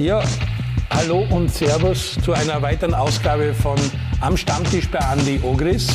Ja, 0.00 0.22
hallo 0.88 1.26
und 1.28 1.50
Servus 1.50 2.16
zu 2.24 2.32
einer 2.32 2.62
weiteren 2.62 2.94
Ausgabe 2.94 3.52
von 3.52 3.76
Am 4.22 4.34
Stammtisch 4.34 4.90
bei 4.90 4.98
Andy 4.98 5.38
Ogris. 5.44 5.88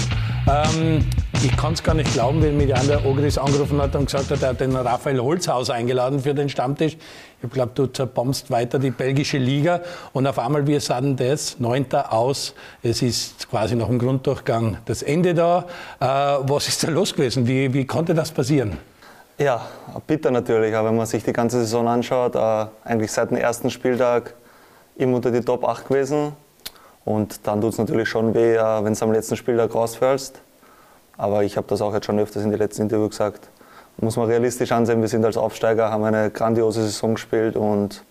Ähm, 0.48 1.04
ich 1.44 1.58
kann 1.58 1.74
es 1.74 1.82
gar 1.82 1.96
nicht 1.96 2.14
glauben, 2.14 2.40
wenn 2.44 2.56
mich 2.56 2.68
der 2.68 3.04
Ogris 3.04 3.40
angerufen 3.40 3.82
hat 3.82 3.96
und 3.96 4.06
gesagt 4.06 4.30
hat, 4.30 4.44
er 4.44 4.50
hat 4.50 4.60
den 4.60 4.76
Raphael 4.76 5.20
Holzhaus 5.20 5.72
eingeladen 5.72 6.20
für 6.20 6.36
den 6.36 6.50
Stammtisch. 6.50 6.98
Ich 7.42 7.50
glaube, 7.50 7.72
du 7.74 7.88
zerbombst 7.88 8.52
weiter 8.52 8.78
die 8.78 8.92
belgische 8.92 9.40
Liga 9.40 9.82
und 10.14 10.28
auf 10.28 10.38
einmal 10.38 10.68
wir 10.68 10.82
sagen 10.82 11.16
das, 11.16 11.60
neunter 11.60 12.14
aus. 12.14 12.54
Es 12.84 13.02
ist 13.02 13.50
quasi 13.50 13.76
noch 13.76 13.90
im 13.90 13.98
Grunddurchgang 13.98 14.78
das 14.86 15.02
Ende 15.02 15.34
da. 15.34 15.66
Äh, 16.00 16.06
was 16.48 16.68
ist 16.68 16.84
da 16.84 16.92
los 16.92 17.16
gewesen? 17.16 17.48
Wie, 17.48 17.74
wie 17.74 17.86
konnte 17.86 18.14
das 18.14 18.30
passieren? 18.30 18.78
Ja, 19.38 19.68
bitter 20.08 20.32
natürlich, 20.32 20.74
aber 20.74 20.90
wenn 20.90 20.96
man 20.96 21.06
sich 21.06 21.26
die 21.26 21.34
ganze 21.34 21.60
Saison 21.60 21.90
anschaut, 21.90 22.36
äh, 22.36 22.68
eigentlich 22.86 23.12
seit 23.12 23.32
dem 23.32 23.38
ersten 23.38 23.70
Spieltag 23.70 24.34
immer 24.96 25.18
unter 25.18 25.30
die 25.30 25.42
Top 25.42 25.66
8 25.66 25.90
gewesen. 25.90 26.32
Und 27.04 27.46
dann 27.46 27.60
tut 27.60 27.74
es 27.74 27.78
natürlich 27.78 28.08
schon 28.08 28.34
weh, 28.34 28.56
äh, 28.56 28.84
wenn 28.84 28.94
du 28.94 29.02
am 29.04 29.12
letzten 29.12 29.36
Spieltag 29.36 29.76
rausfällst. 29.76 30.40
Aber 31.18 31.44
ich 31.44 31.58
habe 31.58 31.68
das 31.68 31.82
auch 31.82 31.94
jetzt 31.94 32.06
schon 32.06 32.18
öfters 32.18 32.44
in 32.44 32.50
den 32.50 32.60
letzten 32.60 32.84
Interviews 32.84 33.10
gesagt. 33.10 33.50
Muss 33.98 34.16
man 34.16 34.28
realistisch 34.28 34.72
ansehen, 34.72 35.02
wir 35.02 35.10
sind 35.10 35.26
als 35.26 35.36
Aufsteiger, 35.36 35.92
haben 35.92 36.06
eine 36.06 36.30
grandiose 36.30 36.84
Saison 36.84 37.16
gespielt 37.16 37.58
und 37.58 38.06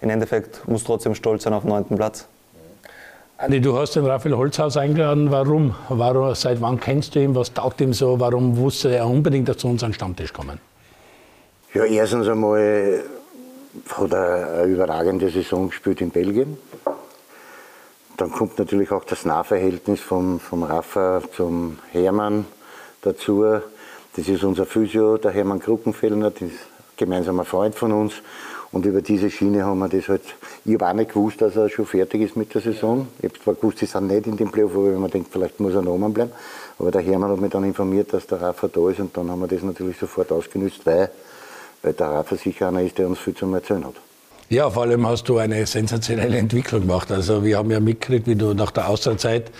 im 0.00 0.08
Endeffekt 0.08 0.66
muss 0.66 0.84
trotzdem 0.84 1.14
stolz 1.14 1.42
sein 1.42 1.52
auf 1.52 1.64
den 1.64 1.70
neunten 1.70 1.96
Platz. 1.96 2.26
Andi, 3.42 3.60
du 3.60 3.76
hast 3.76 3.96
den 3.96 4.06
Raphael 4.06 4.36
Holzhaus 4.36 4.76
eingeladen. 4.76 5.32
Warum? 5.32 5.74
Warum? 5.88 6.32
Seit 6.36 6.60
wann 6.60 6.78
kennst 6.78 7.16
du 7.16 7.18
ihn? 7.20 7.34
Was 7.34 7.52
taugt 7.52 7.80
ihm 7.80 7.92
so? 7.92 8.20
Warum 8.20 8.56
wusste 8.56 8.94
er 8.94 9.08
unbedingt 9.08 9.58
zu 9.58 9.66
uns 9.66 9.82
an 9.82 9.90
den 9.90 9.94
Stammtisch 9.94 10.32
kommen? 10.32 10.60
Ja, 11.74 11.84
erstens 11.84 12.28
einmal 12.28 13.02
hat 13.96 14.12
er 14.12 14.58
eine 14.60 14.72
überragende 14.72 15.28
Saison 15.28 15.70
gespielt 15.70 16.00
in 16.00 16.10
Belgien. 16.10 16.56
Dann 18.16 18.30
kommt 18.30 18.60
natürlich 18.60 18.92
auch 18.92 19.02
das 19.02 19.24
Nahverhältnis 19.24 19.98
vom, 20.00 20.38
vom 20.38 20.62
Rafa 20.62 21.20
zum 21.34 21.80
Hermann 21.90 22.46
dazu. 23.00 23.44
Das 24.14 24.28
ist 24.28 24.44
unser 24.44 24.66
Physio, 24.66 25.16
der 25.16 25.32
Hermann 25.32 25.58
Gruppenfellner, 25.58 26.30
das 26.30 26.42
ist 26.42 26.52
ein 26.52 26.96
gemeinsamer 26.96 27.44
Freund 27.44 27.74
von 27.74 27.90
uns. 27.90 28.14
Und 28.72 28.86
über 28.86 29.02
diese 29.02 29.30
Schiene 29.30 29.64
haben 29.64 29.78
wir 29.80 29.88
das 29.88 30.08
halt. 30.08 30.22
Ich 30.64 30.74
habe 30.74 30.88
auch 30.88 30.92
nicht 30.94 31.12
gewusst, 31.12 31.42
dass 31.42 31.56
er 31.56 31.68
schon 31.68 31.84
fertig 31.84 32.22
ist 32.22 32.36
mit 32.36 32.54
der 32.54 32.62
Saison. 32.62 33.06
Ich 33.18 33.24
habe 33.24 33.38
zwar 33.38 33.54
gewusst, 33.54 33.78
sie 33.78 33.86
sind 33.86 34.06
nicht 34.06 34.26
in 34.26 34.36
dem 34.36 34.50
Playoff, 34.50 34.72
aber 34.74 34.92
man 34.92 35.10
denkt, 35.10 35.28
vielleicht 35.30 35.60
muss 35.60 35.74
er 35.74 35.82
noch 35.82 35.98
bleiben. 36.08 36.32
Aber 36.78 36.90
der 36.90 37.02
Hermann 37.02 37.30
hat 37.30 37.40
mich 37.40 37.50
dann 37.50 37.64
informiert, 37.64 38.12
dass 38.14 38.26
der 38.26 38.40
Rafa 38.40 38.68
da 38.68 38.90
ist 38.90 38.98
und 38.98 39.14
dann 39.14 39.30
haben 39.30 39.40
wir 39.40 39.46
das 39.46 39.62
natürlich 39.62 39.98
sofort 39.98 40.32
ausgenutzt, 40.32 40.80
weil, 40.84 41.10
weil 41.82 41.92
der 41.92 42.06
Rafa 42.06 42.34
sicher 42.36 42.68
einer 42.68 42.82
ist, 42.82 42.96
der 42.96 43.08
uns 43.08 43.18
viel 43.18 43.34
zu 43.34 43.46
erzählen 43.54 43.84
hat. 43.84 43.94
Ja, 44.48 44.68
vor 44.70 44.82
allem 44.82 45.06
hast 45.06 45.28
du 45.28 45.38
eine 45.38 45.66
sensationelle 45.66 46.38
Entwicklung 46.38 46.82
gemacht. 46.82 47.12
Also 47.12 47.44
wir 47.44 47.58
haben 47.58 47.70
ja 47.70 47.80
mitgekriegt, 47.80 48.26
wie 48.26 48.36
du 48.36 48.54
nach 48.54 48.70
der 48.70 48.88
Auszeit 48.88 49.48
äh, 49.48 49.52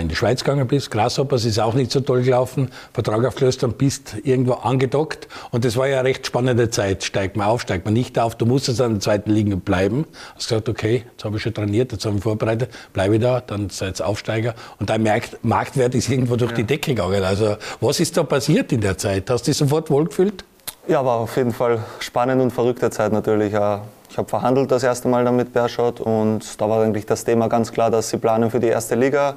in 0.00 0.08
die 0.08 0.16
Schweiz 0.16 0.44
gegangen 0.44 0.66
bist. 0.66 0.90
Grasshoppers 0.90 1.46
ist 1.46 1.58
auch 1.58 1.72
nicht 1.72 1.90
so 1.90 2.00
toll 2.00 2.22
gelaufen. 2.22 2.70
Vertrag 2.92 3.24
aufgelöst 3.24 3.64
und 3.64 3.78
bist 3.78 4.16
irgendwo 4.22 4.52
angedockt. 4.52 5.28
Und 5.50 5.64
das 5.64 5.78
war 5.78 5.88
ja 5.88 6.00
eine 6.00 6.08
recht 6.08 6.26
spannende 6.26 6.68
Zeit. 6.68 7.04
Steigt 7.04 7.38
man 7.38 7.46
auf, 7.46 7.62
steigt 7.62 7.86
man 7.86 7.94
nicht 7.94 8.18
auf. 8.18 8.34
Du 8.34 8.44
musstest 8.44 8.82
an 8.82 8.92
der 8.92 9.00
zweiten 9.00 9.30
Liga 9.30 9.56
bleiben. 9.56 10.04
Hast 10.34 10.48
gesagt, 10.48 10.68
okay, 10.68 11.04
jetzt 11.10 11.24
habe 11.24 11.38
ich 11.38 11.42
schon 11.42 11.54
trainiert, 11.54 11.90
jetzt 11.92 12.04
habe 12.04 12.16
ich 12.16 12.22
vorbereitet, 12.22 12.70
bleibe 12.92 13.14
ich 13.14 13.22
da, 13.22 13.40
dann 13.40 13.70
seid 13.70 14.02
Aufsteiger. 14.02 14.54
Und 14.78 14.90
dein 14.90 15.08
Marktwert 15.40 15.94
ist 15.94 16.10
irgendwo 16.10 16.36
durch 16.36 16.50
ja. 16.50 16.58
die 16.58 16.64
Decke 16.64 16.94
gegangen. 16.94 17.24
Also 17.24 17.56
was 17.80 17.98
ist 17.98 18.14
da 18.14 18.24
passiert 18.24 18.72
in 18.72 18.82
der 18.82 18.98
Zeit? 18.98 19.30
Hast 19.30 19.46
du 19.46 19.52
dich 19.52 19.56
sofort 19.56 19.88
wohlgefühlt? 19.88 20.44
Ja, 20.86 21.02
war 21.02 21.16
auf 21.16 21.34
jeden 21.36 21.52
Fall 21.52 21.78
spannend 22.00 22.42
und 22.42 22.50
verrückte 22.50 22.90
Zeit 22.90 23.12
natürlich. 23.12 23.54
Ich 23.54 24.18
habe 24.18 24.28
verhandelt 24.28 24.70
das 24.70 24.82
erste 24.82 25.08
Mal 25.08 25.24
dann 25.24 25.36
mit 25.36 25.54
Berschott 25.54 26.00
und 26.00 26.60
da 26.60 26.68
war 26.68 26.82
eigentlich 26.82 27.06
das 27.06 27.24
Thema 27.24 27.48
ganz 27.48 27.72
klar, 27.72 27.90
dass 27.90 28.10
sie 28.10 28.18
planen 28.18 28.50
für 28.50 28.60
die 28.60 28.66
erste 28.66 28.96
Liga 28.96 29.36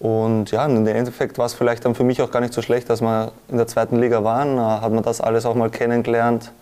und 0.00 0.50
ja, 0.50 0.64
im 0.64 0.86
Endeffekt 0.86 1.36
war 1.36 1.44
es 1.44 1.52
vielleicht 1.52 1.84
dann 1.84 1.94
für 1.94 2.04
mich 2.04 2.22
auch 2.22 2.30
gar 2.30 2.40
nicht 2.40 2.54
so 2.54 2.62
schlecht, 2.62 2.88
dass 2.88 3.02
wir 3.02 3.32
in 3.48 3.58
der 3.58 3.66
zweiten 3.66 4.00
Liga 4.00 4.24
waren. 4.24 4.56
Da 4.56 4.80
hat 4.80 4.90
man 4.92 5.04
das 5.04 5.20
alles 5.20 5.44
auch 5.44 5.54
mal 5.54 5.68
kennengelernt. 5.68 6.52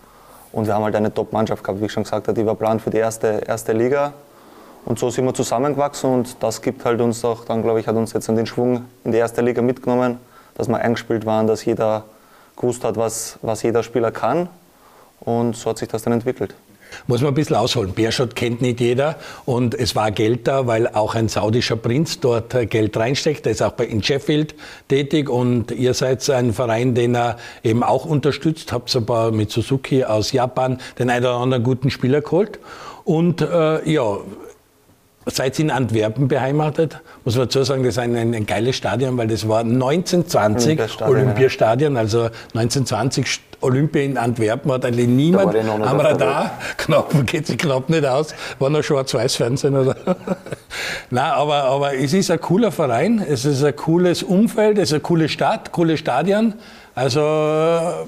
Und 0.51 0.67
wir 0.67 0.73
haben 0.73 0.83
halt 0.83 0.95
eine 0.95 1.13
Top-Mannschaft 1.13 1.63
gehabt, 1.63 1.79
wie 1.79 1.85
ich 1.85 1.91
schon 1.91 2.03
gesagt 2.03 2.27
habe, 2.27 2.37
die 2.37 2.45
war 2.45 2.55
plan 2.55 2.81
für 2.81 2.89
die 2.89 2.97
erste, 2.97 3.41
erste 3.47 3.71
Liga. 3.71 4.11
Und 4.83 4.99
so 4.99 5.09
sind 5.09 5.23
wir 5.23 5.33
zusammengewachsen 5.33 6.11
und 6.11 6.43
das 6.43 6.61
gibt 6.61 6.83
halt 6.83 6.99
uns 6.99 7.23
auch, 7.23 7.45
dann 7.45 7.61
glaube 7.61 7.79
ich, 7.79 7.87
hat 7.87 7.95
uns 7.95 8.11
jetzt 8.11 8.27
den 8.27 8.45
Schwung 8.45 8.85
in 9.05 9.11
die 9.11 9.17
erste 9.17 9.41
Liga 9.41 9.61
mitgenommen, 9.61 10.19
dass 10.55 10.67
wir 10.67 10.77
eingespielt 10.77 11.25
waren, 11.25 11.47
dass 11.47 11.63
jeder 11.63 12.03
gewusst 12.57 12.83
hat, 12.83 12.97
was, 12.97 13.39
was 13.41 13.63
jeder 13.63 13.83
Spieler 13.83 14.11
kann. 14.11 14.49
Und 15.21 15.55
so 15.55 15.69
hat 15.69 15.77
sich 15.77 15.87
das 15.87 16.01
dann 16.01 16.13
entwickelt. 16.13 16.55
Muss 17.07 17.21
man 17.21 17.31
ein 17.31 17.35
bisschen 17.35 17.55
ausholen. 17.55 17.93
Beerschot 17.93 18.35
kennt 18.35 18.61
nicht 18.61 18.79
jeder 18.79 19.17
und 19.45 19.73
es 19.73 19.95
war 19.95 20.11
Geld 20.11 20.47
da, 20.47 20.67
weil 20.67 20.87
auch 20.87 21.15
ein 21.15 21.27
saudischer 21.27 21.75
Prinz 21.75 22.19
dort 22.19 22.53
äh, 22.53 22.65
Geld 22.65 22.97
reinsteckt. 22.97 23.45
Der 23.45 23.51
ist 23.51 23.61
auch 23.61 23.77
in 23.79 24.03
Sheffield 24.03 24.55
tätig 24.87 25.29
und 25.29 25.71
ihr 25.71 25.93
seid 25.93 26.27
ein 26.29 26.53
Verein, 26.53 26.95
den 26.95 27.15
er 27.15 27.37
eben 27.63 27.83
auch 27.83 28.05
unterstützt. 28.05 28.71
Habt 28.71 28.95
ein 28.95 29.05
paar 29.05 29.31
mit 29.31 29.51
Suzuki 29.51 30.03
aus 30.03 30.31
Japan 30.31 30.79
den 30.97 31.09
einen 31.09 31.25
oder 31.25 31.35
anderen 31.35 31.63
guten 31.63 31.89
Spieler 31.89 32.21
geholt. 32.21 32.59
Und 33.03 33.41
äh, 33.41 33.89
ja, 33.89 34.17
seid 35.29 35.59
in 35.59 35.71
Antwerpen 35.71 36.27
beheimatet. 36.27 36.99
Muss 37.25 37.35
man 37.35 37.45
dazu 37.45 37.63
sagen, 37.63 37.83
das 37.83 37.95
ist 37.95 37.99
ein, 37.99 38.15
ein, 38.15 38.33
ein 38.33 38.45
geiles 38.45 38.75
Stadion, 38.75 39.17
weil 39.17 39.27
das 39.27 39.47
war 39.47 39.59
1920 39.59 40.79
Olympiastadion, 40.79 41.09
Olympiastadion 41.09 41.97
also 41.97 42.29
1920 42.53 43.41
Olympia 43.61 44.03
in 44.03 44.17
Antwerpen 44.17 44.71
hat 44.71 44.85
eigentlich 44.85 45.07
niemand 45.07 45.55
am 45.55 45.99
Radar. 45.99 46.51
Knapp 46.77 47.13
geht 47.27 47.47
sich 47.47 47.57
knapp 47.57 47.89
nicht 47.89 48.05
aus. 48.05 48.33
War 48.57 48.69
noch 48.69 48.83
Schwarz-Weiß-Fernsehen 48.83 49.75
oder? 49.75 49.95
Nein, 51.09 51.31
aber, 51.31 51.63
aber 51.63 51.93
es 51.95 52.13
ist 52.13 52.31
ein 52.31 52.39
cooler 52.39 52.71
Verein, 52.71 53.23
es 53.27 53.43
ist 53.45 53.63
ein 53.63 53.75
cooles 53.75 54.23
Umfeld, 54.23 54.77
es 54.77 54.89
ist 54.89 54.93
eine 54.93 55.01
coole 55.01 55.27
Stadt, 55.27 55.71
coole 55.71 55.97
Stadien. 55.97 56.53
Also 56.95 58.07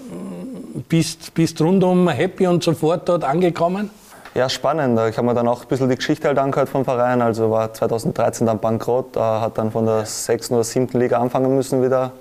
bist, 0.88 1.34
bist 1.34 1.62
rundum 1.62 2.08
happy 2.10 2.48
und 2.48 2.64
sofort 2.64 3.08
dort 3.10 3.24
angekommen? 3.24 3.90
Ja, 4.34 4.48
spannend. 4.48 4.98
Ich 5.10 5.18
habe 5.18 5.28
mir 5.28 5.34
dann 5.34 5.50
auch 5.50 5.64
ein 5.64 5.68
bisschen 5.68 5.90
die 5.90 5.98
Geschichte 5.98 6.30
halt 6.30 6.38
angehört 6.38 6.70
vom 6.70 6.86
Verein. 6.86 7.22
Also 7.22 7.52
war 7.52 7.74
2013 7.74 8.48
dann 8.48 8.60
bankrott, 8.60 9.18
hat 9.18 9.58
dann 9.58 9.72
von 9.72 9.86
der 9.86 10.06
sechsten 10.06 10.54
oder 10.54 10.64
siebten 10.64 11.00
Liga 11.00 11.20
anfangen 11.20 11.54
müssen 11.54 11.84
wieder. 11.84 12.12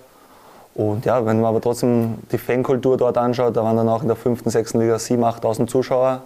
Und 0.74 1.04
ja, 1.04 1.24
wenn 1.24 1.40
man 1.40 1.50
aber 1.50 1.60
trotzdem 1.60 2.18
die 2.32 2.38
Fankultur 2.38 2.96
dort 2.96 3.16
anschaut, 3.16 3.56
da 3.56 3.62
waren 3.62 3.76
dann 3.76 3.88
auch 3.88 4.02
in 4.02 4.08
der 4.08 4.16
fünften, 4.16 4.50
sechsten 4.50 4.80
Liga 4.80 4.96
7.000, 4.96 5.40
8.000 5.40 5.66
Zuschauer. 5.68 6.22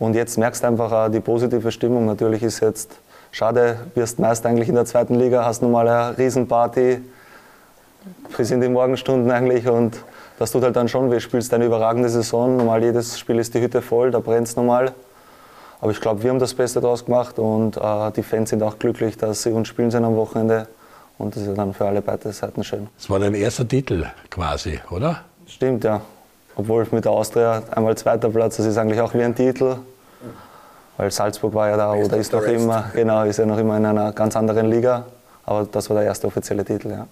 Und 0.00 0.16
jetzt 0.16 0.38
merkst 0.38 0.64
du 0.64 0.66
einfach 0.66 1.08
die 1.08 1.20
positive 1.20 1.70
Stimmung. 1.70 2.06
Natürlich 2.06 2.42
ist 2.42 2.58
jetzt 2.58 2.90
schade, 3.30 3.78
wirst 3.94 4.18
meist 4.18 4.44
eigentlich 4.44 4.68
in 4.68 4.74
der 4.74 4.86
zweiten 4.86 5.14
Liga, 5.14 5.44
hast 5.44 5.62
nun 5.62 5.70
mal 5.70 5.86
eine 5.86 6.18
Riesenparty 6.18 7.00
bis 8.36 8.50
in 8.50 8.60
die 8.60 8.68
Morgenstunden 8.68 9.30
eigentlich 9.30 9.68
und 9.68 9.98
das 10.38 10.52
tut 10.52 10.62
halt 10.62 10.76
dann 10.76 10.88
schon 10.88 11.10
weh. 11.10 11.20
Spielst 11.20 11.52
eine 11.54 11.64
überragende 11.66 12.08
Saison, 12.08 12.56
normal 12.56 12.82
jedes 12.82 13.18
Spiel 13.18 13.38
ist 13.38 13.54
die 13.54 13.60
Hütte 13.60 13.82
voll, 13.82 14.10
da 14.10 14.20
brennt 14.20 14.48
es 14.48 14.56
normal. 14.56 14.92
Aber 15.80 15.90
ich 15.90 16.00
glaube, 16.00 16.22
wir 16.22 16.30
haben 16.30 16.38
das 16.38 16.54
Beste 16.54 16.80
daraus 16.80 17.04
gemacht 17.04 17.38
und 17.38 17.76
äh, 17.76 18.10
die 18.12 18.22
Fans 18.22 18.50
sind 18.50 18.62
auch 18.62 18.78
glücklich, 18.78 19.16
dass 19.16 19.42
sie 19.42 19.52
uns 19.52 19.68
spielen 19.68 19.90
sind 19.90 20.04
am 20.04 20.16
Wochenende. 20.16 20.68
Und 21.18 21.34
das 21.34 21.44
ist 21.44 21.56
dann 21.56 21.72
für 21.72 21.86
alle 21.86 22.02
beide 22.02 22.32
Seiten 22.32 22.62
schön. 22.62 22.88
Das 22.96 23.08
war 23.08 23.18
dein 23.18 23.34
erster 23.34 23.66
Titel 23.66 24.06
quasi, 24.30 24.80
oder? 24.90 25.22
Stimmt, 25.46 25.84
ja. 25.84 26.00
Obwohl 26.56 26.86
mit 26.90 27.04
der 27.04 27.12
Austria 27.12 27.62
einmal 27.70 27.96
zweiter 27.96 28.30
Platz, 28.30 28.56
das 28.56 28.66
ist 28.66 28.78
eigentlich 28.78 29.00
auch 29.00 29.12
wie 29.14 29.22
ein 29.22 29.34
Titel. 29.34 29.76
Weil 30.96 31.10
Salzburg 31.10 31.52
war 31.52 31.68
ja 31.68 31.76
da 31.76 31.92
oder 31.92 32.16
ist 32.16 32.32
noch 32.32 32.42
immer, 32.44 32.86
genau, 32.94 33.24
ist 33.24 33.38
ja 33.38 33.44
noch 33.44 33.58
immer 33.58 33.76
in 33.76 33.84
einer 33.84 34.12
ganz 34.12 34.34
anderen 34.34 34.70
Liga. 34.70 35.04
Aber 35.44 35.66
das 35.70 35.90
war 35.90 35.96
der 35.96 36.06
erste 36.06 36.26
offizielle 36.26 36.64
Titel, 36.64 36.90
ja. 36.90 37.06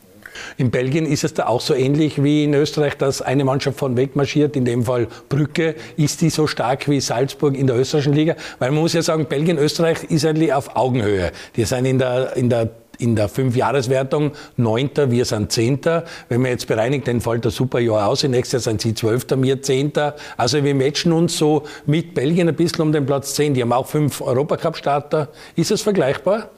In 0.57 0.71
Belgien 0.71 1.07
ist 1.07 1.25
es 1.25 1.35
da 1.35 1.47
auch 1.47 1.61
so 1.61 1.75
ähnlich 1.75 2.23
wie 2.23 2.45
in 2.45 2.55
Österreich, 2.55 2.97
dass 2.97 3.23
eine 3.23 3.45
Mannschaft 3.45 3.79
von 3.79 3.97
weg 3.97 4.17
marschiert, 4.17 4.57
in 4.57 4.65
dem 4.65 4.85
Fall 4.85 5.09
Brücke. 5.29 5.75
Ist 5.97 6.21
die 6.21 6.31
so 6.31 6.47
stark 6.47 6.89
wie 6.89 7.01
Salzburg 7.01 7.57
in 7.57 7.67
der 7.67 7.77
österreichischen 7.77 8.15
Liga? 8.15 8.37
Weil 8.59 8.71
man 8.71 8.81
muss 8.81 8.93
ja 8.93 9.03
sagen, 9.03 9.27
Belgien, 9.27 9.59
Österreich 9.59 10.05
ist 10.05 10.25
eigentlich 10.25 10.53
auf 10.53 10.77
Augenhöhe. 10.77 11.33
Die 11.57 11.65
sind 11.65 11.87
in 11.87 11.99
der, 11.99 12.37
in 12.37 12.51
der 12.51 12.71
in 12.99 13.17
der 13.17 13.29
Fünfjahreswertung 13.29 14.33
Neunter, 14.57 15.11
wir 15.11 15.25
sind 15.25 15.53
Zehnter. 15.53 16.05
Wenn 16.29 16.43
man 16.43 16.53
jetzt 16.53 16.67
bereinigt, 16.67 17.09
dann 17.09 17.21
fällt 17.21 17.45
der 17.45 17.51
Superjahr 17.51 18.07
aus. 18.07 18.23
Nächstes 18.23 18.65
Jahr 18.65 18.73
sind 18.73 18.81
sie 18.81 18.95
Zwölfter, 18.95 19.41
wir 19.43 19.63
Zehnter. 19.63 20.15
Also 20.37 20.63
wir 20.63 20.75
matchen 20.75 21.13
uns 21.13 21.37
so 21.37 21.65
mit 21.87 22.15
Belgien 22.15 22.49
ein 22.49 22.55
bisschen 22.55 22.83
um 22.83 22.93
den 22.93 23.07
Platz 23.07 23.35
zehn. 23.35 23.55
Die 23.55 23.63
haben 23.63 23.73
auch 23.73 23.87
fünf 23.87 24.21
Europacup-Starter. 24.21 25.29
Ist 25.57 25.71
es 25.71 25.83
vergleichbar? 25.83 26.51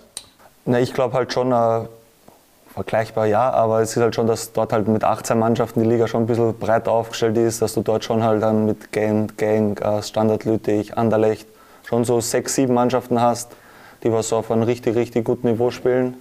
Na, 0.64 0.80
ich 0.80 0.92
glaube 0.92 1.14
halt 1.14 1.32
schon, 1.32 1.52
äh, 1.52 1.86
vergleichbar 2.76 3.24
ja, 3.24 3.50
aber 3.50 3.80
es 3.80 3.96
ist 3.96 4.02
halt 4.02 4.14
schon, 4.14 4.26
dass 4.26 4.52
dort 4.52 4.70
halt 4.74 4.86
mit 4.86 5.02
18 5.02 5.38
Mannschaften 5.38 5.82
die 5.82 5.88
Liga 5.88 6.06
schon 6.06 6.24
ein 6.24 6.26
bisschen 6.26 6.58
breiter 6.58 6.92
aufgestellt 6.92 7.38
ist, 7.38 7.62
dass 7.62 7.72
du 7.72 7.80
dort 7.80 8.04
schon 8.04 8.22
halt 8.22 8.42
dann 8.42 8.66
mit 8.66 8.92
Gent, 8.92 9.38
Genk, 9.38 9.80
äh, 9.80 10.02
Standard 10.02 10.44
Lüttich, 10.44 10.94
Anderlecht 10.94 11.48
schon 11.84 12.04
so 12.04 12.20
sechs, 12.20 12.54
sieben 12.54 12.74
Mannschaften 12.74 13.18
hast, 13.18 13.50
die 14.02 14.12
was 14.12 14.28
so 14.28 14.36
auf 14.36 14.50
einem 14.50 14.64
richtig, 14.64 14.94
richtig 14.94 15.24
guten 15.24 15.48
Niveau 15.48 15.70
spielen. 15.70 16.18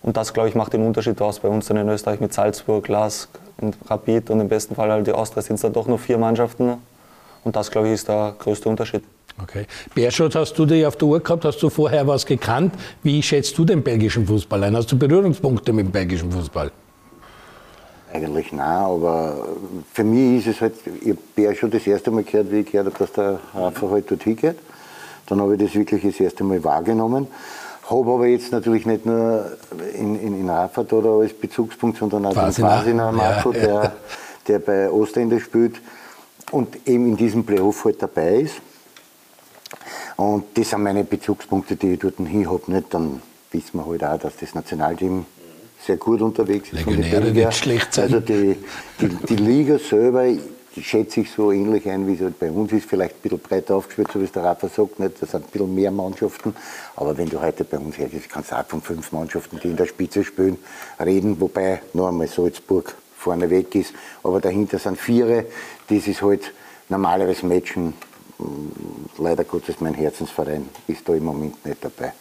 Und 0.00 0.16
das, 0.16 0.32
glaube 0.32 0.48
ich, 0.48 0.54
macht 0.54 0.72
den 0.72 0.86
Unterschied 0.86 1.20
aus 1.20 1.40
bei 1.40 1.48
uns 1.48 1.66
dann 1.66 1.78
in 1.78 1.88
Österreich 1.88 2.20
mit 2.20 2.32
Salzburg, 2.32 2.86
Lask, 2.86 3.28
Rapid 3.88 4.30
und 4.30 4.38
im 4.38 4.48
besten 4.48 4.76
Fall 4.76 4.92
halt 4.92 5.04
die 5.08 5.12
Austria 5.12 5.42
sind 5.42 5.56
es 5.56 5.62
dann 5.62 5.72
doch 5.72 5.88
nur 5.88 5.98
vier 5.98 6.18
Mannschaften. 6.18 6.74
Und 7.42 7.56
das, 7.56 7.72
glaube 7.72 7.88
ich, 7.88 7.94
ist 7.94 8.06
der 8.06 8.36
größte 8.38 8.68
Unterschied. 8.68 9.02
Okay. 9.42 9.66
Berschot, 9.94 10.34
hast 10.34 10.58
du 10.58 10.66
dich 10.66 10.84
auf 10.84 10.96
der 10.96 11.08
Uhr 11.08 11.20
gehabt? 11.20 11.44
Hast 11.44 11.62
du 11.62 11.70
vorher 11.70 12.06
was 12.06 12.26
gekannt? 12.26 12.74
Wie 13.02 13.22
schätzt 13.22 13.56
du 13.56 13.64
den 13.64 13.82
belgischen 13.82 14.26
Fußball 14.26 14.64
ein? 14.64 14.76
Hast 14.76 14.90
du 14.90 14.98
Berührungspunkte 14.98 15.72
mit 15.72 15.86
dem 15.86 15.92
belgischen 15.92 16.32
Fußball? 16.32 16.70
Eigentlich 18.12 18.52
nein, 18.52 18.66
aber 18.66 19.48
für 19.92 20.02
mich 20.02 20.46
ist 20.46 20.56
es 20.56 20.60
halt, 20.62 20.74
ich 21.02 21.14
habe 21.44 21.54
schon 21.54 21.70
das 21.70 21.86
erste 21.86 22.10
Mal 22.10 22.24
gehört, 22.24 22.50
wie 22.50 22.60
ich 22.60 22.72
gehört 22.72 22.86
habe, 22.86 22.98
dass 22.98 23.12
der 23.12 23.38
Rafa 23.54 23.90
halt 23.90 24.10
dort 24.10 24.22
hingeht. 24.22 24.56
Dann 25.26 25.40
habe 25.40 25.54
ich 25.54 25.62
das 25.62 25.74
wirklich 25.74 26.02
das 26.02 26.18
erste 26.18 26.42
Mal 26.42 26.64
wahrgenommen. 26.64 27.26
Habe 27.88 28.10
aber 28.10 28.26
jetzt 28.26 28.50
natürlich 28.50 28.86
nicht 28.86 29.04
nur 29.04 29.52
in, 29.94 30.18
in, 30.20 30.40
in 30.40 30.50
Raffat 30.50 30.92
oder 30.92 31.20
als 31.20 31.32
Bezugspunkt, 31.34 31.98
sondern 31.98 32.26
auch 32.26 32.34
den 32.34 32.52
Fasina 32.52 33.12
Marco, 33.12 33.52
ja, 33.52 33.60
ja. 33.60 33.66
Der, 33.66 33.92
der 34.48 34.58
bei 34.58 34.90
Ostende 34.90 35.38
spielt 35.38 35.76
und 36.50 36.86
eben 36.86 37.06
in 37.06 37.16
diesem 37.16 37.44
Playoff 37.44 37.84
halt 37.84 38.02
dabei 38.02 38.40
ist. 38.40 38.54
Und 40.18 40.46
das 40.54 40.70
sind 40.70 40.82
meine 40.82 41.04
Bezugspunkte, 41.04 41.76
die 41.76 41.92
ich 41.92 42.00
dort 42.00 42.16
hin 42.16 42.50
habe. 42.50 42.72
Nicht? 42.72 42.92
Dann 42.92 43.22
wissen 43.52 43.78
wir 43.78 43.86
halt 43.86 44.02
auch, 44.02 44.18
dass 44.18 44.36
das 44.36 44.52
Nationalteam 44.52 45.24
sehr 45.86 45.96
gut 45.96 46.20
unterwegs 46.20 46.72
ist. 46.72 46.84
Legionäre 46.84 47.30
nicht 47.30 47.54
schlecht 47.54 47.94
sein. 47.94 48.06
Also 48.06 48.18
die, 48.18 48.56
die, 49.00 49.08
die 49.08 49.36
Liga 49.36 49.78
selber 49.78 50.26
die 50.74 50.82
schätze 50.82 51.20
ich 51.20 51.30
so 51.30 51.52
ähnlich 51.52 51.88
ein, 51.88 52.06
wie 52.08 52.14
es 52.14 52.20
halt 52.20 52.38
bei 52.38 52.50
uns 52.50 52.72
ist. 52.72 52.88
Vielleicht 52.88 53.14
ein 53.14 53.20
bisschen 53.22 53.38
breiter 53.38 53.76
aufgespielt, 53.76 54.10
so 54.12 54.20
wie 54.20 54.24
es 54.24 54.32
der 54.32 54.42
Rafa 54.42 54.68
sagt. 54.68 54.98
Nicht? 54.98 55.22
Das 55.22 55.30
sind 55.30 55.44
ein 55.44 55.50
bisschen 55.50 55.72
mehr 55.72 55.92
Mannschaften. 55.92 56.54
Aber 56.96 57.16
wenn 57.16 57.28
du 57.28 57.40
heute 57.40 57.62
bei 57.62 57.78
uns 57.78 57.96
hergehst, 57.96 58.28
kannst 58.28 58.50
du 58.50 58.56
auch 58.58 58.66
von 58.66 58.82
fünf 58.82 59.12
Mannschaften, 59.12 59.60
die 59.62 59.68
in 59.68 59.76
der 59.76 59.86
Spitze 59.86 60.24
spielen, 60.24 60.58
reden. 60.98 61.40
Wobei 61.40 61.80
noch 61.92 62.08
einmal 62.08 62.26
Salzburg 62.26 62.96
vorne 63.16 63.50
weg 63.50 63.72
ist. 63.76 63.92
Aber 64.24 64.40
dahinter 64.40 64.80
sind 64.80 64.98
Viere. 64.98 65.46
Das 65.88 66.08
ist 66.08 66.22
halt 66.22 66.52
normalerweise 66.88 67.46
Matchen. 67.46 67.94
Leider 69.18 69.44
Gottes, 69.44 69.80
mein 69.80 69.94
Herzensverein 69.94 70.68
ist 70.86 71.08
da 71.08 71.14
im 71.14 71.24
Moment 71.24 71.64
nicht 71.66 71.84
dabei. 71.84 72.12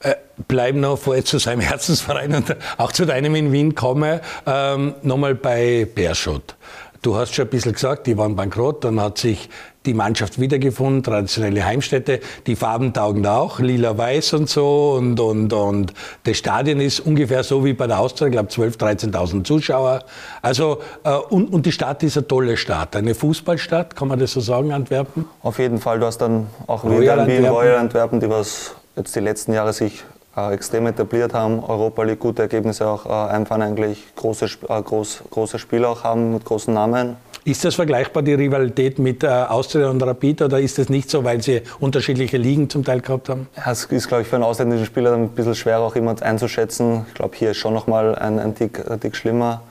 Äh, 0.00 0.16
bleiben 0.48 0.80
noch 0.80 0.98
vorher 0.98 1.24
zu 1.24 1.38
seinem 1.38 1.60
Herzensverein 1.72 2.34
und 2.34 2.56
auch 2.78 2.90
zu 2.90 3.06
deinem 3.06 3.34
in 3.36 3.52
Wien 3.52 3.74
komme, 3.74 4.20
ähm, 4.46 4.94
nochmal 5.02 5.34
bei 5.34 5.86
Berschot. 5.92 6.56
Du 7.02 7.16
hast 7.16 7.34
schon 7.34 7.46
ein 7.46 7.50
bisschen 7.50 7.72
gesagt, 7.72 8.06
die 8.06 8.16
waren 8.16 8.36
bankrott, 8.36 8.84
dann 8.84 9.00
hat 9.00 9.18
sich 9.18 9.48
die 9.86 9.94
Mannschaft 9.94 10.40
wiedergefunden, 10.40 11.02
traditionelle 11.02 11.64
Heimstätte, 11.64 12.20
die 12.46 12.56
Farben 12.56 12.92
taugen 12.92 13.26
auch, 13.26 13.58
lila-weiß 13.58 14.34
und 14.34 14.48
so 14.48 14.94
und, 14.98 15.18
und, 15.20 15.52
und 15.52 15.92
das 16.24 16.36
Stadion 16.36 16.80
ist 16.80 17.00
ungefähr 17.00 17.42
so 17.42 17.64
wie 17.64 17.72
bei 17.72 17.86
der 17.86 17.98
Austria, 17.98 18.28
ich 18.28 18.32
glaube 18.32 18.50
12.000, 18.50 19.12
13.000 19.12 19.44
Zuschauer. 19.44 20.04
Also, 20.40 20.78
äh, 21.04 21.14
und, 21.14 21.52
und 21.52 21.66
die 21.66 21.72
Stadt 21.72 22.02
ist 22.02 22.16
eine 22.16 22.26
tolle 22.26 22.56
Stadt, 22.56 22.96
eine 22.96 23.14
Fußballstadt, 23.14 23.96
kann 23.96 24.08
man 24.08 24.18
das 24.18 24.32
so 24.32 24.40
sagen, 24.40 24.72
Antwerpen? 24.72 25.26
Auf 25.42 25.58
jeden 25.58 25.78
Fall, 25.78 25.98
du 25.98 26.06
hast 26.06 26.18
dann 26.18 26.46
auch 26.66 26.84
Royal 26.84 27.20
Antwerpen. 27.20 27.46
Royal 27.46 27.76
Antwerpen, 27.76 28.20
die 28.20 28.28
was 28.28 28.74
jetzt 28.96 29.14
die 29.16 29.20
letzten 29.20 29.52
Jahre 29.52 29.72
sich 29.72 30.04
äh, 30.36 30.54
extrem 30.54 30.86
etabliert 30.86 31.34
haben, 31.34 31.62
Europa 31.62 32.02
League 32.04 32.20
gute 32.20 32.42
Ergebnisse 32.42 32.86
auch 32.86 33.06
äh, 33.06 33.32
einfahren, 33.32 33.62
eigentlich 33.62 34.14
große, 34.16 34.46
äh, 34.68 34.82
groß, 34.82 35.24
große 35.30 35.58
Spiele 35.58 35.88
auch 35.88 36.04
haben 36.04 36.32
mit 36.32 36.44
großen 36.44 36.72
Namen. 36.72 37.16
Ist 37.44 37.64
das 37.64 37.74
vergleichbar, 37.74 38.22
die 38.22 38.34
Rivalität 38.34 39.00
mit 39.00 39.24
äh, 39.24 39.26
Austria 39.26 39.90
und 39.90 40.00
Rapid, 40.00 40.42
oder 40.42 40.60
ist 40.60 40.78
das 40.78 40.88
nicht 40.88 41.10
so, 41.10 41.24
weil 41.24 41.42
sie 41.42 41.62
unterschiedliche 41.80 42.36
Ligen 42.36 42.70
zum 42.70 42.84
Teil 42.84 43.00
gehabt 43.00 43.28
haben? 43.28 43.48
Es 43.66 43.84
ist, 43.86 44.06
glaube 44.06 44.22
ich, 44.22 44.28
für 44.28 44.36
einen 44.36 44.44
ausländischen 44.44 44.86
Spieler 44.86 45.12
ein 45.14 45.28
bisschen 45.30 45.56
schwer, 45.56 45.80
auch 45.80 45.96
immer 45.96 46.14
einzuschätzen. 46.22 47.04
Ich 47.08 47.14
glaube, 47.14 47.34
hier 47.36 47.50
ist 47.50 47.56
schon 47.56 47.74
nochmal 47.74 48.14
ein, 48.14 48.38
ein, 48.38 48.54
Tick, 48.54 48.88
ein 48.88 49.00
Tick 49.00 49.16
schlimmer. 49.16 49.62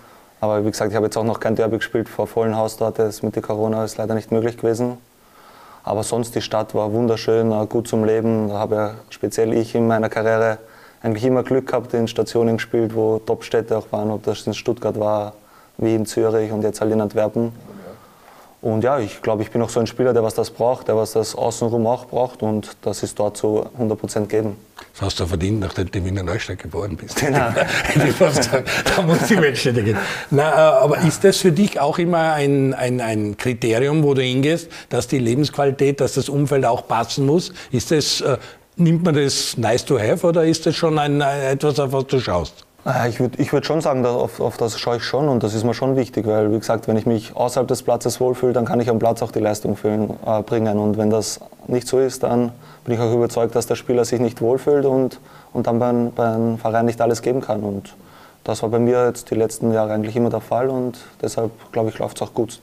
Aber 0.42 0.66
wie 0.66 0.70
gesagt, 0.70 0.92
ich 0.92 0.98
habe 0.98 1.06
jetzt 1.06 1.16
auch 1.16 1.24
noch 1.24 1.40
kein 1.40 1.56
Derby 1.56 1.78
gespielt 1.78 2.10
vor 2.10 2.28
vollen 2.28 2.58
Haus 2.58 2.76
dort. 2.76 3.00
Das 3.00 3.24
mit 3.24 3.38
der 3.38 3.44
Corona 3.44 3.86
ist 3.86 3.98
leider 3.98 4.16
nicht 4.16 4.34
möglich 4.34 4.58
gewesen. 4.58 4.98
Aber 5.84 6.04
sonst 6.04 6.36
die 6.36 6.42
Stadt 6.42 6.76
war 6.76 6.92
wunderschön, 6.92 7.54
äh, 7.54 7.66
gut 7.68 7.88
zum 7.88 8.04
Leben. 8.04 8.50
Da 8.50 8.56
habe 8.56 8.76
ja 8.76 8.94
speziell 9.12 9.54
ich 9.54 9.76
in 9.76 9.88
meiner 9.88 10.10
Karriere 10.10 10.58
eigentlich 11.02 11.24
immer 11.24 11.44
Glück 11.44 11.68
gehabt, 11.68 11.94
in 11.94 12.10
Stationen 12.10 12.58
gespielt, 12.58 12.94
wo 12.94 13.20
Top-Städte 13.20 13.78
auch 13.78 13.92
waren, 13.94 14.12
ob 14.12 14.24
das 14.24 14.46
in 14.46 14.54
Stuttgart 14.54 15.00
war, 15.00 15.34
Wien, 15.82 16.06
Zürich 16.06 16.52
und 16.52 16.64
jetzt 16.64 16.82
halt 16.82 16.92
in 16.92 17.02
Antwerpen. 17.02 17.52
Und 18.62 18.84
ja, 18.84 19.00
ich 19.00 19.24
glaube, 19.24 19.42
ich 19.42 19.50
bin 19.50 19.62
auch 19.64 19.70
so 19.70 19.80
ein 19.80 19.88
Spieler, 19.88 20.14
der 20.14 20.22
was 20.22 20.36
das 20.36 20.52
braucht, 20.52 20.88
der 20.88 20.96
was 20.96 21.14
das 21.14 21.34
außenrum 21.34 21.88
auch 21.88 22.06
braucht 22.06 22.44
und 22.44 22.78
das 22.84 23.02
ist 23.02 23.18
dort 23.18 23.36
so 23.36 23.68
100% 23.80 24.28
geben. 24.28 24.56
Das 24.94 25.02
hast 25.02 25.20
du 25.20 25.26
verdient, 25.26 25.62
nachdem 25.62 25.90
du 25.90 25.98
in 25.98 26.06
Wiener 26.06 26.22
Neustadt 26.22 26.60
geboren 26.60 26.96
bist. 26.96 27.16
Genau. 27.16 27.40
da 28.96 29.02
muss 29.02 29.28
die 29.28 29.42
Weltstädte 29.42 29.84
gehen. 29.84 29.98
Na, 30.30 30.52
äh, 30.52 30.84
aber 30.84 31.00
ist 31.00 31.24
das 31.24 31.38
für 31.38 31.52
dich 31.52 31.80
auch 31.80 31.98
immer 31.98 32.34
ein, 32.34 32.76
ein, 32.76 33.02
ein 33.02 33.36
Kriterium, 33.36 34.04
wo 34.04 34.14
du 34.14 34.22
hingehst, 34.22 34.70
dass 34.90 35.08
die 35.08 35.18
Lebensqualität, 35.18 36.00
dass 36.00 36.14
das 36.14 36.30
Umfeld 36.30 36.66
auch 36.66 36.88
passen 36.88 37.26
muss? 37.26 37.54
Ist 37.72 37.90
das, 37.90 38.22
äh, 38.22 38.38
nimmt 38.76 39.04
man 39.04 39.16
das 39.16 39.58
nice 39.58 39.86
to 39.86 40.00
have 40.00 40.26
oder 40.28 40.46
ist 40.46 40.68
das 40.68 40.76
schon 40.76 41.00
ein, 41.00 41.22
etwas, 41.22 41.80
auf 41.80 41.94
was 41.94 42.06
du 42.06 42.20
schaust? 42.20 42.66
Ich 43.08 43.20
würde 43.20 43.40
ich 43.40 43.54
würd 43.54 43.64
schon 43.64 43.80
sagen, 43.80 44.04
auf, 44.08 44.40
auf, 44.40 44.58
das 44.58 44.80
schaue 44.80 44.98
ich 44.98 45.04
schon 45.04 45.30
und 45.30 45.44
das 45.44 45.54
ist 45.54 45.64
mir 45.64 45.76
schon 45.76 45.96
wichtig, 45.96 46.26
weil 46.26 46.52
wie 46.52 46.58
gesagt, 46.58 46.88
wenn 46.88 46.98
ich 46.98 47.06
mich 47.06 47.36
außerhalb 47.36 47.68
des 47.68 47.84
Platzes 47.84 48.20
wohlfühle, 48.20 48.54
dann 48.54 48.66
kann 48.66 48.80
ich 48.80 48.90
am 48.90 48.98
Platz 48.98 49.22
auch 49.22 49.32
die 49.32 49.40
Leistung 49.40 49.76
füllen, 49.76 50.10
äh, 50.26 50.42
bringen 50.42 50.80
und 50.80 50.98
wenn 50.98 51.12
das 51.12 51.42
nicht 51.68 51.88
so 51.88 52.00
ist, 52.00 52.24
dann 52.24 52.52
bin 52.84 52.96
ich 52.96 53.00
auch 53.00 53.14
überzeugt, 53.14 53.54
dass 53.54 53.68
der 53.68 53.76
Spieler 53.76 54.04
sich 54.04 54.20
nicht 54.20 54.42
wohlfühlt 54.42 54.86
und, 54.86 55.20
und 55.54 55.68
dann 55.68 55.78
beim, 55.78 56.12
beim 56.12 56.58
Verein 56.58 56.88
nicht 56.88 57.00
alles 57.02 57.22
geben 57.22 57.42
kann 57.42 57.62
und 57.62 57.96
das 58.44 58.64
war 58.64 58.70
bei 58.70 58.80
mir 58.80 59.06
jetzt 59.06 59.30
die 59.30 59.36
letzten 59.36 59.72
Jahre 59.72 59.94
eigentlich 59.94 60.16
immer 60.16 60.32
der 60.32 60.42
Fall 60.42 60.70
und 60.70 60.98
deshalb 61.22 61.52
glaube 61.72 61.90
ich, 61.90 62.00
läuft 62.00 62.18
es 62.18 62.24
auch 62.24 62.34
gut. 62.34 62.62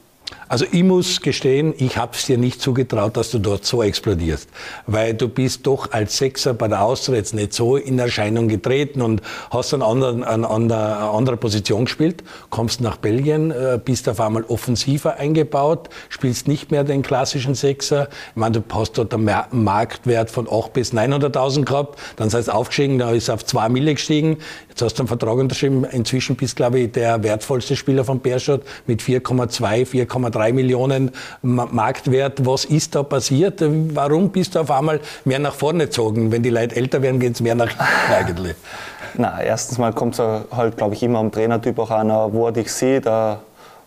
Also 0.48 0.64
ich 0.70 0.82
muss 0.82 1.20
gestehen, 1.20 1.74
ich 1.76 1.98
habe 1.98 2.12
es 2.14 2.24
dir 2.24 2.38
nicht 2.38 2.62
zugetraut, 2.62 3.16
dass 3.18 3.30
du 3.30 3.38
dort 3.38 3.66
so 3.66 3.82
explodierst, 3.82 4.48
weil 4.86 5.12
du 5.12 5.28
bist 5.28 5.66
doch 5.66 5.92
als 5.92 6.16
Sechser 6.16 6.54
bei 6.54 6.68
der 6.68 6.82
Austria 6.82 7.22
nicht 7.32 7.52
so 7.52 7.76
in 7.76 7.98
Erscheinung 7.98 8.48
getreten 8.48 9.02
und 9.02 9.20
hast 9.50 9.74
dann 9.74 9.82
an 9.82 10.24
einer 10.24 11.10
anderen 11.12 11.38
Position 11.38 11.84
gespielt, 11.84 12.24
kommst 12.48 12.80
nach 12.80 12.96
Belgien, 12.96 13.50
äh, 13.50 13.78
bist 13.82 14.08
auf 14.08 14.20
einmal 14.20 14.44
offensiver 14.44 15.16
eingebaut, 15.16 15.90
spielst 16.08 16.48
nicht 16.48 16.70
mehr 16.70 16.82
den 16.82 17.02
klassischen 17.02 17.54
Sechser. 17.54 18.08
Ich 18.30 18.36
meine, 18.36 18.60
du 18.60 18.74
hast 18.74 18.96
dort 18.96 19.12
einen 19.12 19.30
Marktwert 19.50 20.30
von 20.30 20.48
8 20.50 20.72
bis 20.72 20.94
900.000 20.94 21.64
gehabt, 21.66 21.98
dann 22.16 22.30
sei 22.30 22.38
es 22.38 22.48
aufgestiegen, 22.48 22.98
da 22.98 23.10
ist 23.10 23.28
auf 23.28 23.44
2 23.44 23.68
Mille 23.68 23.94
gestiegen, 23.94 24.38
jetzt 24.78 24.92
hast 24.92 24.98
du 24.98 25.02
einen 25.02 25.08
Vertrag 25.08 25.36
unterschrieben, 25.36 25.84
inzwischen 25.84 26.36
bist 26.36 26.56
glaube 26.56 26.78
ich 26.80 26.92
der 26.92 27.22
wertvollste 27.22 27.74
Spieler 27.74 28.04
von 28.04 28.20
Berschot 28.20 28.62
mit 28.86 29.02
4,2, 29.02 29.86
4,3 29.86 30.38
1,3 30.38 30.52
Millionen 30.52 31.10
Marktwert. 31.42 32.46
Was 32.46 32.64
ist 32.64 32.94
da 32.94 33.02
passiert? 33.02 33.60
Warum 33.60 34.30
bist 34.30 34.54
du 34.54 34.60
auf 34.60 34.70
einmal 34.70 35.00
mehr 35.24 35.38
nach 35.38 35.54
vorne 35.54 35.84
gezogen? 35.84 36.30
Wenn 36.30 36.42
die 36.42 36.50
Leute 36.50 36.76
älter 36.76 37.02
werden, 37.02 37.18
geht 37.18 37.34
es 37.34 37.40
mehr 37.40 37.54
nach 37.54 37.68
hinten 37.68 38.12
eigentlich. 38.12 38.56
Na, 39.14 39.42
erstens 39.42 39.78
mal 39.78 39.92
kommt 39.92 40.18
es 40.18 40.20
halt, 40.20 40.76
glaube 40.76 40.94
ich, 40.94 41.02
immer 41.02 41.18
am 41.18 41.32
Trainertyp 41.32 41.78
auch 41.78 41.90
an, 41.90 42.08
wo 42.32 42.46
er 42.46 42.52
dich 42.52 42.72
sieht, 42.72 43.06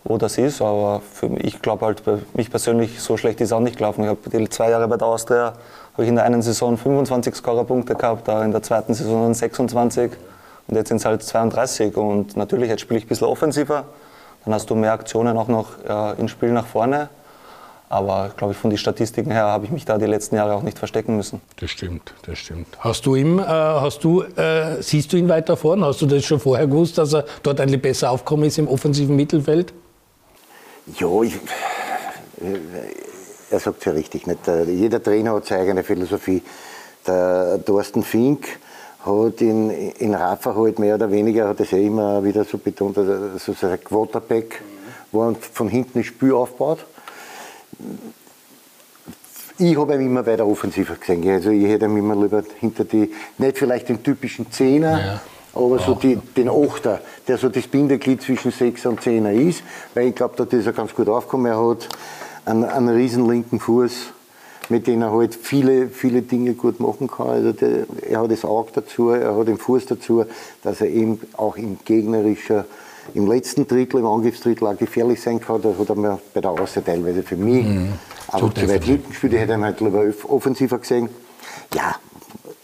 wo 0.03 0.17
das 0.17 0.37
ist. 0.37 0.61
Aber 0.61 1.01
für 1.13 1.29
mich, 1.29 1.43
ich 1.45 1.61
glaube 1.61 1.85
halt, 1.85 2.01
für 2.01 2.19
mich 2.33 2.49
persönlich, 2.49 2.99
so 2.99 3.15
schlecht 3.15 3.39
ist 3.39 3.53
auch 3.53 3.59
nicht 3.59 3.77
gelaufen. 3.77 4.03
Ich 4.03 4.09
habe 4.09 4.19
die 4.29 4.49
zwei 4.49 4.71
Jahre 4.71 4.87
bei 4.87 4.97
der 4.97 5.07
Austria, 5.07 5.53
habe 5.93 6.03
ich 6.03 6.09
in 6.09 6.15
der 6.15 6.25
einen 6.25 6.41
Saison 6.41 6.77
25 6.77 7.35
Scorerpunkte 7.35 7.95
gehabt, 7.95 8.27
in 8.27 8.51
der 8.51 8.61
zweiten 8.61 8.93
Saison 8.93 9.33
26 9.33 10.11
und 10.67 10.75
jetzt 10.75 10.89
sind 10.89 10.97
es 10.97 11.05
halt 11.05 11.23
32. 11.23 11.95
Und 11.97 12.37
natürlich, 12.37 12.69
jetzt 12.69 12.81
spiele 12.81 12.99
ich 12.99 13.05
ein 13.05 13.09
bisschen 13.09 13.27
offensiver. 13.27 13.85
Dann 14.45 14.53
hast 14.53 14.69
du 14.69 14.75
mehr 14.75 14.93
Aktionen 14.93 15.37
auch 15.37 15.47
noch 15.47 15.67
äh, 15.87 16.19
im 16.19 16.27
Spiel 16.27 16.51
nach 16.51 16.65
vorne. 16.65 17.09
Aber 17.89 18.31
glaube 18.37 18.53
ich, 18.53 18.57
von 18.57 18.69
den 18.69 18.77
Statistiken 18.77 19.31
her 19.31 19.43
habe 19.43 19.65
ich 19.65 19.71
mich 19.71 19.83
da 19.83 19.97
die 19.97 20.05
letzten 20.05 20.37
Jahre 20.37 20.53
auch 20.53 20.63
nicht 20.63 20.79
verstecken 20.79 21.17
müssen. 21.17 21.41
Das 21.59 21.69
stimmt, 21.69 22.13
das 22.25 22.39
stimmt. 22.39 22.67
Hast 22.79 23.05
du 23.05 23.15
ihm, 23.15 23.37
äh, 23.37 23.43
hast 23.43 24.05
du, 24.05 24.21
äh, 24.21 24.81
siehst 24.81 25.11
du 25.11 25.17
ihn 25.17 25.27
weiter 25.27 25.57
vorne? 25.57 25.85
Hast 25.85 26.01
du 26.01 26.05
das 26.05 26.23
schon 26.23 26.39
vorher 26.39 26.67
gewusst, 26.67 26.97
dass 26.97 27.13
er 27.13 27.25
dort 27.43 27.59
eigentlich 27.59 27.81
besser 27.81 28.11
aufgekommen 28.11 28.45
ist 28.45 28.57
im 28.57 28.69
offensiven 28.69 29.17
Mittelfeld? 29.17 29.73
Ja, 30.97 31.21
ich, 31.21 31.37
er 33.51 33.59
sagt 33.59 33.79
es 33.79 33.85
ja 33.85 33.91
richtig. 33.91 34.25
Nicht? 34.25 34.39
Jeder 34.67 35.03
Trainer 35.03 35.33
hat 35.33 35.45
seine 35.45 35.63
eigene 35.63 35.83
Philosophie. 35.83 36.41
Der 37.05 37.59
Thorsten 37.65 38.03
Fink 38.03 38.47
hat 39.05 39.41
in, 39.41 39.69
in 39.69 40.13
Rafa 40.13 40.55
halt 40.55 40.79
mehr 40.79 40.95
oder 40.95 41.11
weniger, 41.11 41.47
hat 41.47 41.59
es 41.59 41.71
ja 41.71 41.77
immer 41.79 42.23
wieder 42.23 42.43
so 42.43 42.57
betont, 42.57 42.97
also 42.97 43.53
so 43.53 43.67
ein 43.67 43.83
Quarterback, 43.83 44.61
wo 45.11 45.23
er 45.23 45.35
von 45.35 45.67
hinten 45.67 45.99
das 45.99 46.05
Spiel 46.05 46.33
aufbaut. 46.33 46.79
Ich 49.57 49.77
habe 49.77 49.95
ihn 49.95 50.01
immer 50.01 50.25
weiter 50.25 50.45
offensiver 50.45 50.95
gesehen. 50.95 51.27
Also 51.29 51.49
ich 51.49 51.65
hätte 51.65 51.85
ihn 51.85 51.97
immer 51.97 52.15
lieber 52.15 52.43
hinter 52.59 52.83
die, 52.83 53.11
nicht 53.37 53.57
vielleicht 53.57 53.89
den 53.89 54.03
typischen 54.03 54.51
Zehner, 54.51 54.99
ja. 54.99 55.21
aber 55.53 55.79
so 55.79 55.95
die, 55.95 56.15
den 56.15 56.49
Achter, 56.49 57.01
der 57.27 57.37
so 57.37 57.49
das 57.49 57.67
Bindeglied 57.67 58.21
zwischen 58.21 58.51
Sechser 58.51 58.89
und 58.89 59.01
Zehner 59.01 59.31
ist, 59.31 59.63
weil 59.93 60.07
ich 60.07 60.15
glaube, 60.15 60.35
da 60.37 60.57
ist 60.57 60.65
er 60.65 60.73
ganz 60.73 60.93
gut 60.93 61.09
aufgekommen. 61.09 61.51
Er 61.51 61.69
hat 61.69 61.89
einen, 62.45 62.65
einen 62.65 62.89
riesen 62.89 63.27
linken 63.27 63.59
Fuß 63.59 64.13
mit 64.71 64.87
denen 64.87 65.03
er 65.03 65.11
halt 65.11 65.35
viele, 65.35 65.89
viele 65.89 66.21
Dinge 66.21 66.53
gut 66.53 66.79
machen 66.79 67.07
kann. 67.07 67.27
Also 67.27 67.51
der, 67.51 67.85
er 68.09 68.21
hat 68.21 68.31
das 68.31 68.45
Auge 68.45 68.71
dazu, 68.73 69.09
er 69.09 69.35
hat 69.35 69.47
den 69.47 69.57
Fuß 69.57 69.85
dazu, 69.85 70.25
dass 70.63 70.81
er 70.81 70.87
eben 70.87 71.19
auch 71.33 71.57
im 71.57 71.77
gegnerischer, 71.83 72.65
im 73.13 73.27
letzten 73.27 73.67
Drittel, 73.67 73.99
im 73.99 74.05
Angriffsdrittel 74.05 74.65
auch 74.65 74.77
gefährlich 74.77 75.21
sein 75.21 75.41
kann. 75.41 75.61
Das 75.61 75.77
hat 75.77 75.89
er 75.89 75.95
mir 75.95 76.19
bei 76.33 76.41
der 76.41 76.51
Außer 76.51 76.83
teilweise 76.83 77.21
für 77.21 77.35
mich 77.35 77.65
mhm. 77.65 77.93
aber 78.29 78.55
zu 78.55 78.67
weit 78.69 78.85
hinten 78.85 79.09
gespielt. 79.09 79.33
Ich 79.33 79.39
hätte 79.39 79.53
ihn 79.53 79.63
halt 79.63 79.81
lieber 79.81 80.05
offensiver 80.29 80.79
gesehen. 80.79 81.09
Ja, 81.75 81.95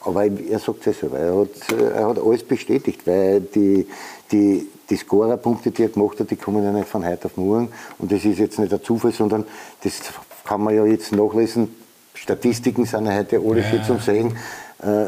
aber 0.02 0.26
er 0.26 0.60
sagt 0.60 0.88
es 0.88 1.00
selber, 1.00 1.20
er 1.20 1.38
hat, 1.38 1.82
er 1.94 2.08
hat 2.08 2.20
alles 2.20 2.44
bestätigt, 2.44 3.06
weil 3.06 3.42
die, 3.42 3.86
die, 4.32 4.66
die 4.90 4.96
Scorerpunkte, 4.96 5.72
die 5.72 5.84
er 5.84 5.90
gemacht 5.90 6.22
hat, 6.22 6.32
die 6.32 6.38
kommen 6.38 6.64
ja 6.64 6.72
nicht 6.72 6.88
von 6.88 7.06
heute 7.06 7.26
auf 7.26 7.36
morgen. 7.36 7.70
Und 8.00 8.14
das 8.14 8.24
ist 8.24 8.40
jetzt 8.40 8.58
nicht 8.58 8.72
ein 8.72 8.82
Zufall, 8.82 9.12
sondern 9.12 9.44
das 9.84 10.00
kann 10.46 10.64
man 10.64 10.74
ja 10.74 10.86
jetzt 10.86 11.12
nachlesen. 11.12 11.87
Statistiken 12.22 12.86
sind 12.86 13.06
ja 13.06 13.14
heute 13.14 13.40
alle 13.40 13.62
ja. 13.62 13.84
zum 13.84 14.00
Sehen. 14.00 14.38
Äh, 14.80 15.08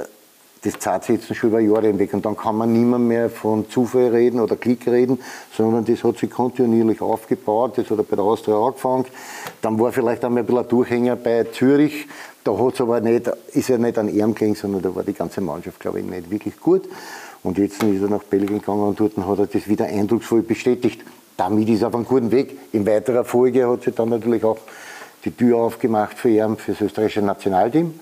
das 0.62 0.78
zahlt 0.78 1.06
sich 1.06 1.22
jetzt 1.22 1.36
schon 1.36 1.52
über 1.52 1.60
Jahre 1.62 1.88
hinweg. 1.88 2.14
Und 2.14 2.26
dann 2.26 2.36
kann 2.36 2.58
man 2.58 2.74
nicht 2.74 3.00
mehr 3.00 3.30
von 3.30 3.70
Zufall 3.70 4.08
reden 4.08 4.42
oder 4.42 4.58
Klick 4.58 4.88
reden, 4.88 5.20
sondern 5.56 5.86
das 5.86 6.04
hat 6.04 6.18
sich 6.18 6.30
kontinuierlich 6.30 7.02
aufgebaut. 7.02 7.78
Das 7.78 7.90
hat 7.90 7.98
er 7.98 8.04
bei 8.04 8.16
der 8.18 8.26
Austria 8.26 8.58
angefangen. 8.58 9.06
Dann 9.62 9.80
war 9.80 9.92
vielleicht 9.94 10.26
einmal 10.26 10.44
ein 10.44 10.46
bisschen 10.46 10.64
ein 10.64 10.68
Durchhänger 10.68 11.16
bei 11.16 11.46
Zürich. 11.46 12.08
Da 12.44 12.58
hat's 12.58 12.82
aber 12.82 13.00
nicht, 13.00 13.30
ist 13.54 13.70
er 13.70 13.78
nicht 13.78 13.98
an 13.98 14.10
ihm 14.10 14.34
gegangen, 14.34 14.56
sondern 14.56 14.82
da 14.82 14.94
war 14.94 15.04
die 15.04 15.14
ganze 15.14 15.40
Mannschaft, 15.40 15.80
glaube 15.80 16.00
ich, 16.00 16.06
nicht 16.06 16.30
wirklich 16.30 16.60
gut. 16.60 16.84
Und 17.42 17.58
jetzt 17.58 17.82
ist 17.82 18.02
er 18.02 18.10
nach 18.10 18.24
Belgien 18.24 18.60
gegangen 18.60 18.84
und 18.84 19.00
dort 19.00 19.16
hat 19.16 19.40
er 19.40 19.48
das 19.48 19.68
wieder 19.68 19.86
eindrucksvoll 19.86 20.42
bestätigt. 20.42 21.02
Damit 21.38 21.70
ist 21.70 21.84
er 21.84 21.88
auf 21.88 21.96
einem 21.96 22.06
guten 22.06 22.32
Weg. 22.32 22.58
In 22.74 22.86
weiterer 22.86 23.24
Folge 23.24 23.70
hat 23.70 23.84
sich 23.84 23.96
dann 23.96 24.10
natürlich 24.10 24.44
auch 24.44 24.58
die 25.26 25.32
Tür 25.32 25.58
aufgemacht 25.58 26.18
für 26.18 26.30
ihn, 26.30 26.58
für 26.58 26.72
das 26.72 26.82
österreichische 26.82 27.22
Nationalteam. 27.22 28.00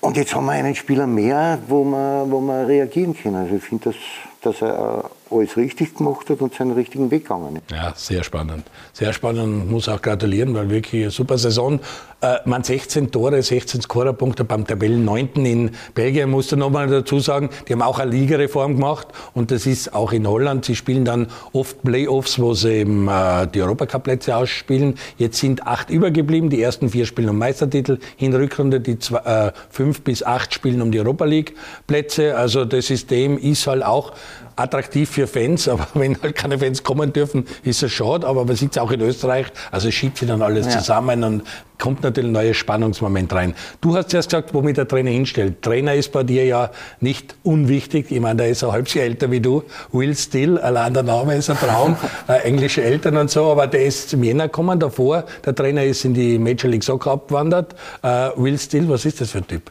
Und 0.00 0.16
jetzt 0.16 0.34
haben 0.34 0.46
wir 0.46 0.52
einen 0.52 0.74
Spieler 0.74 1.06
mehr, 1.06 1.58
wo 1.66 1.84
wir, 1.84 2.26
wo 2.28 2.40
wir 2.40 2.66
reagieren 2.66 3.16
können. 3.16 3.36
Also 3.36 3.56
ich 3.56 3.62
finde, 3.62 3.90
dass, 3.90 3.96
dass 4.40 4.62
er 4.62 5.10
alles 5.30 5.56
richtig 5.56 5.94
gemacht 5.94 6.30
hat 6.30 6.40
und 6.40 6.54
seinen 6.54 6.72
richtigen 6.72 7.10
Weg 7.10 7.24
gegangen 7.24 7.56
ist. 7.56 7.70
Ja, 7.70 7.92
sehr 7.96 8.22
spannend. 8.22 8.64
Sehr 8.92 9.12
spannend, 9.12 9.70
muss 9.70 9.88
auch 9.88 10.00
gratulieren, 10.00 10.54
weil 10.54 10.70
wirklich 10.70 11.02
eine 11.02 11.10
super 11.10 11.38
Saison. 11.38 11.80
Äh, 12.20 12.38
man 12.46 12.64
16 12.64 13.12
Tore, 13.12 13.40
16 13.40 13.82
Scorerpunkte 13.82 14.42
beim 14.44 14.66
Tabellen 14.66 15.04
9. 15.04 15.28
in 15.46 15.70
Belgien, 15.94 16.30
musst 16.30 16.50
du 16.50 16.56
nochmal 16.56 16.88
dazu 16.88 17.20
sagen, 17.20 17.50
die 17.68 17.72
haben 17.72 17.82
auch 17.82 18.00
eine 18.00 18.10
Ligareform 18.10 18.74
gemacht 18.74 19.08
und 19.34 19.52
das 19.52 19.66
ist 19.66 19.94
auch 19.94 20.12
in 20.12 20.26
Holland. 20.26 20.64
Sie 20.64 20.74
spielen 20.74 21.04
dann 21.04 21.28
oft 21.52 21.80
Playoffs, 21.82 22.40
wo 22.40 22.54
sie 22.54 22.80
eben 22.80 23.06
äh, 23.06 23.46
die 23.46 23.62
Europacup-Plätze 23.62 24.36
ausspielen. 24.36 24.96
Jetzt 25.16 25.38
sind 25.38 25.66
acht 25.66 25.90
übergeblieben, 25.90 26.50
die 26.50 26.60
ersten 26.60 26.88
vier 26.88 27.06
spielen 27.06 27.28
um 27.28 27.38
Meistertitel, 27.38 27.98
in 28.16 28.34
Rückrunde 28.34 28.80
die 28.80 28.98
zwei, 28.98 29.18
äh, 29.18 29.52
fünf 29.70 30.00
bis 30.02 30.24
acht 30.24 30.52
spielen 30.52 30.82
um 30.82 30.90
die 30.90 30.98
Europa 30.98 31.24
League-Plätze. 31.24 32.36
Also 32.36 32.64
das 32.64 32.86
System 32.86 33.38
ist 33.38 33.66
halt 33.68 33.84
auch 33.84 34.12
attraktiv 34.58 35.10
für 35.10 35.26
Fans, 35.26 35.68
aber 35.68 35.86
wenn 35.94 36.20
halt 36.20 36.34
keine 36.34 36.58
Fans 36.58 36.82
kommen 36.82 37.12
dürfen, 37.12 37.46
ist 37.62 37.82
es 37.82 37.92
schade. 37.92 38.26
Aber 38.26 38.44
man 38.44 38.56
sieht 38.56 38.72
es 38.72 38.78
auch 38.78 38.90
in 38.90 39.00
Österreich, 39.00 39.46
also 39.70 39.90
schiebt 39.90 40.18
sich 40.18 40.28
dann 40.28 40.42
alles 40.42 40.66
ja. 40.66 40.72
zusammen 40.72 41.24
und 41.24 41.42
kommt 41.78 42.02
natürlich 42.02 42.28
ein 42.28 42.32
neues 42.32 42.56
Spannungsmoment 42.56 43.32
rein. 43.32 43.54
Du 43.80 43.96
hast 43.96 44.12
erst 44.12 44.30
gesagt, 44.30 44.52
womit 44.52 44.76
der 44.76 44.88
Trainer 44.88 45.10
hinstellt. 45.10 45.62
Trainer 45.62 45.94
ist 45.94 46.10
bei 46.12 46.24
dir 46.24 46.44
ja 46.44 46.70
nicht 47.00 47.36
unwichtig. 47.44 48.10
Ich 48.10 48.20
meine, 48.20 48.36
der 48.36 48.48
ist 48.48 48.64
ein 48.64 48.72
halbes 48.72 48.94
Jahr 48.94 49.04
älter 49.04 49.30
wie 49.30 49.40
du. 49.40 49.62
Will 49.92 50.14
Still, 50.16 50.58
allein 50.58 50.92
der 50.92 51.04
Name 51.04 51.36
ist 51.36 51.50
ein 51.50 51.56
Traum. 51.56 51.96
äh, 52.28 52.38
englische 52.42 52.82
Eltern 52.82 53.16
und 53.16 53.30
so, 53.30 53.50
aber 53.52 53.66
der 53.68 53.84
ist 53.84 54.10
zum 54.10 54.22
Jänner 54.24 54.44
gekommen 54.44 54.80
davor. 54.80 55.24
Der 55.44 55.54
Trainer 55.54 55.84
ist 55.84 56.04
in 56.04 56.14
die 56.14 56.38
Major 56.38 56.70
League 56.70 56.84
Soccer 56.84 57.12
abgewandert. 57.12 57.74
Äh, 58.02 58.30
Will 58.36 58.58
Still, 58.58 58.88
was 58.88 59.04
ist 59.04 59.20
das 59.20 59.30
für 59.30 59.38
ein 59.38 59.46
Typ? 59.46 59.70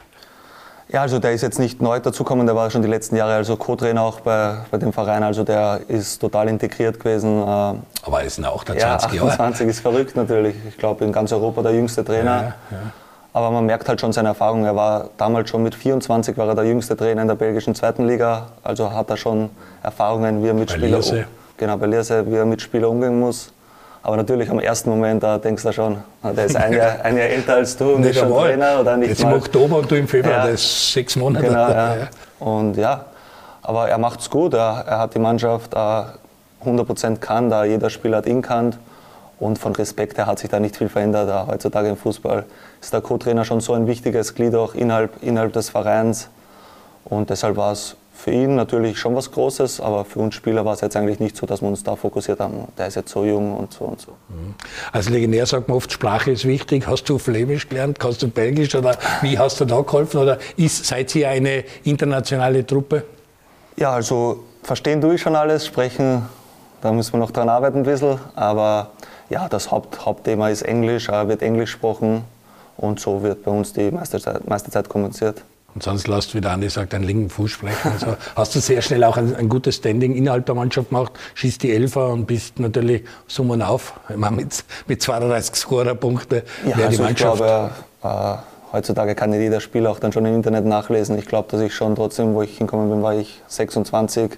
Ja, 0.90 1.02
also 1.02 1.20
der 1.20 1.34
ist 1.34 1.42
jetzt 1.42 1.60
nicht 1.60 1.82
neu 1.82 2.00
dazugekommen, 2.00 2.46
der 2.46 2.56
war 2.56 2.70
schon 2.72 2.82
die 2.82 2.88
letzten 2.88 3.18
Jahre 3.18 3.34
also 3.34 3.58
Co-Trainer 3.58 4.02
auch 4.02 4.22
bei, 4.22 4.58
bei 4.72 4.78
dem 4.78 4.94
Verein, 4.94 5.22
also 5.22 5.44
der 5.44 5.82
ist 5.90 6.20
total 6.20 6.48
integriert 6.48 6.98
gewesen. 7.00 7.42
Äh, 7.42 7.46
Aber 7.46 8.24
ist 8.24 8.44
auch 8.46 8.64
der 8.64 8.78
20 8.78 9.14
Jahre? 9.14 9.28
Ja, 9.28 9.34
28 9.34 9.68
ist 9.68 9.80
verrückt 9.82 10.16
natürlich. 10.16 10.56
Ich 10.70 10.78
glaube 10.78 11.04
in 11.04 11.12
ganz 11.12 11.34
Europa 11.34 11.62
der 11.62 11.74
jüngste 11.74 12.06
Trainer. 12.06 12.32
Ja, 12.32 12.56
ja. 12.72 12.78
Aber 13.34 13.52
man 13.52 13.66
merkt 13.66 13.88
halt 13.88 14.00
schon 14.00 14.14
seine 14.14 14.30
Erfahrung. 14.30 14.66
Er 14.66 14.76
war 14.76 15.10
damals 15.18 15.50
schon 15.50 15.62
mit 15.62 15.76
24 15.76 16.38
war 16.38 16.48
er 16.48 16.56
der 16.56 16.64
jüngste 16.64 16.96
Trainer 16.96 17.22
in 17.22 17.28
der 17.28 17.36
belgischen 17.36 17.76
zweiten 17.76 18.08
Liga. 18.08 18.48
Also 18.64 18.92
hat 18.92 19.10
er 19.10 19.18
schon 19.18 19.50
Erfahrungen, 19.84 20.42
wie 20.42 20.48
er 20.48 20.54
mit 20.54 20.72
Spielern 20.72 21.04
genau, 21.58 21.78
bei 21.78 21.86
Lierse, 21.86 22.26
wie 22.26 22.36
er 22.36 22.46
mit 22.46 22.62
Spielern 22.62 22.92
umgehen 22.92 23.20
muss. 23.20 23.52
Aber 24.08 24.16
natürlich 24.16 24.50
am 24.50 24.60
ersten 24.60 24.90
Moment, 24.90 25.22
da 25.22 25.38
denkst 25.38 25.64
du 25.64 25.74
schon, 25.74 25.98
der 26.24 26.46
ist 26.46 26.56
ein 26.56 26.72
Jahr, 26.72 27.02
ein 27.04 27.18
Jahr 27.18 27.28
älter 27.28 27.56
als 27.56 27.76
du 27.76 27.96
und 27.96 28.04
ist 28.06 28.18
schon 28.18 28.32
Trainer. 28.32 28.80
Oder 28.80 28.96
nicht 28.96 29.10
Jetzt 29.10 29.22
mal. 29.22 29.32
im 29.32 29.38
Oktober 29.38 29.80
und 29.80 29.92
du 29.92 29.96
im 29.96 30.08
Februar, 30.08 30.46
ja. 30.46 30.52
das 30.52 30.62
ist 30.62 30.94
sechs 30.94 31.18
Monate. 31.18 31.46
Genau, 31.46 31.68
ja. 31.68 31.96
Und 32.40 32.78
ja, 32.78 33.04
aber 33.62 33.90
er 33.90 33.98
macht 33.98 34.22
es 34.22 34.30
gut. 34.30 34.54
Er, 34.54 34.86
er, 34.88 35.00
hat 35.00 35.14
die 35.14 35.20
Mannschaft 35.20 35.74
äh, 35.74 35.78
100% 36.66 37.18
kann, 37.18 37.50
da 37.50 37.66
jeder 37.66 37.90
Spieler 37.90 38.20
hat 38.20 38.28
ihn 38.28 38.42
kannt. 38.42 38.78
Und 39.42 39.60
von 39.60 39.76
Respekt 39.76 40.18
her 40.18 40.26
hat 40.26 40.40
sich 40.40 40.50
da 40.50 40.62
nicht 40.62 40.78
viel 40.78 40.88
verändert. 40.88 41.28
Äh, 41.30 41.52
heutzutage 41.52 41.90
im 41.90 41.98
Fußball 41.98 42.46
ist 42.80 42.94
der 42.94 43.02
Co-Trainer 43.02 43.44
schon 43.44 43.60
so 43.60 43.74
ein 43.74 43.88
wichtiges 43.88 44.36
Glied 44.36 44.56
auch 44.56 44.74
innerhalb, 44.74 45.22
innerhalb 45.22 45.52
des 45.52 45.70
Vereins. 45.70 46.30
Und 47.04 47.30
deshalb 47.30 47.58
war 47.58 47.74
es 47.74 47.98
für 48.18 48.32
ihn 48.32 48.56
natürlich 48.56 48.98
schon 48.98 49.16
was 49.16 49.32
Großes, 49.32 49.80
aber 49.80 50.04
für 50.04 50.20
uns 50.20 50.34
Spieler 50.34 50.66
war 50.66 50.74
es 50.74 50.82
jetzt 50.82 50.98
eigentlich 50.98 51.20
nicht 51.20 51.38
so, 51.38 51.46
dass 51.46 51.62
wir 51.62 51.68
uns 51.68 51.84
da 51.84 51.96
fokussiert 51.96 52.40
haben. 52.40 52.68
Der 52.76 52.88
ist 52.88 52.96
jetzt 52.96 53.12
so 53.12 53.24
jung 53.24 53.56
und 53.56 53.72
so 53.72 53.86
und 53.86 54.02
so. 54.02 54.12
Mhm. 54.30 54.56
Als 54.92 55.08
Legendär 55.08 55.46
sagt 55.46 55.68
man 55.68 55.78
oft, 55.78 55.92
Sprache 55.92 56.32
ist 56.32 56.46
wichtig. 56.46 56.88
Hast 56.88 57.08
du 57.10 57.20
Flämisch 57.20 57.70
gelernt? 57.70 58.00
Kannst 58.00 58.24
du 58.24 58.28
Belgisch? 58.28 58.74
Oder 58.74 58.98
wie 59.22 59.38
hast 59.38 59.62
du 59.62 59.66
da 59.66 59.82
geholfen? 59.82 60.20
Oder 60.20 60.40
ist, 60.58 60.86
seid 60.86 61.14
ihr 61.16 61.30
eine 61.30 61.64
internationale 61.84 62.66
Truppe? 62.66 63.04
Ja, 63.76 63.92
also 63.92 64.44
verstehen 64.64 65.00
tue 65.00 65.16
ich 65.16 65.22
schon 65.22 65.36
alles, 65.36 65.68
sprechen, 65.68 66.24
da 66.82 66.92
müssen 66.92 67.14
wir 67.14 67.20
noch 67.20 67.32
dran 67.32 67.50
arbeiten 67.50 67.78
ein 67.78 67.84
bisschen. 67.84 68.18
Aber 68.36 68.92
ja, 69.30 69.48
das 69.48 69.70
Haupt, 69.70 70.04
Hauptthema 70.06 70.50
ist 70.50 70.64
Englisch, 70.64 71.08
wird 71.08 71.44
Englisch 71.44 71.74
gesprochen 71.74 72.24
und 72.78 73.00
so 73.00 73.22
wird 73.22 73.44
bei 73.44 73.52
uns 73.52 73.74
die 73.74 73.92
Meisterzeit, 73.92 74.48
Meisterzeit 74.48 74.90
kommuniziert. 74.90 75.44
Und 75.78 75.84
sonst 75.84 76.08
lässt 76.08 76.34
wieder 76.34 76.50
Andi 76.50 76.70
sagt, 76.70 76.96
einen 76.96 77.04
linken 77.04 77.30
Fuß 77.30 77.52
sprechen. 77.52 77.92
Also 77.94 78.18
hast 78.36 78.56
du 78.56 78.60
sehr 78.60 78.82
schnell 78.82 79.04
auch 79.04 79.16
ein, 79.16 79.36
ein, 79.36 79.48
gutes 79.48 79.76
Standing 79.76 80.16
innerhalb 80.16 80.48
der 80.48 80.56
Mannschaft 80.56 80.90
gemacht, 80.90 81.14
schießt 81.36 81.62
die 81.62 81.72
Elfer 81.72 82.10
und 82.10 82.26
bist 82.26 82.60
natürlich 82.60 83.04
summen 83.28 83.62
auf. 83.62 83.94
Ich 84.10 84.16
meine, 84.16 84.38
mit, 84.38 84.64
mit 84.88 85.04
32 85.04 85.54
Scorerpunkte 85.54 86.42
ja, 86.66 86.78
also 86.78 86.90
die 86.90 86.98
Mannschaft. 86.98 87.36
Ich 87.36 87.46
glaube, 87.46 87.70
äh, 88.02 88.38
heutzutage 88.74 89.14
kann 89.14 89.32
jeder 89.34 89.60
Spieler 89.60 89.92
auch 89.92 90.00
dann 90.00 90.12
schon 90.12 90.26
im 90.26 90.34
Internet 90.34 90.66
nachlesen. 90.66 91.16
Ich 91.20 91.28
glaube, 91.28 91.48
dass 91.52 91.62
ich 91.62 91.76
schon 91.76 91.96
trotzdem, 91.96 92.34
wo 92.34 92.42
ich 92.42 92.58
hingekommen 92.58 92.90
bin, 92.90 93.04
war 93.04 93.14
ich 93.14 93.40
26. 93.48 94.32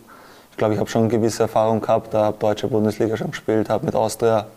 Ich 0.52 0.58
glaube, 0.58 0.74
ich 0.74 0.80
habe 0.82 0.90
schon 0.90 1.04
eine 1.04 1.10
gewisse 1.10 1.44
Erfahrung 1.44 1.80
gehabt, 1.80 2.14
habe 2.14 2.38
deutsche 2.38 2.68
Bundesliga 2.68 3.16
schon 3.16 3.32
gespielt, 3.32 3.70
habe 3.70 3.86
mit 3.86 3.96
Austria 3.96 4.48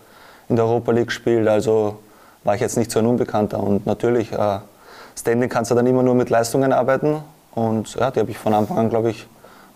in 0.48 0.56
der 0.56 0.64
Europa 0.64 0.90
League 0.90 1.06
gespielt. 1.06 1.46
Also 1.46 2.00
war 2.42 2.56
ich 2.56 2.60
jetzt 2.60 2.76
nicht 2.76 2.90
so 2.90 2.98
ein 2.98 3.06
Unbekannter. 3.06 3.60
Und 3.60 3.86
natürlich 3.86 4.32
äh, 4.32 4.58
Standing 5.18 5.48
kannst 5.48 5.70
du 5.70 5.74
dann 5.74 5.86
immer 5.86 6.02
nur 6.02 6.14
mit 6.14 6.30
Leistungen 6.30 6.72
arbeiten. 6.72 7.22
Und 7.54 7.94
ja, 7.96 8.10
die 8.10 8.20
habe 8.20 8.30
ich 8.30 8.38
von 8.38 8.54
Anfang 8.54 8.78
an, 8.78 8.90
glaube 8.90 9.10
ich, 9.10 9.26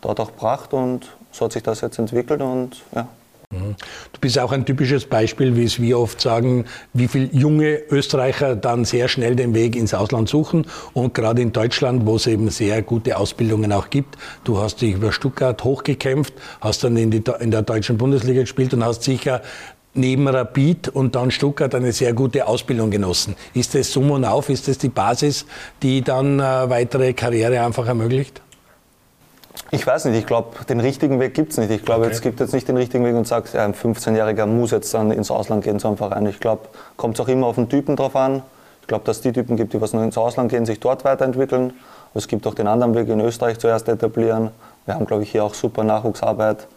dort 0.00 0.20
auch 0.20 0.28
gebracht. 0.28 0.72
Und 0.72 1.16
so 1.30 1.44
hat 1.44 1.52
sich 1.52 1.62
das 1.62 1.80
jetzt 1.80 1.98
entwickelt. 1.98 2.40
Und 2.40 2.82
ja. 2.94 3.06
Mhm. 3.50 3.76
Du 4.12 4.20
bist 4.20 4.38
auch 4.38 4.50
ein 4.50 4.64
typisches 4.64 5.04
Beispiel, 5.06 5.54
wie 5.54 5.64
es 5.64 5.80
wir 5.80 6.00
oft 6.00 6.20
sagen, 6.20 6.64
wie 6.92 7.06
viele 7.06 7.26
junge 7.26 7.78
Österreicher 7.90 8.56
dann 8.56 8.84
sehr 8.84 9.06
schnell 9.06 9.36
den 9.36 9.54
Weg 9.54 9.76
ins 9.76 9.94
Ausland 9.94 10.28
suchen. 10.28 10.66
Und 10.94 11.14
gerade 11.14 11.42
in 11.42 11.52
Deutschland, 11.52 12.06
wo 12.06 12.16
es 12.16 12.26
eben 12.26 12.50
sehr 12.50 12.82
gute 12.82 13.16
Ausbildungen 13.16 13.72
auch 13.72 13.90
gibt. 13.90 14.16
Du 14.42 14.58
hast 14.58 14.80
dich 14.80 14.94
über 14.94 15.12
Stuttgart 15.12 15.62
hochgekämpft, 15.62 16.34
hast 16.60 16.82
dann 16.82 16.96
in, 16.96 17.10
die, 17.10 17.22
in 17.38 17.50
der 17.50 17.62
deutschen 17.62 17.98
Bundesliga 17.98 18.40
gespielt 18.40 18.74
und 18.74 18.84
hast 18.84 19.04
sicher 19.04 19.42
neben 19.96 20.28
Rapid 20.28 20.88
und 20.88 21.14
dann 21.14 21.30
Stuttgart 21.30 21.74
eine 21.74 21.92
sehr 21.92 22.12
gute 22.12 22.46
Ausbildung 22.46 22.90
genossen. 22.90 23.36
Ist 23.54 23.74
das 23.74 23.92
Summ 23.92 24.10
und 24.10 24.24
Auf, 24.24 24.48
ist 24.48 24.68
das 24.68 24.78
die 24.78 24.88
Basis, 24.88 25.46
die 25.82 26.02
dann 26.02 26.40
äh, 26.40 26.42
weitere 26.42 27.12
Karriere 27.12 27.60
einfach 27.60 27.86
ermöglicht? 27.86 28.40
Ich 29.70 29.86
weiß 29.86 30.04
nicht, 30.06 30.18
ich 30.18 30.26
glaube, 30.26 30.64
den 30.68 30.80
richtigen 30.80 31.18
Weg 31.18 31.34
gibt 31.34 31.52
es 31.52 31.58
nicht. 31.58 31.70
Ich 31.70 31.84
glaube, 31.84 32.04
okay. 32.04 32.14
es 32.14 32.20
gibt 32.20 32.40
jetzt 32.40 32.52
nicht 32.54 32.68
den 32.68 32.76
richtigen 32.76 33.04
Weg 33.04 33.14
und 33.14 33.26
sagt, 33.26 33.56
ein 33.56 33.74
15-Jähriger 33.74 34.46
muss 34.46 34.70
jetzt 34.70 34.94
dann 34.94 35.10
ins 35.10 35.30
Ausland 35.30 35.64
gehen 35.64 35.80
zu 35.80 35.88
einem 35.88 35.96
Verein. 35.96 36.26
Ich 36.26 36.38
glaube, 36.38 36.68
kommt 36.96 37.18
es 37.18 37.20
auch 37.20 37.28
immer 37.28 37.46
auf 37.46 37.56
den 37.56 37.68
Typen 37.68 37.96
drauf 37.96 38.14
an. 38.14 38.42
Ich 38.82 38.86
glaube, 38.86 39.04
dass 39.04 39.16
es 39.16 39.22
die 39.22 39.32
Typen 39.32 39.56
gibt, 39.56 39.72
die 39.72 39.80
was 39.80 39.92
nur 39.92 40.04
ins 40.04 40.16
Ausland 40.16 40.50
gehen, 40.50 40.66
sich 40.66 40.78
dort 40.78 41.04
weiterentwickeln. 41.04 41.72
Aber 42.10 42.18
es 42.18 42.28
gibt 42.28 42.46
auch 42.46 42.54
den 42.54 42.68
anderen 42.68 42.94
Weg, 42.94 43.08
in 43.08 43.20
Österreich 43.20 43.58
zuerst 43.58 43.88
etablieren. 43.88 44.50
Wir 44.84 44.94
haben, 44.94 45.06
glaube 45.06 45.24
ich, 45.24 45.32
hier 45.32 45.42
auch 45.42 45.54
super 45.54 45.82
Nachwuchsarbeit 45.82 46.68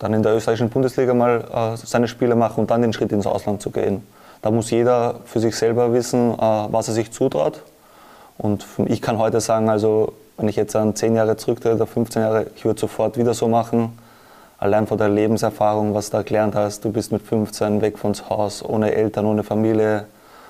dann 0.00 0.14
in 0.14 0.22
der 0.22 0.34
österreichischen 0.34 0.70
Bundesliga 0.70 1.14
mal 1.14 1.44
äh, 1.52 1.76
seine 1.76 2.08
Spiele 2.08 2.34
machen 2.34 2.60
und 2.60 2.70
dann 2.70 2.82
den 2.82 2.92
Schritt 2.92 3.12
ins 3.12 3.26
Ausland 3.26 3.62
zu 3.62 3.70
gehen. 3.70 4.02
Da 4.42 4.50
muss 4.50 4.70
jeder 4.70 5.20
für 5.26 5.38
sich 5.38 5.54
selber 5.54 5.92
wissen, 5.92 6.32
äh, 6.32 6.38
was 6.38 6.88
er 6.88 6.94
sich 6.94 7.12
zutraut. 7.12 7.62
Und 8.38 8.66
ich 8.86 9.02
kann 9.02 9.18
heute 9.18 9.40
sagen, 9.40 9.68
also 9.68 10.14
wenn 10.38 10.48
ich 10.48 10.56
jetzt 10.56 10.74
an 10.74 10.96
10 10.96 11.14
Jahre 11.14 11.36
zurücktrete 11.36 11.76
oder 11.76 11.86
15 11.86 12.22
Jahre, 12.22 12.46
ich 12.56 12.64
würde 12.64 12.80
sofort 12.80 13.18
wieder 13.18 13.34
so 13.34 13.46
machen. 13.46 13.96
Allein 14.58 14.86
von 14.86 14.96
der 14.96 15.10
Lebenserfahrung, 15.10 15.94
was 15.94 16.08
du 16.08 16.16
da 16.16 16.22
gelernt 16.22 16.54
hast, 16.54 16.84
du 16.84 16.90
bist 16.90 17.12
mit 17.12 17.20
15 17.20 17.82
weg 17.82 17.98
von 17.98 18.14
Haus, 18.30 18.64
ohne 18.64 18.94
Eltern, 18.94 19.26
ohne 19.26 19.42
Familie, 19.42 20.06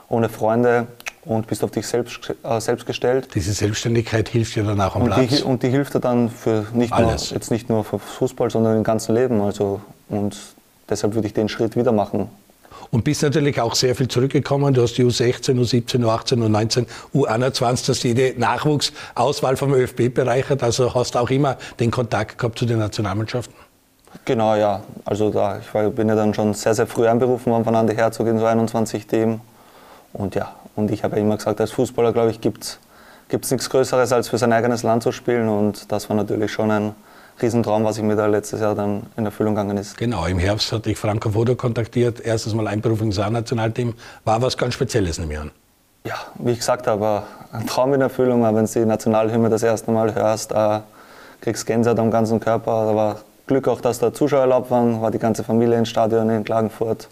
ohne 0.09 0.28
Freunde 0.28 0.87
und 1.25 1.47
bist 1.47 1.62
auf 1.62 1.71
dich 1.71 1.87
selbst, 1.87 2.35
äh, 2.43 2.61
selbst 2.61 2.87
gestellt. 2.87 3.29
Diese 3.35 3.53
Selbstständigkeit 3.53 4.29
hilft 4.29 4.57
dir 4.57 4.65
dann 4.65 4.81
auch 4.81 4.97
am 4.97 5.03
und 5.03 5.09
Platz. 5.09 5.29
Die, 5.29 5.43
und 5.43 5.62
die 5.62 5.69
hilft 5.69 5.95
dir 5.95 6.00
dann 6.00 6.31
für 6.31 6.67
nicht 6.73 6.97
nur, 6.99 7.11
jetzt 7.11 7.50
nicht 7.50 7.69
nur 7.69 7.85
für 7.85 7.99
Fußball, 7.99 8.50
sondern 8.50 8.79
im 8.79 8.85
ganzen 8.85 9.15
Leben. 9.15 9.41
Also, 9.41 9.81
und 10.09 10.37
deshalb 10.89 11.15
würde 11.15 11.27
ich 11.27 11.35
den 11.35 11.49
Schritt 11.49 11.77
wieder 11.77 11.93
machen. 11.93 12.29
und 12.91 13.05
bist 13.05 13.23
natürlich 13.23 13.61
auch 13.61 13.75
sehr 13.75 13.95
viel 13.95 14.09
zurückgekommen. 14.09 14.75
Du 14.75 14.83
hast 14.83 14.95
die 14.95 15.05
U16, 15.05 15.55
U17, 15.55 16.05
U18, 16.05 16.39
U19, 16.39 16.87
U21, 17.15 17.87
das 17.87 18.03
jede 18.03 18.39
Nachwuchsauswahl 18.39 19.57
vom 19.57 19.75
ÖFB 19.75 20.12
bereichert. 20.12 20.62
Also 20.62 20.95
hast 20.95 21.17
auch 21.17 21.31
immer 21.31 21.57
den 21.79 21.91
Kontakt 21.91 22.39
gehabt 22.39 22.59
zu 22.59 22.67
den 22.67 22.79
Nationalmannschaften. 22.79 23.55
Genau, 24.25 24.57
ja. 24.57 24.83
Also 25.05 25.31
da, 25.31 25.59
ich 25.59 25.73
war, 25.73 25.89
bin 25.91 26.09
ja 26.09 26.17
dann 26.17 26.35
schon 26.35 26.55
sehr, 26.55 26.75
sehr 26.75 26.87
früh 26.87 27.07
einberufen 27.07 27.53
worden 27.53 27.65
von 27.65 27.77
Andi 27.77 27.95
Herzog 27.95 28.27
in 28.27 28.39
so 28.39 28.47
21-Team. 28.47 29.41
Und 30.12 30.35
ja, 30.35 30.53
und 30.77 30.91
ich 30.91 31.05
habe 31.05 31.17
ja 31.17 31.23
immer 31.23 31.37
gesagt, 31.37 31.61
als 31.61 31.73
Fußballer, 31.73 32.12
glaube 32.12 32.31
ich, 32.31 32.41
gibt 32.41 32.79
es 33.31 33.50
nichts 33.50 33.69
Größeres, 33.71 34.12
als 34.12 34.29
für 34.29 34.39
sein 34.39 34.53
eigenes 34.53 34.83
Land 34.83 35.03
zu 35.03 35.12
spielen. 35.12 35.49
Und 35.49 35.91
das 35.93 36.09
war 36.09 36.17
natürlich 36.17 36.53
schon 36.53 36.71
ein 36.71 36.95
Riesentraum, 37.41 37.85
was 37.85 37.97
ich 37.97 38.03
mir 38.03 38.17
da 38.17 38.27
letztes 38.27 38.61
Jahr 38.61 38.75
dann 38.75 39.05
in 39.17 39.25
Erfüllung 39.25 39.55
gegangen 39.55 39.77
ist. 39.77 39.97
Genau, 39.97 40.27
im 40.27 40.39
Herbst 40.39 40.73
hatte 40.73 40.91
ich 40.91 40.99
Franco 40.99 41.31
Foto 41.31 41.55
kontaktiert, 41.55 42.21
erstes 42.21 42.55
Mal 42.55 42.67
Einberufung 42.67 43.09
ins 43.09 43.19
A-Nationalteam. 43.19 43.95
War 44.25 44.43
was 44.43 44.57
ganz 44.57 44.75
Spezielles, 44.75 45.19
nehme 45.19 45.33
ich 45.33 45.39
an. 45.39 45.50
Ja, 46.05 46.15
wie 46.37 46.53
ich 46.53 46.59
gesagt 46.59 46.87
habe, 46.87 47.25
ein 47.53 47.67
Traum 47.67 47.93
in 47.93 48.00
Erfüllung, 48.00 48.43
wenn 48.43 48.65
du 48.65 48.73
die 48.73 48.87
Nationalhymne 48.87 49.50
das 49.50 49.62
erste 49.62 49.91
Mal 49.91 50.15
hörst, 50.15 50.53
äh, 50.53 50.81
kriegst 51.41 51.67
Gänsehaut 51.67 51.99
am 51.99 52.11
ganzen 52.11 52.41
Körper. 52.41 52.87
Da 52.87 52.95
war 52.97 53.21
Glück 53.47 53.69
auch, 53.69 53.81
dass 53.81 53.99
da 53.99 54.12
Zuschauer 54.12 54.41
erlaubt 54.41 54.71
waren, 54.71 55.03
war 55.03 55.11
die 55.11 55.19
ganze 55.19 55.45
Familie 55.45 55.77
ins 55.77 55.89
Stadion 55.89 56.31
in 56.31 56.45
Klagenfurt. 56.45 57.09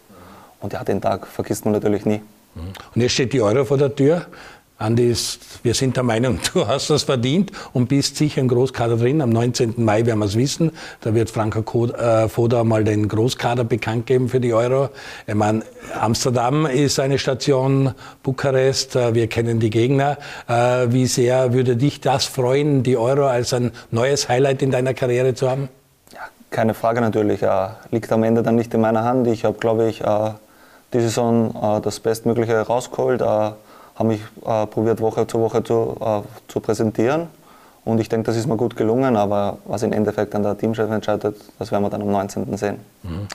Und 0.61 0.73
ja, 0.73 0.85
den 0.85 1.01
Tag 1.01 1.27
vergisst 1.27 1.65
man 1.65 1.75
natürlich 1.75 2.07
nie. 2.07 2.23
Und 2.55 3.03
jetzt 3.03 3.13
steht 3.13 3.33
die 3.33 3.43
Euro 3.43 3.65
vor 3.65 3.79
der 3.79 3.95
Tür. 3.95 4.27
Andi, 4.81 5.13
wir 5.65 5.75
sind 5.75 5.97
der 5.97 6.05
Meinung, 6.05 6.39
du 6.55 6.65
hast 6.65 6.89
das 6.89 7.03
verdient 7.03 7.51
und 7.73 7.89
bist 7.89 8.17
sicher 8.17 8.41
im 8.41 8.47
Großkader 8.47 8.97
drin. 8.97 9.21
Am 9.21 9.31
19. 9.31 9.75
Mai 9.77 10.07
werden 10.07 10.21
wir 10.21 10.27
es 10.27 10.37
wissen. 10.37 10.71
Da 11.01 11.15
wird 11.15 11.31
Franco 11.31 11.87
äh, 11.87 12.29
Foda 12.29 12.63
mal 12.63 12.85
den 12.85 13.09
Großkader 13.09 13.65
bekannt 13.65 14.07
geben 14.07 14.29
für 14.29 14.39
die 14.39 14.55
Euro. 14.55 14.91
Ich 15.27 15.35
meine, 15.35 15.63
Amsterdam 16.01 16.67
ist 16.67 17.01
eine 17.01 17.19
Station, 17.19 17.93
Bukarest, 18.23 18.95
äh, 18.95 19.15
wir 19.15 19.27
kennen 19.27 19.59
die 19.59 19.71
Gegner. 19.71 20.17
Äh, 20.47 20.87
wie 20.91 21.07
sehr 21.07 21.53
würde 21.53 21.75
dich 21.75 22.01
das 22.01 22.27
freuen, 22.27 22.85
die 22.85 22.97
Euro 22.97 23.27
als 23.27 23.53
ein 23.53 23.73
neues 23.91 24.29
Highlight 24.29 24.63
in 24.63 24.71
deiner 24.71 24.95
Karriere 24.95 25.35
zu 25.35 25.51
haben? 25.51 25.69
Ja, 26.15 26.21
keine 26.51 26.75
Frage 26.75 27.01
natürlich. 27.01 27.41
Liegt 27.91 28.13
am 28.13 28.23
Ende 28.23 28.45
dann 28.45 28.55
nicht 28.55 28.73
in 28.75 28.81
meiner 28.81 29.03
Hand. 29.03 29.27
Ich 29.27 29.45
habe, 29.45 29.59
glaube 29.59 29.89
ich, 29.89 30.05
die 30.93 31.01
Saison 31.01 31.81
das 31.83 32.01
Bestmögliche 32.01 32.61
rausgeholt 32.61 33.23
habe 33.99 34.11
mich 34.11 34.21
äh, 34.47 34.67
probiert, 34.67 35.01
Woche 35.01 35.27
zu 35.27 35.41
Woche 35.41 35.63
zu, 35.65 35.97
äh, 36.01 36.21
zu 36.47 36.61
präsentieren. 36.61 37.27
Und 37.85 38.01
ich 38.01 38.09
denke, 38.09 38.27
das 38.27 38.37
ist 38.37 38.47
mir 38.47 38.57
gut 38.57 38.77
gelungen, 38.77 39.17
aber 39.17 39.59
was 39.65 39.83
im 39.83 39.93
Endeffekt 39.93 40.35
dann 40.35 40.43
der 40.43 40.57
Teamchef 40.57 40.91
entscheidet, 40.91 41.37
das 41.59 41.73
werden 41.73 41.83
wir 41.83 41.91
dann 41.91 42.03
am 42.03 42.13
19. 42.13 42.57
sehen. 42.57 42.81
Mhm. 43.03 43.27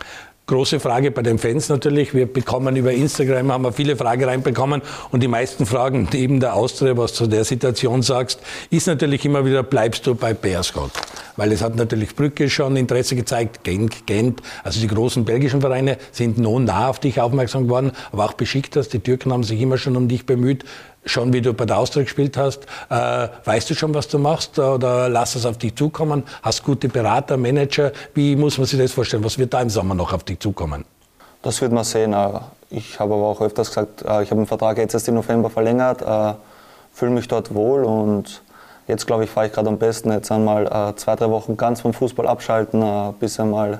Große 0.45 0.81
Frage 0.81 1.09
bei 1.11 1.21
den 1.21 1.39
Fans 1.39 1.69
natürlich. 1.69 2.13
Wir 2.13 2.25
bekommen 2.25 2.75
über 2.75 2.91
Instagram, 2.91 3.49
haben 3.49 3.63
wir 3.63 3.71
viele 3.71 3.95
Fragen 3.95 4.25
reinbekommen 4.25 4.81
und 5.11 5.23
die 5.23 5.29
meisten 5.29 5.65
Fragen, 5.65 6.09
die 6.11 6.19
eben 6.19 6.41
der 6.41 6.55
Austria, 6.55 6.97
was 6.97 7.13
zu 7.13 7.27
der 7.27 7.45
Situation 7.45 8.01
sagst, 8.01 8.41
ist 8.69 8.87
natürlich 8.87 9.23
immer 9.23 9.45
wieder, 9.45 9.63
bleibst 9.63 10.05
du 10.05 10.15
bei 10.15 10.33
Bearscott? 10.33 10.91
Weil 11.37 11.53
es 11.53 11.61
hat 11.61 11.77
natürlich 11.77 12.13
Brücke 12.13 12.49
schon 12.49 12.75
Interesse 12.75 13.15
gezeigt, 13.15 13.63
Genk, 13.63 14.05
Gent, 14.05 14.41
also 14.65 14.81
die 14.81 14.87
großen 14.87 15.23
belgischen 15.23 15.61
Vereine 15.61 15.97
sind 16.11 16.37
nun 16.37 16.65
nah 16.65 16.89
auf 16.89 16.99
dich 16.99 17.21
aufmerksam 17.21 17.63
geworden, 17.63 17.93
aber 18.11 18.25
auch 18.25 18.33
Besiktas, 18.33 18.89
die 18.89 18.99
Türken 18.99 19.31
haben 19.31 19.43
sich 19.43 19.61
immer 19.61 19.77
schon 19.77 19.95
um 19.95 20.09
dich 20.09 20.25
bemüht 20.25 20.65
schon 21.05 21.33
wie 21.33 21.41
du 21.41 21.53
bei 21.53 21.65
der 21.65 21.77
Austria 21.77 22.03
gespielt 22.03 22.37
hast, 22.37 22.65
äh, 22.89 23.27
weißt 23.45 23.69
du 23.69 23.75
schon, 23.75 23.93
was 23.93 24.07
du 24.07 24.19
machst 24.19 24.57
oder 24.59 25.09
lass 25.09 25.35
es 25.35 25.45
auf 25.45 25.57
dich 25.57 25.75
zukommen? 25.75 26.23
Hast 26.41 26.63
gute 26.63 26.87
Berater, 26.87 27.37
Manager? 27.37 27.91
Wie 28.13 28.35
muss 28.35 28.57
man 28.57 28.67
sich 28.67 28.79
das 28.79 28.91
vorstellen? 28.91 29.23
Was 29.23 29.37
wird 29.37 29.53
da 29.53 29.61
im 29.61 29.69
Sommer 29.69 29.95
noch 29.95 30.13
auf 30.13 30.23
dich 30.23 30.39
zukommen? 30.39 30.85
Das 31.41 31.61
wird 31.61 31.73
man 31.73 31.83
sehen. 31.83 32.13
Äh, 32.13 32.39
ich 32.69 32.99
habe 32.99 33.13
aber 33.13 33.27
auch 33.27 33.41
öfters 33.41 33.67
gesagt, 33.67 34.01
äh, 34.01 34.23
ich 34.23 34.31
habe 34.31 34.41
den 34.41 34.47
Vertrag 34.47 34.77
jetzt 34.77 34.93
erst 34.93 35.07
im 35.07 35.15
November 35.15 35.49
verlängert, 35.49 36.01
äh, 36.01 36.33
fühle 36.93 37.11
mich 37.11 37.27
dort 37.27 37.53
wohl 37.53 37.83
und 37.83 38.41
jetzt 38.87 39.05
glaube 39.05 39.25
ich, 39.25 39.29
fahre 39.29 39.47
ich 39.47 39.53
gerade 39.53 39.67
am 39.67 39.77
besten. 39.77 40.11
Jetzt 40.11 40.31
einmal 40.31 40.93
zwei, 40.95 41.15
drei 41.15 41.29
Wochen 41.29 41.57
ganz 41.57 41.81
vom 41.81 41.93
Fußball 41.93 42.27
abschalten, 42.27 43.13
bis 43.19 43.39
einmal 43.39 43.79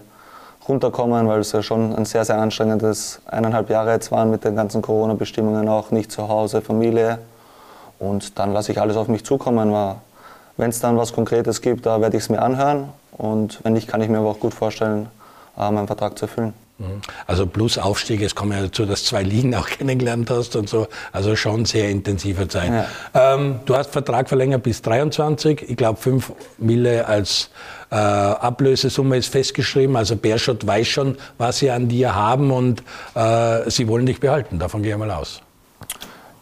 runterkommen, 0.67 1.27
weil 1.27 1.39
es 1.39 1.51
ja 1.51 1.61
schon 1.61 1.95
ein 1.95 2.05
sehr, 2.05 2.25
sehr 2.25 2.37
anstrengendes 2.37 3.21
eineinhalb 3.25 3.69
Jahre 3.69 3.91
jetzt 3.91 4.11
waren 4.11 4.29
mit 4.29 4.43
den 4.43 4.55
ganzen 4.55 4.81
Corona-Bestimmungen 4.81 5.67
auch, 5.67 5.91
nicht 5.91 6.11
zu 6.11 6.27
Hause, 6.27 6.61
Familie. 6.61 7.19
Und 7.99 8.37
dann 8.39 8.53
lasse 8.53 8.71
ich 8.71 8.81
alles 8.81 8.97
auf 8.97 9.07
mich 9.07 9.23
zukommen. 9.23 9.73
Wenn 10.57 10.69
es 10.69 10.79
dann 10.79 10.97
was 10.97 11.13
Konkretes 11.13 11.61
gibt, 11.61 11.85
da 11.85 12.01
werde 12.01 12.17
ich 12.17 12.23
es 12.23 12.29
mir 12.29 12.41
anhören. 12.41 12.89
Und 13.17 13.63
wenn 13.63 13.73
nicht, 13.73 13.87
kann 13.87 14.01
ich 14.01 14.09
mir 14.09 14.19
aber 14.19 14.29
auch 14.29 14.39
gut 14.39 14.53
vorstellen, 14.53 15.07
äh, 15.57 15.71
meinen 15.71 15.87
Vertrag 15.87 16.17
zu 16.17 16.25
erfüllen. 16.25 16.53
Also 17.27 17.45
plus 17.45 17.77
Aufstieg, 17.77 18.21
es 18.21 18.35
kommt 18.35 18.53
ja 18.53 18.61
dazu, 18.61 18.85
dass 18.85 19.03
du 19.03 19.09
zwei 19.09 19.23
Ligen 19.23 19.55
auch 19.55 19.67
kennengelernt 19.69 20.29
hast 20.29 20.55
und 20.55 20.69
so. 20.69 20.87
Also 21.11 21.35
schon 21.35 21.65
sehr 21.65 21.89
intensiver 21.89 22.47
Zeit. 22.47 22.71
Ja. 23.13 23.35
Ähm, 23.35 23.59
du 23.65 23.75
hast 23.75 23.91
Vertrag 23.91 24.27
verlängert 24.29 24.63
bis 24.63 24.81
23. 24.81 25.69
Ich 25.69 25.77
glaube, 25.77 25.99
5 25.99 26.31
Mille 26.57 27.07
als 27.07 27.49
äh, 27.91 27.95
Ablösesumme 27.95 29.17
ist 29.17 29.27
festgeschrieben. 29.27 29.95
Also 29.95 30.15
Beerschot 30.15 30.65
weiß 30.65 30.87
schon, 30.87 31.17
was 31.37 31.59
sie 31.59 31.71
an 31.71 31.87
dir 31.87 32.15
haben 32.15 32.51
und 32.51 32.83
äh, 33.15 33.69
sie 33.69 33.87
wollen 33.87 34.05
dich 34.05 34.19
behalten. 34.19 34.59
Davon 34.59 34.83
gehe 34.83 34.93
ich 34.93 34.97
mal 34.97 35.11
aus. 35.11 35.41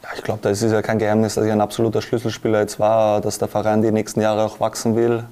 Ja, 0.03 0.09
ich 0.15 0.23
glaube, 0.23 0.39
das 0.43 0.61
ist 0.61 0.71
ja 0.71 0.81
kein 0.81 0.97
Geheimnis, 0.97 1.35
dass 1.35 1.45
ich 1.45 1.51
ein 1.51 1.61
absoluter 1.61 2.01
Schlüsselspieler 2.01 2.61
jetzt 2.61 2.79
war, 2.79 3.21
dass 3.21 3.37
der 3.37 3.47
Verein 3.47 3.81
die 3.81 3.91
nächsten 3.91 4.21
Jahre 4.21 4.43
auch 4.43 4.59
wachsen 4.59 4.95
will. 4.95 5.23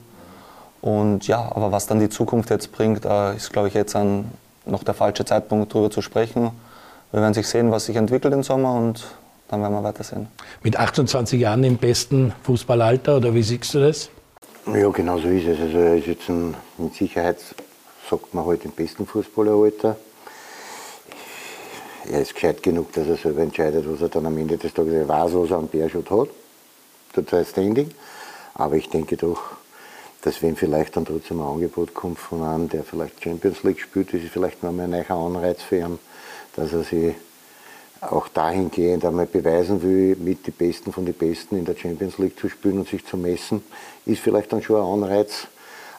Und 0.82 1.28
ja, 1.28 1.40
aber 1.40 1.72
was 1.72 1.88
dann 1.88 2.00
die 2.00 2.10
Zukunft 2.10 2.50
jetzt 2.50 2.72
bringt, 2.72 3.06
äh, 3.06 3.36
ist, 3.36 3.52
glaube 3.52 3.68
ich, 3.68 3.74
jetzt 3.74 3.96
an 3.96 4.26
noch 4.66 4.84
der 4.84 4.94
falsche 4.94 5.26
Zeitpunkt, 5.26 5.74
darüber 5.74 5.90
zu 5.90 6.02
sprechen. 6.02 6.52
Wir 7.12 7.22
werden 7.22 7.34
sich 7.34 7.48
sehen, 7.48 7.72
was 7.72 7.86
sich 7.86 7.96
entwickelt 7.96 8.34
im 8.34 8.44
Sommer 8.44 8.74
und 8.74 9.06
dann 9.48 9.62
werden 9.62 9.74
wir 9.74 9.84
weitersehen. 9.84 10.28
Mit 10.62 10.78
28 10.78 11.40
Jahren 11.40 11.64
im 11.64 11.78
besten 11.78 12.34
Fußballalter 12.44 13.18
oder 13.18 13.34
wie 13.34 13.42
siehst 13.42 13.74
du 13.74 13.80
das? 13.80 14.10
Ja, 14.68 14.90
genau 14.90 15.18
so 15.18 15.28
ist 15.28 15.48
es. 15.48 15.60
Also 15.60 15.78
er 15.78 15.98
ist 15.98 16.08
jetzt 16.08 16.30
ein, 16.30 16.56
mit 16.78 16.94
Sicherheit, 16.94 17.38
sagt 18.10 18.34
man 18.34 18.46
halt, 18.46 18.64
im 18.66 18.72
besten 18.72 19.08
Fußballeralter. 19.08 19.96
Er 22.12 22.22
ist 22.22 22.34
gescheit 22.34 22.62
genug, 22.62 22.94
dass 22.94 23.08
er 23.08 23.18
selber 23.18 23.42
entscheidet, 23.42 23.86
was 23.88 24.02
er 24.02 24.10
dann 24.10 24.26
am 24.26 24.38
Ende 24.38 24.58
des 24.58 24.74
Tages, 24.74 25.08
weiß, 25.08 25.34
was 25.34 25.52
er 25.52 25.58
am 25.58 25.68
Bärschot 25.68 26.10
hat, 26.12 26.30
total 27.14 27.46
Standing. 27.46 27.90
Aber 28.54 28.76
ich 28.76 28.90
denke 28.90 29.18
doch, 29.18 29.42
dass 30.22 30.42
wenn 30.42 30.56
vielleicht 30.56 30.96
dann 30.96 31.06
trotzdem 31.06 31.40
ein 31.40 31.48
Angebot 31.48 31.94
kommt 31.94 32.20
von 32.20 32.44
einem, 32.44 32.70
der 32.70 32.84
vielleicht 32.84 33.24
Champions 33.24 33.64
League 33.64 33.80
spielt, 33.80 34.14
das 34.14 34.22
ist 34.22 34.32
vielleicht 34.32 34.64
noch 34.64 34.72
mal 34.72 34.84
ein 34.84 34.90
neuer 34.92 35.12
Anreiz 35.12 35.62
für 35.62 35.78
ihn, 35.78 36.00
dass 36.56 36.74
er 36.74 36.84
sich 36.84 37.16
auch 38.02 38.28
dahingehend 38.30 39.04
einmal 39.06 39.26
beweisen 39.26 39.82
will, 39.82 40.16
mit 40.16 40.48
den 40.48 40.54
Besten 40.54 40.94
von 40.94 41.06
den 41.06 41.14
Besten 41.14 41.58
in 41.58 41.66
der 41.66 41.76
Champions 41.76 42.18
League 42.18 42.40
zu 42.40 42.50
spielen 42.50 42.80
und 42.80 42.88
sich 42.88 43.06
zu 43.06 43.18
messen, 43.18 43.64
ist 44.06 44.22
vielleicht 44.22 44.52
dann 44.54 44.62
schon 44.62 44.78
ein 44.78 45.04
Anreiz. 45.04 45.48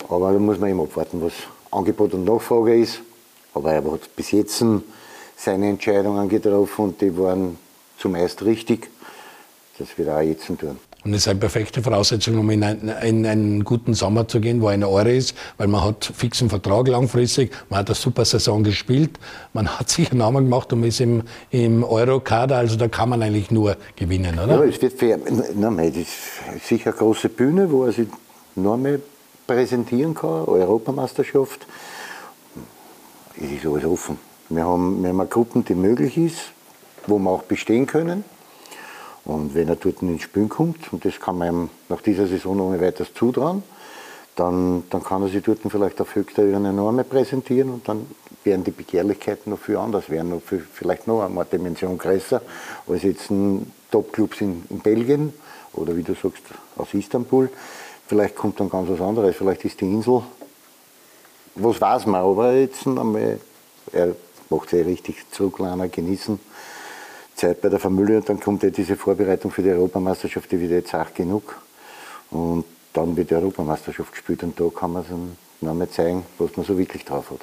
Aber 0.09 0.33
da 0.33 0.38
muss 0.38 0.59
man 0.59 0.70
eben 0.70 0.80
abwarten, 0.80 1.20
was 1.20 1.33
Angebot 1.70 2.14
und 2.14 2.24
Nachfrage 2.24 2.76
ist. 2.76 3.00
Aber 3.52 3.72
er 3.72 3.85
hat 3.85 4.16
bis 4.16 4.30
jetzt 4.30 4.64
seine 5.37 5.68
Entscheidungen 5.68 6.28
getroffen 6.28 6.85
und 6.87 7.00
die 7.00 7.16
waren 7.18 7.59
zumeist 7.98 8.42
richtig. 8.44 8.88
Das 9.78 9.96
wird 9.98 10.09
er 10.09 10.18
auch 10.18 10.22
jetzt 10.22 10.46
tun. 10.46 10.78
Und 11.03 11.15
es 11.15 11.23
ist 11.23 11.29
eine 11.29 11.41
perfekte 11.41 11.83
Voraussetzung, 11.83 12.39
um 12.39 12.51
in, 12.51 12.63
ein, 12.63 12.93
in, 13.03 13.25
einen 13.25 13.65
guten 13.65 13.95
Sommer 13.95 14.29
zu 14.29 14.39
gehen, 14.39 14.61
wo 14.61 14.67
eine 14.67 14.87
Eure 14.87 15.13
ist, 15.13 15.35
weil 15.57 15.67
man 15.67 15.83
hat 15.83 16.05
fixen 16.05 16.51
Vertrag 16.51 16.89
langfristig, 16.89 17.53
man 17.71 17.81
hat 17.81 17.89
eine 17.89 17.95
super 17.95 18.27
Saison 18.27 18.63
gespielt, 18.63 19.19
man 19.55 19.79
hat 19.79 19.89
sich 19.89 20.11
einen 20.11 20.19
Namen 20.19 20.45
gemacht 20.45 20.73
und 20.75 20.85
ist 20.85 21.01
im, 21.01 21.23
im 21.51 21.85
Euro-Kader, 21.85 22.59
also 22.59 22.77
da 22.77 22.89
kann 22.89 23.09
man 23.09 23.23
eigentlich 23.23 23.51
nur 23.51 23.77
gewinnen, 23.97 24.39
oder? 24.39 24.63
Ja, 24.63 24.65
es 24.65 24.83
wird 24.83 24.93
fair. 24.93 25.19
Nein, 25.55 25.77
das 25.77 26.03
ist 26.57 26.69
sicher 26.69 26.91
eine 26.91 26.99
große 26.99 27.31
Bühne, 27.31 27.71
wo 27.71 27.87
er 27.87 27.93
sich 27.93 28.09
noch 28.57 28.77
mehr 28.77 28.99
präsentieren 29.47 30.15
kann, 30.15 30.45
Europameisterschaft. 30.45 31.67
Es 33.37 33.51
ist 33.51 33.65
alles 33.65 33.85
offen. 33.87 34.19
Wir 34.51 34.67
haben, 34.67 35.03
wir 35.03 35.09
haben 35.09 35.21
eine 35.21 35.29
Gruppe, 35.31 35.63
die 35.67 35.75
möglich 35.75 36.19
ist, 36.19 36.39
wo 37.07 37.19
wir 37.19 37.31
auch 37.31 37.43
bestehen 37.45 37.87
können. 37.87 38.25
Und 39.31 39.55
wenn 39.55 39.69
er 39.69 39.77
dort 39.77 40.03
ins 40.03 40.23
Spiel 40.23 40.49
kommt, 40.49 40.93
und 40.93 41.05
das 41.05 41.21
kann 41.21 41.38
man 41.38 41.49
ihm 41.49 41.71
nach 41.88 42.03
dieser 42.03 42.27
Saison 42.27 42.59
ohne 42.59 42.81
weiteres 42.81 43.14
zutrauen, 43.14 43.62
dann, 44.35 44.83
dann 44.90 45.05
kann 45.05 45.23
er 45.23 45.29
sich 45.29 45.45
dort 45.45 45.61
vielleicht 45.69 46.01
auf 46.01 46.16
höchster 46.16 46.43
Ebene 46.43 46.73
noch 46.73 46.88
einmal 46.88 47.05
präsentieren 47.05 47.71
und 47.71 47.88
dann 47.88 48.07
werden 48.43 48.64
die 48.64 48.73
Begehrlichkeiten 48.73 49.51
noch 49.51 49.61
viel 49.61 49.77
anders 49.77 50.11
werden, 50.11 50.31
noch 50.31 50.43
viel, 50.43 50.66
vielleicht 50.73 51.07
noch 51.07 51.23
einmal 51.23 51.45
Dimension 51.45 51.97
größer 51.97 52.43
als 52.88 53.03
jetzt 53.05 53.31
ein 53.31 53.71
Top-Clubs 53.93 54.40
in, 54.40 54.64
in, 54.69 54.81
Belgien 54.81 55.33
oder 55.75 55.97
wie 55.97 56.03
du 56.03 56.14
sagst 56.14 56.43
aus 56.77 56.93
Istanbul. 56.93 57.51
Vielleicht 58.09 58.35
kommt 58.35 58.59
dann 58.59 58.69
ganz 58.69 58.88
was 58.88 59.01
anderes, 59.01 59.37
vielleicht 59.37 59.64
ist 59.64 59.81
die 59.81 59.93
Insel, 59.93 60.23
was 61.55 61.81
weiß 61.81 62.07
man, 62.07 62.23
aber 62.23 62.53
jetzt 62.55 62.85
einmal, 62.85 63.38
er 63.93 64.16
macht 64.49 64.71
sich 64.71 64.85
richtig 64.85 65.31
zurücklernen, 65.31 65.88
genießen 65.88 66.40
Zeit 67.40 67.61
bei 67.61 67.68
der 67.68 67.79
Familie 67.79 68.18
und 68.18 68.29
dann 68.29 68.38
kommt 68.38 68.62
ja 68.62 68.70
diese 68.70 68.96
Vorbereitung 68.96 69.50
für 69.50 69.62
die 69.62 69.70
Europameisterschaft, 69.70 70.50
die 70.53 70.61
wird 70.61 70.72
jetzt 70.72 70.94
auch 70.94 71.12
genug. 71.14 71.61
Und 72.31 72.64
dann 72.92 73.16
wird 73.16 73.31
die 73.31 73.35
Europameisterschaft 73.35 74.12
gespielt 74.12 74.42
und 74.42 74.59
da 74.59 74.68
kann 74.68 74.92
man 74.92 75.05
dann 75.09 75.37
noch 75.61 75.74
mal 75.74 75.88
zeigen, 75.88 76.24
was 76.38 76.57
man 76.57 76.66
so 76.66 76.76
wirklich 76.76 77.05
drauf 77.05 77.31
hat. 77.31 77.40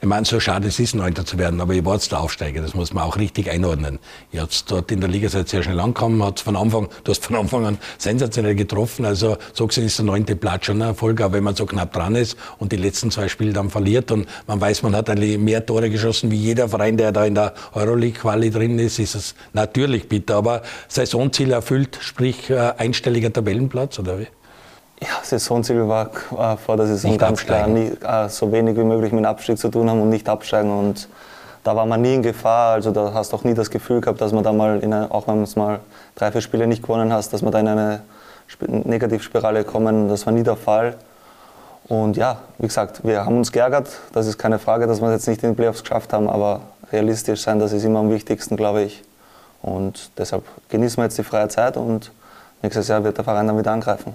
Ich 0.00 0.08
meine, 0.08 0.24
so 0.24 0.40
schade 0.40 0.68
es 0.68 0.78
ist, 0.78 0.94
Neunter 0.94 1.24
zu 1.24 1.38
werden, 1.38 1.60
aber 1.60 1.74
ihr 1.74 1.84
wart 1.84 2.10
der 2.10 2.20
Aufsteiger, 2.20 2.62
das 2.62 2.74
muss 2.74 2.92
man 2.92 3.04
auch 3.04 3.16
richtig 3.16 3.50
einordnen. 3.50 3.98
Ihr 4.32 4.42
habt 4.42 4.70
dort 4.70 4.90
in 4.90 5.00
der 5.00 5.08
Liga 5.08 5.28
seid 5.28 5.48
sehr 5.48 5.62
schnell 5.62 5.80
angekommen, 5.80 6.22
hat 6.24 6.40
von 6.40 6.56
Anfang, 6.56 6.88
du 7.04 7.10
hast 7.10 7.24
von 7.24 7.36
Anfang 7.36 7.66
an 7.66 7.78
sensationell 7.98 8.54
getroffen, 8.54 9.04
also 9.04 9.36
so 9.52 9.66
gesehen 9.66 9.86
ist 9.86 9.98
der 9.98 10.06
neunte 10.06 10.36
Platz 10.36 10.66
schon 10.66 10.82
ein 10.82 10.88
Erfolg, 10.88 11.20
aber 11.20 11.34
wenn 11.34 11.44
man 11.44 11.54
so 11.54 11.66
knapp 11.66 11.92
dran 11.92 12.14
ist 12.14 12.36
und 12.58 12.72
die 12.72 12.76
letzten 12.76 13.10
zwei 13.10 13.28
Spiele 13.28 13.52
dann 13.52 13.70
verliert 13.70 14.10
und 14.10 14.26
man 14.46 14.60
weiß, 14.60 14.82
man 14.82 14.94
hat 14.96 15.10
eigentlich 15.10 15.38
mehr 15.38 15.64
Tore 15.64 15.90
geschossen 15.90 16.30
wie 16.30 16.36
jeder 16.36 16.68
Verein, 16.68 16.96
der 16.96 17.12
da 17.12 17.24
in 17.24 17.34
der 17.34 17.54
Euroleague-Quali 17.72 18.50
drin 18.50 18.78
ist, 18.78 18.98
ist 18.98 19.14
es 19.14 19.34
natürlich 19.52 20.08
bitter, 20.08 20.36
aber 20.36 20.62
Saisonziel 20.88 21.52
erfüllt, 21.52 21.98
sprich 22.00 22.50
äh, 22.50 22.72
einstelliger 22.76 23.32
Tabellenplatz, 23.32 23.98
oder 23.98 24.18
wie? 24.18 24.26
Ja, 25.00 25.08
Saisonziel 25.22 25.88
war 25.88 26.10
äh, 26.38 26.56
vor 26.58 26.76
der 26.76 26.86
Saison 26.86 27.12
nicht 27.12 27.20
ganz 27.20 27.44
klar, 27.44 27.66
nie, 27.66 27.92
äh, 28.02 28.28
so 28.28 28.52
wenig 28.52 28.76
wie 28.76 28.84
möglich 28.84 29.12
mit 29.12 29.24
dem 29.24 29.26
Abstieg 29.26 29.58
zu 29.58 29.70
tun 29.70 29.88
haben 29.88 30.02
und 30.02 30.10
nicht 30.10 30.28
absteigen. 30.28 30.70
Und 30.70 31.08
da 31.64 31.74
war 31.74 31.86
man 31.86 32.02
nie 32.02 32.14
in 32.14 32.22
Gefahr. 32.22 32.74
Also 32.74 32.90
da 32.90 33.14
hast 33.14 33.32
du 33.32 33.36
auch 33.36 33.44
nie 33.44 33.54
das 33.54 33.70
Gefühl 33.70 34.02
gehabt, 34.02 34.20
dass 34.20 34.32
man 34.32 34.44
da 34.44 34.52
mal, 34.52 34.80
eine, 34.82 35.10
auch 35.10 35.26
wenn 35.26 35.36
man 35.36 35.44
es 35.44 35.56
mal 35.56 35.80
drei, 36.16 36.30
vier 36.32 36.42
Spiele 36.42 36.66
nicht 36.66 36.82
gewonnen 36.82 37.12
hast, 37.12 37.32
dass 37.32 37.40
man 37.40 37.50
da 37.50 37.60
in 37.60 37.68
eine 37.68 38.02
Negativspirale 38.66 39.64
kommen. 39.64 40.08
Das 40.08 40.26
war 40.26 40.34
nie 40.34 40.42
der 40.42 40.56
Fall. 40.56 40.96
Und 41.88 42.16
ja, 42.16 42.38
wie 42.58 42.66
gesagt, 42.66 43.02
wir 43.02 43.24
haben 43.24 43.38
uns 43.38 43.50
geärgert. 43.52 43.88
Das 44.12 44.26
ist 44.26 44.36
keine 44.36 44.58
Frage, 44.58 44.86
dass 44.86 45.00
wir 45.00 45.08
es 45.08 45.14
jetzt 45.14 45.28
nicht 45.28 45.42
in 45.42 45.50
den 45.50 45.56
Playoffs 45.56 45.82
geschafft 45.82 46.12
haben, 46.12 46.28
aber 46.28 46.60
realistisch 46.92 47.40
sein, 47.40 47.58
das 47.58 47.72
ist 47.72 47.84
immer 47.84 48.00
am 48.00 48.10
wichtigsten, 48.10 48.56
glaube 48.56 48.82
ich. 48.82 49.02
Und 49.62 50.10
deshalb 50.18 50.44
genießen 50.68 50.98
wir 50.98 51.04
jetzt 51.04 51.18
die 51.18 51.24
freie 51.24 51.48
Zeit 51.48 51.76
und 51.76 52.12
nächstes 52.62 52.88
Jahr 52.88 53.02
wird 53.02 53.16
der 53.16 53.24
Verein 53.24 53.46
dann 53.46 53.58
wieder 53.58 53.72
angreifen. 53.72 54.14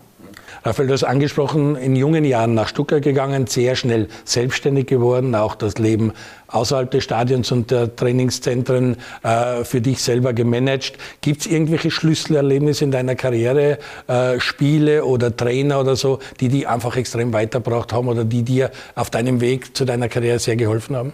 Raphael, 0.64 0.88
du 0.88 0.94
hast 0.94 1.04
angesprochen, 1.04 1.76
in 1.76 1.96
jungen 1.96 2.26
Jahren 2.26 2.54
nach 2.54 2.68
Stuttgart 2.68 3.02
gegangen, 3.02 3.48
sehr 3.48 3.76
schnell 3.76 4.08
selbstständig 4.24 4.88
geworden, 4.88 5.36
auch 5.36 5.56
das 5.56 5.78
Leben 5.78 6.14
außerhalb 6.48 6.90
des 6.90 7.04
Stadions 7.04 7.52
und 7.52 7.72
der 7.72 7.96
Trainingszentren 7.96 8.98
äh, 9.24 9.64
für 9.64 9.82
dich 9.82 10.02
selber 10.02 10.34
gemanagt. 10.34 10.94
Gibt 11.22 11.42
es 11.42 11.48
irgendwelche 11.48 11.92
Schlüsselerlebnisse 11.92 12.86
in 12.86 12.92
deiner 12.92 13.16
Karriere, 13.16 13.80
äh, 14.08 14.40
Spiele 14.40 15.06
oder 15.06 15.36
Trainer 15.36 15.80
oder 15.80 15.96
so, 15.96 16.20
die 16.40 16.50
dich 16.50 16.68
einfach 16.68 16.96
extrem 16.98 17.34
weitergebracht 17.34 17.94
haben 17.94 18.08
oder 18.08 18.24
die 18.24 18.44
dir 18.44 18.72
auf 18.96 19.10
deinem 19.10 19.42
Weg 19.42 19.76
zu 19.76 19.86
deiner 19.86 20.10
Karriere 20.10 20.40
sehr 20.40 20.56
geholfen 20.56 20.96
haben? 20.96 21.14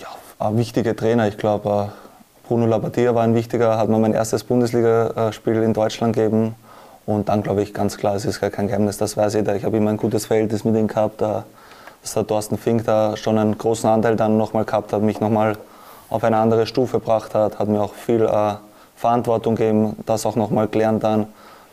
Ja, 0.00 0.56
wichtige 0.56 0.96
Trainer. 0.96 1.28
Ich 1.28 1.38
glaube, 1.38 1.90
äh, 1.92 2.48
Bruno 2.48 2.66
Labbadia 2.66 3.14
war 3.14 3.22
ein 3.22 3.34
wichtiger, 3.34 3.78
hat 3.78 3.88
mir 3.88 3.98
mein 3.98 4.12
erstes 4.12 4.44
Bundesligaspiel 4.44 5.62
in 5.62 5.72
Deutschland 5.72 6.16
gegeben 6.16 6.54
und 7.06 7.28
dann 7.28 7.42
glaube 7.42 7.62
ich 7.62 7.74
ganz 7.74 7.96
klar, 7.96 8.14
es 8.14 8.24
ist 8.24 8.40
gar 8.40 8.50
kein 8.50 8.66
Geheimnis, 8.68 8.96
das 8.96 9.16
weiß 9.16 9.34
jeder. 9.34 9.54
Ich 9.56 9.64
habe 9.64 9.76
immer 9.76 9.90
ein 9.90 9.96
gutes 9.96 10.26
Verhältnis 10.26 10.64
mit 10.64 10.74
ihm 10.76 10.86
gehabt. 10.86 11.20
Dass 11.20 12.12
der 12.12 12.26
Thorsten 12.26 12.58
Fink 12.58 12.84
da 12.84 13.16
schon 13.16 13.38
einen 13.38 13.56
großen 13.56 13.88
Anteil 13.88 14.14
dann 14.14 14.36
nochmal 14.36 14.66
gehabt 14.66 14.92
hat, 14.92 15.00
mich 15.00 15.20
nochmal 15.20 15.56
auf 16.10 16.22
eine 16.22 16.36
andere 16.36 16.66
Stufe 16.66 16.98
gebracht 16.98 17.34
hat, 17.34 17.58
hat 17.58 17.68
mir 17.68 17.80
auch 17.80 17.94
viel 17.94 18.22
äh, 18.22 18.54
Verantwortung 18.96 19.56
gegeben, 19.56 19.96
das 20.06 20.26
auch 20.26 20.36
nochmal 20.36 20.68
gelernt 20.68 21.02
dann, 21.02 21.26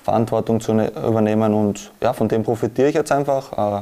Verantwortung 0.03 0.59
zu 0.61 0.73
ne 0.73 0.87
übernehmen 0.87 1.53
und 1.53 1.91
ja, 2.01 2.13
von 2.13 2.27
dem 2.27 2.43
profitiere 2.43 2.87
ich 2.87 2.95
jetzt 2.95 3.11
einfach. 3.11 3.81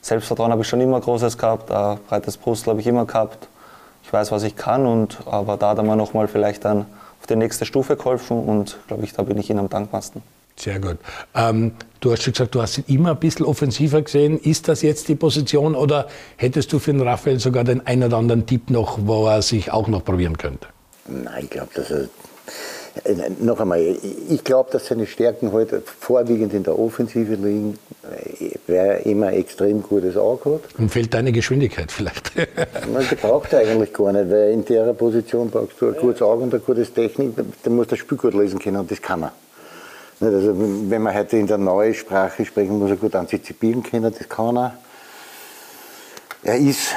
Selbstvertrauen 0.00 0.50
habe 0.50 0.62
ich 0.62 0.68
schon 0.68 0.80
immer 0.80 1.00
großes 1.00 1.36
gehabt, 1.36 1.70
äh, 1.70 1.96
breites 2.08 2.36
Brust 2.36 2.66
habe 2.66 2.80
ich 2.80 2.86
immer 2.86 3.04
gehabt. 3.04 3.48
Ich 4.02 4.12
weiß, 4.12 4.32
was 4.32 4.44
ich 4.44 4.56
kann 4.56 4.86
und 4.86 5.18
aber 5.26 5.56
da 5.56 5.70
hat 5.70 5.78
er 5.78 5.84
mir 5.84 5.96
nochmal 5.96 6.28
vielleicht 6.28 6.64
dann 6.64 6.86
auf 7.20 7.26
die 7.28 7.36
nächste 7.36 7.64
Stufe 7.64 7.96
geholfen 7.96 8.38
und 8.38 8.78
glaube 8.88 9.04
ich, 9.04 9.12
da 9.12 9.22
bin 9.22 9.38
ich 9.38 9.50
Ihnen 9.50 9.60
am 9.60 9.68
dankbarsten. 9.68 10.22
Sehr 10.56 10.78
gut. 10.80 10.98
Ähm, 11.34 11.72
du 12.00 12.12
hast 12.12 12.22
schon 12.22 12.32
gesagt, 12.32 12.54
du 12.54 12.62
hast 12.62 12.78
ihn 12.78 12.84
immer 12.88 13.10
ein 13.10 13.18
bisschen 13.18 13.46
offensiver 13.46 14.02
gesehen. 14.02 14.38
Ist 14.38 14.68
das 14.68 14.82
jetzt 14.82 15.08
die 15.08 15.14
Position 15.14 15.74
oder 15.74 16.08
hättest 16.36 16.72
du 16.72 16.78
für 16.78 16.92
den 16.92 17.00
Raphael 17.00 17.38
sogar 17.38 17.64
den 17.64 17.86
einen 17.86 18.04
oder 18.04 18.18
anderen 18.18 18.46
Tipp 18.46 18.70
noch, 18.70 18.98
wo 19.02 19.26
er 19.26 19.42
sich 19.42 19.72
auch 19.72 19.88
noch 19.88 20.04
probieren 20.04 20.38
könnte? 20.38 20.68
Nein, 21.06 21.44
ich 21.44 21.50
glaube, 21.50 21.70
dass 21.74 21.90
er. 21.90 22.08
Äh, 23.04 23.30
noch 23.40 23.58
einmal, 23.58 23.80
ich 23.80 24.44
glaube, 24.44 24.70
dass 24.70 24.86
seine 24.86 25.06
Stärken 25.06 25.50
heute 25.52 25.76
halt 25.76 25.88
vorwiegend 25.88 26.52
in 26.52 26.62
der 26.62 26.78
Offensive 26.78 27.34
liegen, 27.36 27.78
wer 28.66 29.06
immer 29.06 29.28
ein 29.28 29.34
extrem 29.34 29.82
gutes 29.82 30.16
Auge 30.16 30.54
hat. 30.54 30.60
Und 30.78 30.90
fehlt 30.90 31.14
deine 31.14 31.32
Geschwindigkeit 31.32 31.90
vielleicht? 31.90 32.32
Man, 32.92 33.06
die 33.08 33.14
braucht 33.14 33.52
er 33.52 33.60
eigentlich 33.60 33.92
gar 33.92 34.12
nicht, 34.12 34.30
weil 34.30 34.52
in 34.52 34.64
der 34.64 34.92
Position 34.92 35.50
brauchst 35.50 35.80
du 35.80 35.88
ein 35.88 35.96
gutes 35.96 36.22
Auge 36.22 36.42
und 36.42 36.52
eine 36.52 36.62
gute 36.62 36.84
Technik, 36.84 37.34
dann 37.36 37.76
musst 37.76 37.90
du 37.90 37.96
das 37.96 38.00
Spiel 38.00 38.18
gut 38.18 38.34
lesen 38.34 38.58
können 38.58 38.78
und 38.78 38.90
das 38.90 39.00
kann 39.00 39.22
er. 39.22 39.32
Also, 40.22 40.54
wenn 40.54 41.02
man 41.02 41.14
heute 41.14 41.36
in 41.36 41.48
der 41.48 41.58
neuen 41.58 41.94
Sprache 41.94 42.44
sprechen, 42.44 42.78
muss 42.78 42.90
er 42.90 42.96
gut 42.96 43.16
antizipieren 43.16 43.82
können, 43.82 44.14
das 44.16 44.28
kann 44.28 44.56
er. 44.56 44.78
Er, 46.44 46.58
ist, 46.58 46.94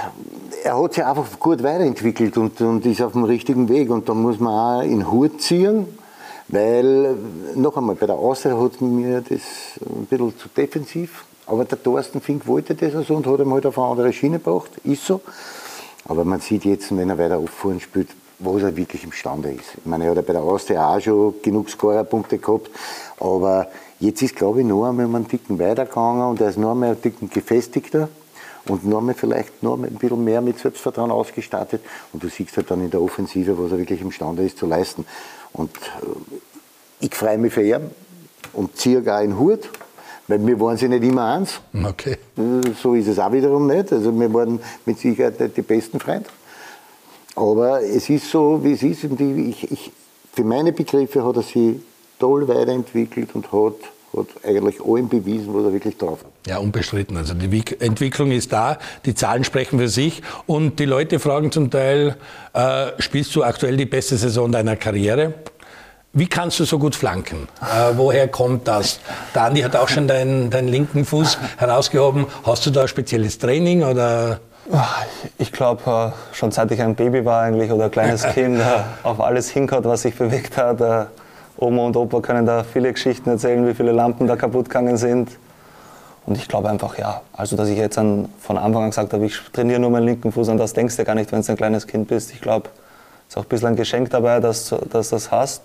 er 0.63 0.79
hat 0.79 0.93
sich 0.93 1.03
einfach 1.03 1.39
gut 1.39 1.63
weiterentwickelt 1.63 2.37
und, 2.37 2.61
und 2.61 2.85
ist 2.85 3.01
auf 3.01 3.13
dem 3.13 3.23
richtigen 3.23 3.67
Weg. 3.67 3.89
Und 3.89 4.07
da 4.07 4.13
muss 4.13 4.39
man 4.39 4.53
auch 4.53 4.83
in 4.83 5.11
Hut 5.11 5.41
ziehen, 5.41 5.87
weil, 6.49 7.15
noch 7.55 7.75
einmal, 7.77 7.95
bei 7.95 8.05
der 8.05 8.15
Austria 8.15 8.59
hat 8.59 8.79
mir 8.81 9.21
das 9.21 9.41
ein 9.83 10.05
bisschen 10.05 10.37
zu 10.37 10.47
defensiv. 10.49 11.25
Aber 11.47 11.65
der 11.65 11.81
Thorsten 11.81 12.21
Fink 12.21 12.45
wollte 12.45 12.75
das 12.75 12.93
also 12.93 13.15
und 13.15 13.25
hat 13.25 13.39
ihm 13.39 13.51
halt 13.51 13.65
auf 13.65 13.79
eine 13.79 13.87
andere 13.87 14.13
Schiene 14.13 14.37
gebracht. 14.37 14.69
Ist 14.83 15.03
so. 15.03 15.21
Aber 16.07 16.25
man 16.25 16.41
sieht 16.41 16.63
jetzt, 16.65 16.95
wenn 16.95 17.09
er 17.09 17.17
weiter 17.17 17.39
auffahren 17.39 17.79
spielt, 17.79 18.09
was 18.39 18.63
er 18.63 18.75
wirklich 18.75 19.03
imstande 19.03 19.51
ist. 19.51 19.75
Ich 19.77 19.85
meine, 19.85 20.05
er 20.05 20.09
hat 20.11 20.17
ja 20.17 20.21
bei 20.23 20.33
der 20.33 20.41
Austria 20.41 20.95
auch 20.95 20.99
schon 20.99 21.35
genug 21.41 21.69
Scorerpunkte 21.69 22.37
gehabt, 22.37 22.69
aber 23.19 23.67
jetzt 23.99 24.21
ist, 24.21 24.35
glaube 24.35 24.61
ich, 24.61 24.65
noch 24.65 24.85
einmal 24.85 25.05
einen 25.05 25.27
Ticken 25.27 25.57
weitergegangen 25.59 26.27
und 26.27 26.41
er 26.41 26.49
ist 26.49 26.57
noch 26.57 26.71
einmal 26.71 26.89
einen 26.89 27.01
Ticken 27.01 27.29
gefestigter 27.29 28.09
und 28.67 28.85
noch 28.85 28.97
einmal 28.97 29.15
vielleicht 29.15 29.63
noch 29.63 29.77
ein 29.77 29.93
bisschen 29.93 30.23
mehr 30.23 30.41
mit 30.41 30.59
Selbstvertrauen 30.59 31.11
ausgestattet 31.11 31.81
und 32.11 32.23
du 32.23 32.29
siehst 32.29 32.55
halt 32.57 32.69
dann 32.71 32.81
in 32.81 32.89
der 32.89 33.01
Offensive, 33.01 33.57
was 33.57 33.71
er 33.71 33.77
wirklich 33.77 34.01
imstande 34.01 34.43
ist 34.43 34.57
zu 34.57 34.65
leisten. 34.65 35.05
Und 35.53 35.75
äh, 35.77 37.05
ich 37.05 37.13
freue 37.13 37.37
mich 37.37 37.53
für 37.53 37.63
ihn 37.63 37.89
und 38.53 38.75
ziehe 38.77 39.01
gar 39.01 39.19
einen 39.19 39.37
Hut, 39.37 39.69
weil 40.27 40.45
wir 40.45 40.59
waren 40.59 40.77
sie 40.77 40.89
nicht 40.89 41.03
immer 41.03 41.33
eins. 41.33 41.61
Okay. 41.83 42.17
So 42.81 42.95
ist 42.95 43.07
es 43.07 43.19
auch 43.19 43.31
wiederum 43.31 43.67
nicht. 43.67 43.91
Also 43.93 44.17
wir 44.17 44.33
waren 44.33 44.59
mit 44.85 44.99
Sicherheit 44.99 45.39
nicht 45.39 45.57
die 45.57 45.61
besten 45.61 45.99
Freunde. 45.99 46.29
Aber 47.35 47.81
es 47.81 48.09
ist 48.09 48.29
so, 48.29 48.63
wie 48.63 48.73
es 48.73 48.83
ist. 48.83 49.03
Ich, 49.03 49.71
ich, 49.71 49.91
für 50.33 50.43
meine 50.43 50.71
Begriffe 50.71 51.23
hat 51.25 51.35
er 51.35 51.43
sich 51.43 51.75
toll 52.17 52.47
weiterentwickelt 52.47 53.35
und 53.35 53.51
hat, 53.51 53.75
hat 54.15 54.27
eigentlich 54.43 54.79
allen 54.81 55.09
bewiesen, 55.09 55.53
was 55.53 55.65
er 55.65 55.73
wirklich 55.73 55.97
drauf 55.97 56.19
hat. 56.23 56.31
Ja, 56.47 56.59
unbestritten. 56.59 57.17
Also 57.17 57.33
die 57.33 57.63
Entwicklung 57.79 58.31
ist 58.31 58.53
da, 58.53 58.77
die 59.05 59.13
Zahlen 59.15 59.43
sprechen 59.43 59.79
für 59.79 59.89
sich 59.89 60.21
und 60.45 60.79
die 60.79 60.85
Leute 60.85 61.19
fragen 61.19 61.51
zum 61.51 61.69
Teil, 61.69 62.15
äh, 62.53 62.87
spielst 62.99 63.35
du 63.35 63.43
aktuell 63.43 63.75
die 63.75 63.85
beste 63.85 64.15
Saison 64.15 64.51
deiner 64.51 64.77
Karriere? 64.77 65.33
Wie 66.13 66.27
kannst 66.27 66.61
du 66.61 66.63
so 66.63 66.79
gut 66.79 66.95
flanken? 66.95 67.49
Äh, 67.61 67.97
woher 67.97 68.29
kommt 68.29 68.69
das? 68.69 69.01
Der 69.33 69.43
Andi 69.43 69.59
hat 69.59 69.75
auch 69.75 69.89
schon 69.89 70.07
deinen, 70.07 70.49
deinen 70.49 70.69
linken 70.69 71.03
Fuß 71.03 71.37
herausgehoben. 71.57 72.27
Hast 72.43 72.65
du 72.65 72.69
da 72.69 72.87
spezielles 72.87 73.37
Training 73.37 73.83
oder? 73.83 74.39
Ich 75.37 75.51
glaube, 75.51 76.13
äh, 76.13 76.35
schon 76.35 76.51
seit 76.51 76.71
ich 76.71 76.81
ein 76.81 76.95
Baby 76.95 77.23
war 77.23 77.43
eigentlich 77.43 77.71
oder 77.71 77.85
ein 77.85 77.91
kleines 77.91 78.23
Kind, 78.33 78.59
äh, 78.59 78.63
auf 79.03 79.19
alles 79.19 79.49
hinkaut, 79.49 79.85
was 79.85 80.01
sich 80.01 80.15
bewegt 80.15 80.57
hat. 80.57 80.81
Äh, 80.81 81.05
Oma 81.57 81.83
und 81.83 81.95
Opa 81.95 82.19
können 82.19 82.45
da 82.45 82.63
viele 82.63 82.91
Geschichten 82.91 83.29
erzählen, 83.29 83.65
wie 83.67 83.73
viele 83.73 83.91
Lampen 83.91 84.27
da 84.27 84.35
kaputt 84.35 84.65
gegangen 84.65 84.97
sind. 84.97 85.29
Und 86.25 86.37
ich 86.37 86.47
glaube 86.47 86.69
einfach, 86.69 86.97
ja, 86.97 87.21
also 87.33 87.55
dass 87.55 87.69
ich 87.69 87.77
jetzt 87.77 87.97
an, 87.99 88.27
von 88.39 88.57
Anfang 88.57 88.83
an 88.83 88.89
gesagt 88.89 89.13
habe, 89.13 89.25
ich 89.25 89.39
trainiere 89.53 89.79
nur 89.79 89.91
meinen 89.91 90.05
linken 90.05 90.31
Fuß, 90.31 90.49
an 90.49 90.57
das 90.57 90.73
denkst 90.73 90.97
du 90.97 91.03
gar 91.03 91.13
nicht, 91.13 91.31
wenn 91.31 91.41
du 91.41 91.51
ein 91.51 91.57
kleines 91.57 91.85
Kind 91.85 92.07
bist. 92.07 92.33
Ich 92.33 92.41
glaube, 92.41 92.69
es 93.27 93.35
ist 93.35 93.37
auch 93.37 93.43
ein 93.43 93.49
bisschen 93.49 93.67
ein 93.69 93.75
Geschenk 93.75 94.09
dabei, 94.09 94.39
dass 94.39 94.69
du 94.69 94.77
das 94.89 95.31
hast. 95.31 95.61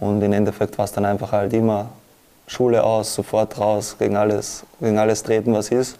Und 0.00 0.22
im 0.22 0.32
Endeffekt 0.32 0.78
war 0.78 0.86
es 0.86 0.92
dann 0.92 1.04
einfach 1.04 1.32
halt 1.32 1.52
immer 1.52 1.90
Schule 2.46 2.82
aus, 2.82 3.14
sofort 3.14 3.58
raus, 3.58 3.96
gegen 3.98 4.16
alles, 4.16 4.64
gegen 4.80 4.98
alles 4.98 5.22
treten, 5.22 5.52
was 5.52 5.68
ist. 5.68 5.98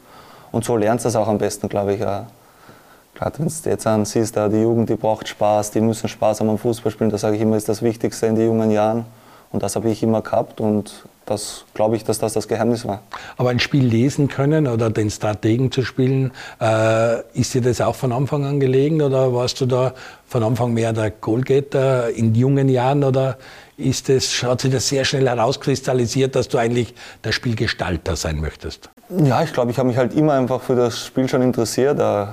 Und 0.53 0.65
so 0.65 0.77
lernst 0.77 1.05
du 1.05 1.09
das 1.09 1.17
auch 1.17 1.29
am 1.29 1.39
besten, 1.39 1.69
glaube 1.69 1.95
ich. 1.95 2.01
Gerade 2.01 3.39
wenn 3.39 3.49
du 3.49 3.71
jetzt 3.71 3.87
ansiehst, 3.87 4.37
die 4.37 4.61
Jugend, 4.61 4.89
die 4.89 4.97
braucht 4.97 5.27
Spaß, 5.29 5.71
die 5.71 5.81
müssen 5.81 6.09
Spaß 6.09 6.41
haben 6.41 6.51
am 6.51 6.59
Fußball 6.59 6.93
spielen. 6.93 7.11
Das 7.11 7.23
sage 7.23 7.37
ich 7.37 7.43
immer, 7.43 7.57
ist 7.57 7.69
das 7.69 7.83
Wichtigste 7.83 8.27
in 8.27 8.37
den 8.37 8.47
jungen 8.47 8.71
Jahren. 8.71 9.07
Und 9.51 9.63
das 9.63 9.77
habe 9.77 9.91
ich 9.91 10.03
immer 10.03 10.23
gehabt 10.23 10.61
und 10.61 11.05
das 11.27 11.65
glaube 11.75 11.97
ich, 11.97 12.05
dass 12.05 12.19
das 12.19 12.33
das 12.33 12.49
Geheimnis 12.49 12.87
war. 12.87 13.03
Aber 13.37 13.51
ein 13.51 13.61
Spiel 13.61 13.85
lesen 13.85 14.29
können 14.29 14.67
oder 14.67 14.91
den 14.91 15.11
Strategen 15.11 15.71
zu 15.71 15.83
spielen, 15.83 16.33
äh, 16.61 17.21
ist 17.39 17.55
dir 17.55 17.61
das 17.61 17.81
auch 17.81 17.95
von 17.95 18.13
Anfang 18.13 18.45
an 18.45 18.61
gelegen 18.61 19.03
oder 19.03 19.33
warst 19.33 19.61
du 19.61 19.67
da 19.67 19.93
von 20.27 20.43
Anfang 20.43 20.73
mehr 20.73 20.93
der 20.93 21.11
Goalgetter 21.11 22.11
in 22.11 22.35
jungen 22.35 22.69
Jahren 22.69 23.05
oder 23.05 23.39
ist 23.77 24.09
es, 24.09 24.43
hat 24.43 24.63
sich 24.63 24.73
das 24.73 24.89
sehr 24.89 25.05
schnell 25.05 25.29
herauskristallisiert, 25.29 26.35
dass 26.35 26.49
du 26.49 26.59
eigentlich 26.59 26.95
der 27.25 27.33
Spielgestalter 27.33 28.17
sein 28.17 28.41
möchtest? 28.41 28.91
Ja, 29.09 29.43
ich 29.43 29.53
glaube, 29.53 29.71
ich 29.71 29.79
habe 29.79 29.89
mich 29.89 29.99
halt 29.99 30.15
immer 30.15 30.35
einfach 30.35 30.61
für 30.63 30.75
das 30.75 31.05
Spiel 31.05 31.29
schon 31.29 31.43
interessiert. 31.43 31.99
Äh, 31.99 32.27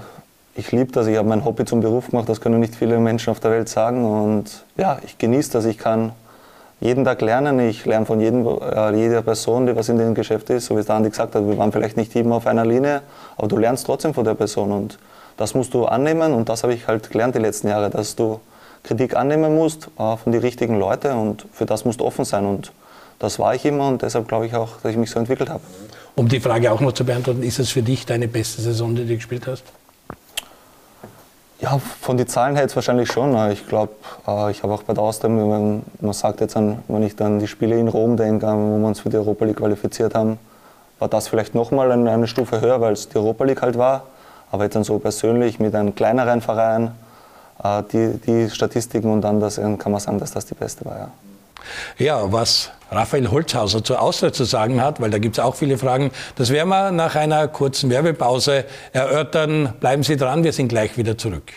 ich 0.56 0.72
liebe 0.72 0.92
das, 0.92 1.08
ich 1.08 1.18
habe 1.18 1.28
mein 1.28 1.44
Hobby 1.44 1.66
zum 1.66 1.82
Beruf 1.82 2.10
gemacht, 2.10 2.30
das 2.30 2.42
können 2.42 2.60
nicht 2.60 2.76
viele 2.76 2.98
Menschen 3.00 3.32
auf 3.32 3.40
der 3.40 3.52
Welt 3.52 3.70
sagen. 3.70 4.06
Und 4.06 4.64
ja, 4.78 5.00
ich 5.06 5.18
genieße 5.18 5.52
das, 5.52 5.66
ich 5.66 5.78
kann 5.78 6.12
jeden 6.80 7.04
Tag 7.04 7.22
lernen. 7.22 7.60
Ich 7.60 7.86
lerne 7.86 8.06
von 8.06 8.20
jedem, 8.20 8.48
äh, 8.48 8.96
jeder 8.96 9.22
Person, 9.22 9.68
die 9.68 9.76
was 9.76 9.90
in 9.90 9.98
dem 9.98 10.14
Geschäft 10.14 10.50
ist. 10.50 10.68
So 10.68 10.76
wie 10.76 10.80
es 10.80 10.86
der 10.86 10.96
Andi 10.96 11.10
gesagt 11.10 11.36
hat, 11.36 11.46
wir 11.46 11.58
waren 11.58 11.72
vielleicht 11.72 11.98
nicht 11.98 12.16
immer 12.16 12.36
auf 12.36 12.48
einer 12.48 12.66
Linie, 12.66 13.02
aber 13.38 13.48
du 13.48 13.58
lernst 13.58 13.86
trotzdem 13.86 14.14
von 14.14 14.24
der 14.24 14.36
Person. 14.36 14.72
Und 14.72 15.00
das 15.40 15.54
musst 15.54 15.74
du 15.74 15.86
annehmen 15.86 16.34
und 16.34 16.50
das 16.50 16.64
habe 16.64 16.74
ich 16.74 16.88
halt 16.88 17.10
gelernt 17.10 17.34
die 17.34 17.40
letzten 17.40 17.70
Jahre, 17.70 17.90
dass 17.90 18.16
du 18.16 18.42
Kritik 18.84 19.16
annehmen 19.16 19.56
musst 19.56 19.90
äh, 19.98 20.18
von 20.18 20.32
den 20.32 20.42
richtigen 20.42 20.78
Leuten 20.78 21.14
und 21.14 21.46
für 21.54 21.66
das 21.66 21.86
musst 21.86 22.02
du 22.02 22.06
offen 22.06 22.26
sein 22.26 22.46
und 22.46 22.72
das 23.20 23.40
war 23.40 23.56
ich 23.56 23.66
immer 23.66 23.88
und 23.88 24.02
deshalb 24.02 24.28
glaube 24.28 24.46
ich 24.48 24.56
auch, 24.56 24.78
dass 24.82 24.92
ich 24.92 24.98
mich 24.98 25.10
so 25.10 25.20
entwickelt 25.20 25.50
habe. 25.50 25.62
Um 26.20 26.28
die 26.28 26.42
Frage 26.42 26.70
auch 26.70 26.82
noch 26.82 26.92
zu 26.92 27.06
beantworten, 27.06 27.44
ist 27.44 27.60
es 27.60 27.70
für 27.70 27.82
dich 27.82 28.06
deine 28.06 28.28
beste 28.28 28.62
Saison, 28.62 28.94
die 28.94 29.08
du 29.08 29.16
gespielt 29.16 29.48
hast? 29.48 29.64
Ja, 31.62 31.80
von 32.02 32.18
den 32.18 32.28
Zahlen 32.28 32.56
her 32.56 32.64
jetzt 32.64 32.76
wahrscheinlich 32.76 33.10
schon. 33.10 33.34
Ich 33.54 33.66
glaube, 33.66 33.94
äh, 34.28 34.52
ich 34.52 34.62
habe 34.62 34.74
auch 34.74 34.84
bei 34.84 34.94
der 34.94 35.02
Austria, 35.02 35.30
man 35.30 35.82
sagt 36.12 36.42
jetzt, 36.42 36.58
an, 36.58 36.84
wenn 36.90 37.04
ich 37.04 37.16
dann 37.16 37.40
die 37.40 37.48
Spiele 37.48 37.80
in 37.80 37.88
Rom 37.88 38.18
denke, 38.18 38.48
wo 38.48 38.80
wir 38.80 38.88
uns 38.88 39.00
für 39.00 39.10
die 39.10 39.16
Europa 39.16 39.46
League 39.46 39.56
qualifiziert 39.56 40.14
haben, 40.14 40.38
war 41.00 41.08
das 41.08 41.30
vielleicht 41.30 41.56
nochmal 41.56 41.90
eine, 41.90 42.12
eine 42.12 42.28
Stufe 42.28 42.60
höher, 42.60 42.82
weil 42.82 42.92
es 42.92 43.08
die 43.08 43.16
Europa 43.16 43.46
League 43.46 43.62
halt 43.62 43.78
war. 43.78 44.04
Aber 44.52 44.66
jetzt 44.66 44.76
dann 44.76 44.84
so 44.84 45.00
persönlich 45.00 45.58
mit 45.62 45.74
einem 45.74 45.96
kleineren 45.96 46.42
Verein, 46.42 46.92
äh, 47.64 47.82
die, 47.94 48.20
die 48.28 48.50
Statistiken 48.50 49.10
und 49.10 49.22
dann 49.22 49.40
das, 49.40 49.56
kann 49.56 49.90
man 49.90 50.02
sagen, 50.02 50.20
dass 50.20 50.32
das 50.32 50.46
die 50.46 50.56
beste 50.56 50.84
war. 50.84 50.98
Ja. 50.98 51.12
Ja, 51.98 52.32
was 52.32 52.72
Raphael 52.92 53.30
Holzhauser 53.30 53.84
zur 53.84 54.02
Austria 54.02 54.34
zu 54.34 54.46
sagen 54.46 54.82
hat, 54.82 55.00
weil 55.00 55.12
da 55.12 55.20
gibt 55.20 55.38
es 55.38 55.44
auch 55.44 55.56
viele 55.56 55.78
Fragen, 55.78 56.12
das 56.36 56.50
werden 56.50 56.70
wir 56.70 56.92
nach 56.92 57.16
einer 57.16 57.48
kurzen 57.48 57.90
Werbepause 57.90 58.66
erörtern. 58.94 59.74
Bleiben 59.80 60.04
Sie 60.04 60.18
dran, 60.18 60.44
wir 60.44 60.54
sind 60.54 60.70
gleich 60.70 60.98
wieder 60.98 61.18
zurück. 61.18 61.54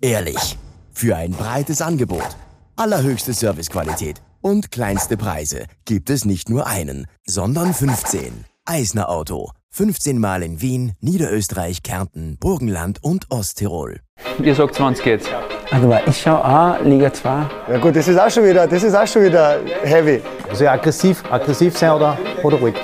Ehrlich. 0.00 0.58
Für 0.96 1.16
ein 1.16 1.32
breites 1.32 1.82
Angebot, 1.82 2.36
allerhöchste 2.76 3.32
Servicequalität 3.32 4.22
und 4.40 4.70
kleinste 4.70 5.16
Preise 5.16 5.66
gibt 5.84 6.08
es 6.08 6.24
nicht 6.24 6.48
nur 6.48 6.68
einen, 6.68 7.08
sondern 7.26 7.74
15. 7.74 8.44
Eisner 8.64 9.08
Auto. 9.08 9.50
15 9.70 10.20
Mal 10.20 10.44
in 10.44 10.60
Wien, 10.60 10.92
Niederösterreich, 11.00 11.82
Kärnten, 11.82 12.38
Burgenland 12.38 13.02
und 13.02 13.26
Osttirol. 13.30 14.00
Ihr 14.40 14.54
sagt 14.54 14.76
20 14.76 15.04
jetzt. 15.04 15.28
Also 15.72 15.92
ich 16.06 16.22
schaue 16.22 16.44
auch 16.44 16.80
Liga 16.84 17.12
2. 17.12 17.28
Ja 17.70 17.78
gut, 17.78 17.96
das 17.96 18.06
ist 18.06 18.18
auch 18.18 18.30
schon 18.30 18.44
wieder, 18.44 18.68
das 18.68 18.84
ist 18.84 18.94
auch 18.94 19.06
schon 19.06 19.24
wieder 19.24 19.58
heavy. 19.82 20.22
Also 20.48 20.68
aggressiv, 20.68 21.24
aggressiv 21.28 21.76
sein 21.76 21.90
oder, 21.90 22.16
oder 22.44 22.56
ruhig. 22.58 22.76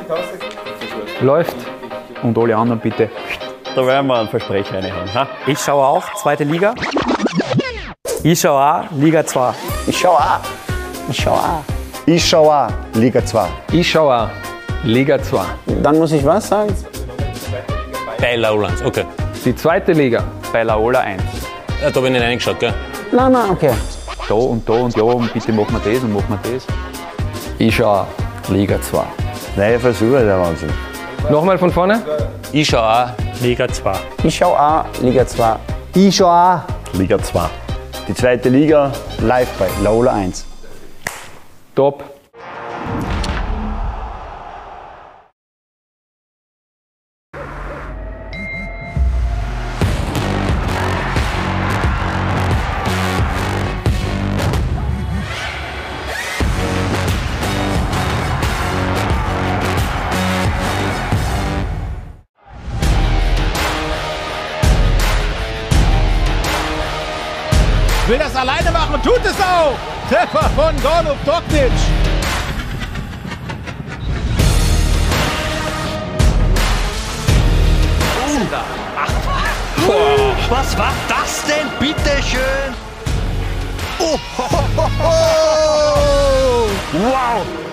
Läuft. 1.21 1.57
Und 2.25 2.37
alle 2.37 2.57
anderen 2.57 2.81
bitte. 2.81 3.09
Da 3.75 3.87
werden 3.87 4.09
wir 4.09 4.19
einen 4.19 4.29
Versprecher 4.29 4.75
reinhauen. 4.75 5.15
Ha? 5.15 5.29
Ich 5.47 5.61
schaue 5.61 5.87
auch 5.87 6.15
zweite 6.15 6.43
Liga. 6.43 6.75
Ich 8.23 8.39
schaue 8.39 8.61
auch 8.61 8.85
Liga 8.99 9.25
2. 9.25 9.55
Ich 9.87 9.99
schaue 9.99 10.19
auch. 10.19 10.41
Ich 11.09 11.17
schaue 11.23 11.39
auch. 11.39 11.63
Ich 12.05 12.29
schaue 12.29 12.55
auch 12.55 12.69
Liga 12.93 13.25
2. 13.25 13.49
Ich 13.73 13.91
schaue 13.91 14.15
auch 14.15 14.29
Liga 14.85 15.23
2. 15.23 15.43
Dann 15.83 15.99
muss 15.99 16.13
ich 16.13 16.23
was 16.25 16.49
sagen? 16.49 16.75
Bei 18.21 18.37
Laola 18.37 18.69
1, 18.69 18.83
okay. 18.85 19.07
Die 19.43 19.57
zweite 19.57 19.93
Liga 19.93 20.23
bei 20.53 20.63
Laola 20.65 21.01
1. 21.01 21.23
Ja, 21.81 21.91
da 21.91 22.01
bin 22.01 22.15
ich 22.15 22.21
nicht 22.21 22.29
reingeschaut, 22.29 22.61
gell? 22.61 22.75
Nein, 23.11 23.33
nein, 23.33 23.51
okay. 23.51 23.73
Da 24.29 24.35
und 24.35 24.69
da 24.69 24.75
und 24.75 24.95
ja, 24.95 25.03
und 25.03 25.33
bitte 25.33 25.53
machen 25.53 25.81
wir 25.83 25.93
das 25.93 26.03
und 26.03 26.13
machen 26.13 26.39
wir 26.43 26.53
das. 26.53 26.67
Ich 27.57 27.75
schaue 27.75 28.01
auch 28.01 28.51
Liga 28.51 28.79
2. 28.83 29.03
Neue 29.57 29.81
Versuche, 29.81 30.23
der 30.23 30.39
Wahnsinn. 30.39 30.71
Nochmal 31.31 31.57
von 31.57 31.71
vorne. 31.71 32.03
Ich 32.53 32.69
schaue 32.69 32.83
auch 32.83 33.09
Liga 33.41 33.67
2. 33.67 33.93
Ich 34.25 34.37
schaue 34.37 34.61
auch 34.61 34.85
Liga 35.01 35.27
2. 35.27 35.57
Ich 35.95 36.17
schaue 36.17 36.29
auch 36.31 36.99
Liga 36.99 37.19
2. 37.19 37.49
Die 38.11 38.17
zweite 38.17 38.49
Liga 38.49 38.91
live 39.21 39.49
bei 39.57 39.69
Laola 39.85 40.15
1. 40.15 40.45
Top. 41.77 42.03
Treffer 70.11 70.51
von 70.57 70.75
Golub 70.83 71.25
Doknic. 71.25 71.71
Oh, 79.87 80.33
was 80.49 80.77
war 80.77 80.93
das 81.09 81.45
denn, 81.45 81.69
bitteschön? 81.79 82.75
Oh, 84.01 84.19
ho, 84.37 84.49
ho, 84.77 84.91
ho, 84.99 86.69
wow! 86.93 87.70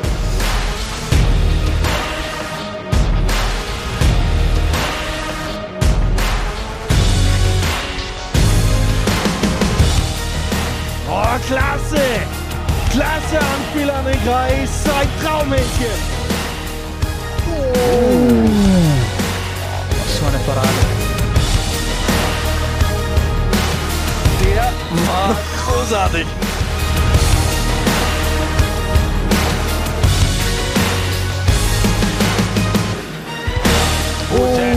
Oh, 11.09 11.39
klasse! 11.47 12.03
Klasse 12.91 13.39
Anspiel 13.39 13.89
an 13.89 14.05
den 14.05 14.21
Kreis. 14.25 14.69
Ein 14.99 15.07
Traumhändchen. 15.23 15.99
Oh. 17.49 18.47
So 20.19 20.25
eine 20.25 20.37
Parade. 20.39 20.67
Der 24.43 24.71
war 25.07 25.35
großartig. 25.65 26.27
Guter 34.29 34.76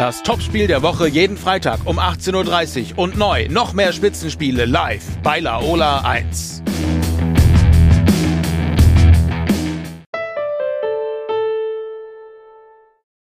Das 0.00 0.22
Topspiel 0.22 0.66
der 0.66 0.80
Woche 0.80 1.08
jeden 1.08 1.36
Freitag 1.36 1.80
um 1.84 1.98
18.30 1.98 2.92
Uhr 2.92 3.00
und 3.00 3.18
neu 3.18 3.48
noch 3.50 3.74
mehr 3.74 3.92
Spitzenspiele 3.92 4.64
live 4.64 5.04
bei 5.22 5.40
Laola 5.40 6.00
1. 6.00 6.59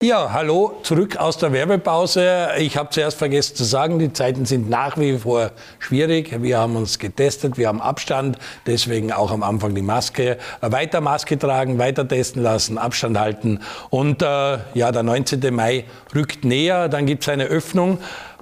Ja, 0.02 0.30
hallo, 0.30 0.78
zurück 0.82 1.16
aus 1.16 1.38
der 1.38 1.54
Werbepause. 1.54 2.50
Ich 2.58 2.76
habe 2.76 2.90
zuerst 2.90 3.16
vergessen 3.16 3.56
zu 3.56 3.64
sagen, 3.64 3.98
die 3.98 4.12
Zeiten 4.12 4.44
sind 4.44 4.68
nach 4.68 4.98
wie 4.98 5.16
vor 5.16 5.52
schwierig. 5.78 6.42
Wir 6.42 6.58
haben 6.58 6.76
uns 6.76 6.98
getestet, 6.98 7.56
wir 7.56 7.68
haben 7.68 7.80
Abstand, 7.80 8.36
deswegen 8.66 9.10
auch 9.10 9.30
am 9.30 9.42
Anfang 9.42 9.74
die 9.74 9.80
Maske. 9.80 10.36
Weiter 10.60 11.00
Maske 11.00 11.38
tragen, 11.38 11.78
weiter 11.78 12.06
testen 12.06 12.42
lassen, 12.42 12.76
Abstand 12.76 13.18
halten. 13.18 13.60
Und 13.88 14.20
äh, 14.20 14.58
ja, 14.74 14.92
der 14.92 15.02
19. 15.02 15.54
Mai 15.54 15.86
rückt 16.14 16.44
näher, 16.44 16.90
dann 16.90 17.06
gibt 17.06 17.22
es 17.22 17.30
eine 17.30 17.44
Öffnung. 17.44 17.96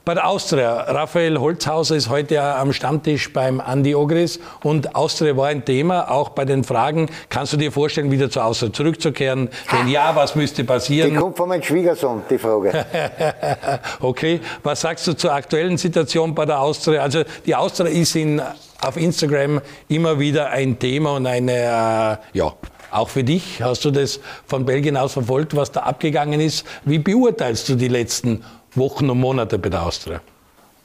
Bei 0.05 0.13
der 0.13 0.29
Austria, 0.29 0.83
Raphael 0.83 1.39
Holzhauser 1.39 1.97
ist 1.97 2.11
heute 2.11 2.35
ja 2.35 2.61
am 2.61 2.75
Stammtisch 2.75 3.33
beim 3.33 3.59
Andi 3.59 3.95
Ogris 3.95 4.39
und 4.63 4.95
Austria 4.95 5.35
war 5.35 5.47
ein 5.47 5.65
Thema, 5.65 6.11
auch 6.11 6.29
bei 6.29 6.45
den 6.45 6.63
Fragen. 6.63 7.09
Kannst 7.31 7.55
du 7.55 7.57
dir 7.57 7.73
vorstellen, 7.73 8.11
wieder 8.11 8.29
zur 8.29 8.45
Austria 8.45 8.71
zurückzukehren? 8.71 9.49
Wenn 9.71 9.89
ja, 9.89 10.15
was 10.15 10.35
müsste 10.35 10.63
passieren? 10.65 11.09
Die 11.09 11.17
kommt 11.17 11.39
von 11.39 11.49
meinem 11.49 11.63
Schwiegersohn, 11.63 12.21
die 12.29 12.37
Frage. 12.37 12.85
okay, 14.01 14.41
was 14.63 14.83
sagst 14.83 15.07
du 15.07 15.15
zur 15.15 15.33
aktuellen 15.33 15.79
Situation 15.79 16.35
bei 16.35 16.45
der 16.45 16.61
Austria? 16.61 17.01
Also 17.01 17.23
die 17.47 17.55
Austria 17.55 17.89
ist 17.89 18.15
in, 18.15 18.43
auf 18.83 18.99
Instagram 18.99 19.63
immer 19.89 20.19
wieder 20.19 20.51
ein 20.51 20.79
Thema 20.79 21.17
und 21.17 21.27
eine, 21.27 21.53
äh, 21.53 22.37
ja, 22.37 22.53
auch 22.91 23.09
für 23.09 23.25
dich, 23.25 23.63
hast 23.63 23.87
du 23.87 23.91
das 23.91 24.21
von 24.47 24.67
Belgien 24.67 24.99
aus 24.99 25.15
verfolgt, 25.15 25.57
was 25.57 25.73
da 25.73 25.81
abgegangen 25.81 26.41
ist? 26.41 26.67
Wie 26.85 26.99
beurteilst 26.99 27.71
du 27.71 27.75
die 27.75 27.89
letzten 27.89 28.45
Wochen 28.77 29.09
und 29.09 29.21
Monate 29.21 29.59
bei 29.59 29.69
der 29.69 29.83
Austria? 29.83 30.21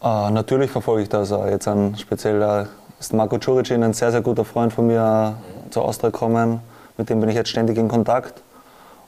Äh, 0.02 0.32
natürlich 0.32 0.70
verfolge 0.70 1.04
ich 1.04 1.10
das. 1.10 1.32
Äh, 1.32 1.50
jetzt 1.50 1.68
ein 1.68 1.98
speziell 1.98 2.42
äh, 2.42 2.66
ist 3.00 3.14
Marco 3.14 3.38
Czuricin, 3.38 3.84
ein 3.84 3.94
sehr, 3.94 4.12
sehr 4.12 4.22
guter 4.22 4.46
Freund 4.46 4.72
von 4.72 4.88
mir, 4.88 5.36
äh, 5.68 5.70
zur 5.72 5.86
Austria 5.86 6.10
gekommen. 6.10 6.62
mit 6.98 7.10
dem 7.10 7.20
bin 7.20 7.30
ich 7.30 7.36
jetzt 7.36 7.50
ständig 7.50 7.78
in 7.78 7.88
Kontakt. 7.88 8.42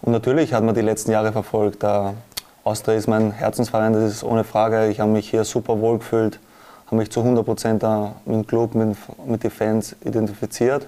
Und 0.01 0.13
natürlich 0.13 0.53
hat 0.53 0.63
man 0.63 0.73
die 0.73 0.81
letzten 0.81 1.11
Jahre 1.11 1.31
verfolgt. 1.31 1.83
Äh, 1.83 2.13
Austria 2.63 2.95
ist 2.95 3.07
mein 3.07 3.31
Herzensverein, 3.31 3.93
das 3.93 4.03
ist 4.03 4.23
ohne 4.23 4.43
Frage. 4.43 4.87
Ich 4.87 4.99
habe 4.99 5.11
mich 5.11 5.29
hier 5.29 5.43
super 5.43 5.79
wohl 5.79 5.97
gefühlt, 5.99 6.39
habe 6.87 6.95
mich 6.97 7.11
zu 7.11 7.19
100 7.19 7.45
Prozent 7.45 7.83
mit 8.25 8.35
dem 8.35 8.47
Club, 8.47 8.75
mit, 8.75 8.97
mit 9.25 9.43
den 9.43 9.51
Fans 9.51 9.95
identifiziert. 10.03 10.87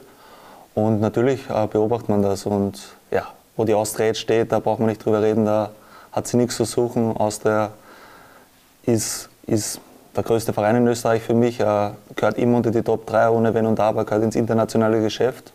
Und 0.73 1.01
natürlich 1.01 1.49
äh, 1.49 1.67
beobachtet 1.67 2.09
man 2.09 2.21
das. 2.23 2.45
Und 2.45 2.79
ja, 3.11 3.27
wo 3.55 3.65
die 3.65 3.73
Austria 3.73 4.07
jetzt 4.07 4.19
steht, 4.19 4.51
da 4.51 4.59
braucht 4.59 4.79
man 4.79 4.89
nicht 4.89 5.05
drüber 5.05 5.21
reden, 5.21 5.45
da 5.45 5.69
hat 6.11 6.25
sie 6.27 6.37
nichts 6.37 6.55
zu 6.55 6.65
suchen. 6.65 7.15
Austria 7.15 7.71
ist, 8.85 9.29
ist 9.47 9.79
der 10.15 10.23
größte 10.23 10.53
Verein 10.53 10.75
in 10.77 10.87
Österreich 10.87 11.23
für 11.23 11.33
mich, 11.33 11.59
äh, 11.59 11.91
gehört 12.15 12.37
immer 12.37 12.57
unter 12.57 12.71
die 12.71 12.81
Top 12.81 13.05
3 13.07 13.29
ohne 13.29 13.53
Wenn 13.53 13.65
und 13.65 13.79
Aber, 13.79 14.05
gehört 14.05 14.23
ins 14.23 14.35
internationale 14.35 15.01
Geschäft. 15.01 15.53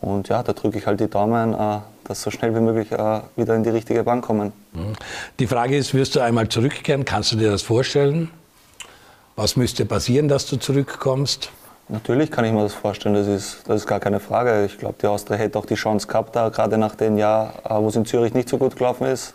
Und 0.00 0.28
ja, 0.28 0.42
da 0.42 0.52
drücke 0.52 0.78
ich 0.78 0.86
halt 0.86 1.00
die 1.00 1.08
Daumen, 1.08 1.54
äh, 1.54 1.78
dass 2.04 2.22
so 2.22 2.30
schnell 2.30 2.54
wie 2.54 2.60
möglich 2.60 2.92
äh, 2.92 3.20
wieder 3.36 3.54
in 3.54 3.62
die 3.62 3.70
richtige 3.70 4.02
Bank 4.04 4.24
kommen. 4.24 4.52
Mhm. 4.72 4.92
Die 5.38 5.46
Frage 5.46 5.76
ist, 5.76 5.94
wirst 5.94 6.16
du 6.16 6.20
einmal 6.20 6.48
zurückkehren? 6.48 7.04
Kannst 7.04 7.32
du 7.32 7.36
dir 7.36 7.50
das 7.50 7.62
vorstellen? 7.62 8.30
Was 9.36 9.56
müsste 9.56 9.84
passieren, 9.84 10.28
dass 10.28 10.46
du 10.46 10.56
zurückkommst? 10.56 11.50
Natürlich 11.88 12.30
kann 12.30 12.44
ich 12.44 12.52
mir 12.52 12.62
das 12.62 12.72
vorstellen, 12.72 13.14
das 13.14 13.26
ist, 13.26 13.62
das 13.66 13.82
ist 13.82 13.86
gar 13.86 14.00
keine 14.00 14.20
Frage. 14.20 14.64
Ich 14.64 14.78
glaube, 14.78 14.94
die 15.02 15.06
Austria 15.06 15.36
hätte 15.36 15.58
auch 15.58 15.66
die 15.66 15.74
Chance 15.74 16.06
gehabt, 16.06 16.34
da, 16.34 16.48
gerade 16.48 16.78
nach 16.78 16.94
dem 16.94 17.18
Jahr, 17.18 17.52
äh, 17.64 17.74
wo 17.74 17.88
es 17.88 17.96
in 17.96 18.06
Zürich 18.06 18.32
nicht 18.32 18.48
so 18.48 18.56
gut 18.56 18.76
gelaufen 18.76 19.06
ist, 19.06 19.34